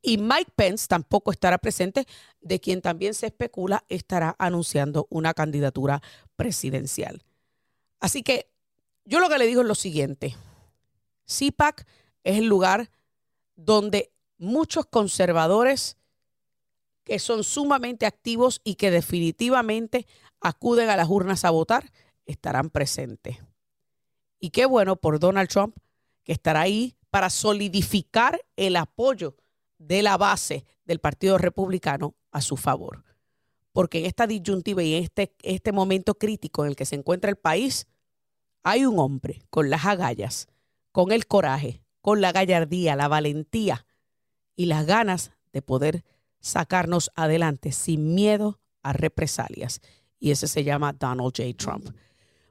Y 0.00 0.18
Mike 0.18 0.52
Pence 0.54 0.86
tampoco 0.88 1.32
estará 1.32 1.58
presente, 1.58 2.06
de 2.40 2.60
quien 2.60 2.80
también 2.80 3.14
se 3.14 3.26
especula 3.26 3.84
estará 3.88 4.36
anunciando 4.38 5.06
una 5.10 5.34
candidatura 5.34 6.02
presidencial. 6.36 7.24
Así 8.00 8.22
que 8.22 8.48
yo 9.04 9.20
lo 9.20 9.28
que 9.28 9.38
le 9.38 9.46
digo 9.46 9.62
es 9.62 9.66
lo 9.66 9.74
siguiente. 9.74 10.36
CIPAC 11.26 11.86
es 12.24 12.38
el 12.38 12.46
lugar 12.46 12.90
donde 13.56 14.12
muchos 14.38 14.86
conservadores 14.86 15.96
que 17.04 17.18
son 17.18 17.42
sumamente 17.42 18.06
activos 18.06 18.60
y 18.64 18.74
que 18.76 18.90
definitivamente 18.90 20.06
acuden 20.40 20.90
a 20.90 20.96
las 20.96 21.08
urnas 21.08 21.44
a 21.44 21.50
votar 21.50 21.90
estarán 22.26 22.70
presentes. 22.70 23.38
Y 24.38 24.50
qué 24.50 24.66
bueno 24.66 24.96
por 24.96 25.18
Donald 25.18 25.48
Trump 25.48 25.76
que 26.22 26.32
estará 26.32 26.60
ahí 26.60 26.94
para 27.10 27.30
solidificar 27.30 28.44
el 28.56 28.76
apoyo 28.76 29.36
de 29.78 30.02
la 30.02 30.16
base 30.16 30.64
del 30.84 30.98
Partido 30.98 31.38
Republicano 31.38 32.14
a 32.30 32.40
su 32.40 32.56
favor. 32.56 33.04
Porque 33.72 34.00
en 34.00 34.06
esta 34.06 34.26
disyuntiva 34.26 34.82
y 34.82 34.94
en 34.94 35.04
este, 35.04 35.34
este 35.42 35.72
momento 35.72 36.14
crítico 36.14 36.64
en 36.64 36.70
el 36.70 36.76
que 36.76 36.86
se 36.86 36.96
encuentra 36.96 37.30
el 37.30 37.36
país, 37.36 37.86
hay 38.62 38.84
un 38.84 38.98
hombre 38.98 39.42
con 39.50 39.70
las 39.70 39.84
agallas 39.86 40.48
con 40.98 41.12
el 41.12 41.28
coraje, 41.28 41.80
con 42.00 42.20
la 42.20 42.32
gallardía, 42.32 42.96
la 42.96 43.06
valentía 43.06 43.86
y 44.56 44.66
las 44.66 44.84
ganas 44.84 45.30
de 45.52 45.62
poder 45.62 46.04
sacarnos 46.40 47.12
adelante 47.14 47.70
sin 47.70 48.16
miedo 48.16 48.60
a 48.82 48.92
represalias. 48.92 49.80
Y 50.18 50.32
ese 50.32 50.48
se 50.48 50.64
llama 50.64 50.92
Donald 50.92 51.32
J. 51.36 51.56
Trump. 51.56 51.90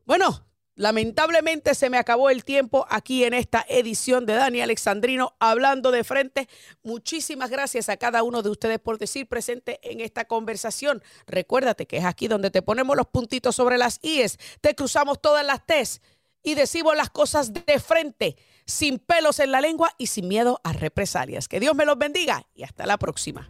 Bueno, 0.05 0.46
lamentablemente 0.77 1.75
se 1.75 1.89
me 1.89 1.97
acabó 1.97 2.29
el 2.29 2.45
tiempo 2.45 2.85
aquí 2.89 3.25
en 3.25 3.33
esta 3.33 3.65
edición 3.67 4.25
de 4.25 4.35
Dani 4.35 4.61
Alexandrino 4.61 5.35
hablando 5.39 5.91
de 5.91 6.05
frente. 6.05 6.47
Muchísimas 6.83 7.49
gracias 7.49 7.89
a 7.89 7.97
cada 7.97 8.23
uno 8.23 8.43
de 8.43 8.49
ustedes 8.49 8.79
por 8.79 8.97
decir 8.97 9.27
presente 9.27 9.79
en 9.83 9.99
esta 9.99 10.25
conversación. 10.25 11.03
Recuérdate 11.25 11.87
que 11.87 11.97
es 11.97 12.05
aquí 12.05 12.27
donde 12.27 12.51
te 12.51 12.61
ponemos 12.61 12.95
los 12.95 13.07
puntitos 13.07 13.55
sobre 13.55 13.77
las 13.77 13.99
IES, 14.03 14.37
te 14.61 14.75
cruzamos 14.75 15.19
todas 15.19 15.45
las 15.45 15.65
T's 15.65 15.99
y 16.43 16.55
decimos 16.55 16.95
las 16.95 17.09
cosas 17.09 17.51
de 17.53 17.79
frente, 17.79 18.37
sin 18.65 18.99
pelos 18.99 19.39
en 19.39 19.51
la 19.51 19.59
lengua 19.59 19.93
y 19.97 20.07
sin 20.07 20.27
miedo 20.27 20.61
a 20.63 20.71
represalias. 20.71 21.47
Que 21.47 21.59
Dios 21.59 21.75
me 21.75 21.85
los 21.85 21.97
bendiga 21.97 22.45
y 22.55 22.63
hasta 22.63 22.85
la 22.85 22.97
próxima. 22.97 23.49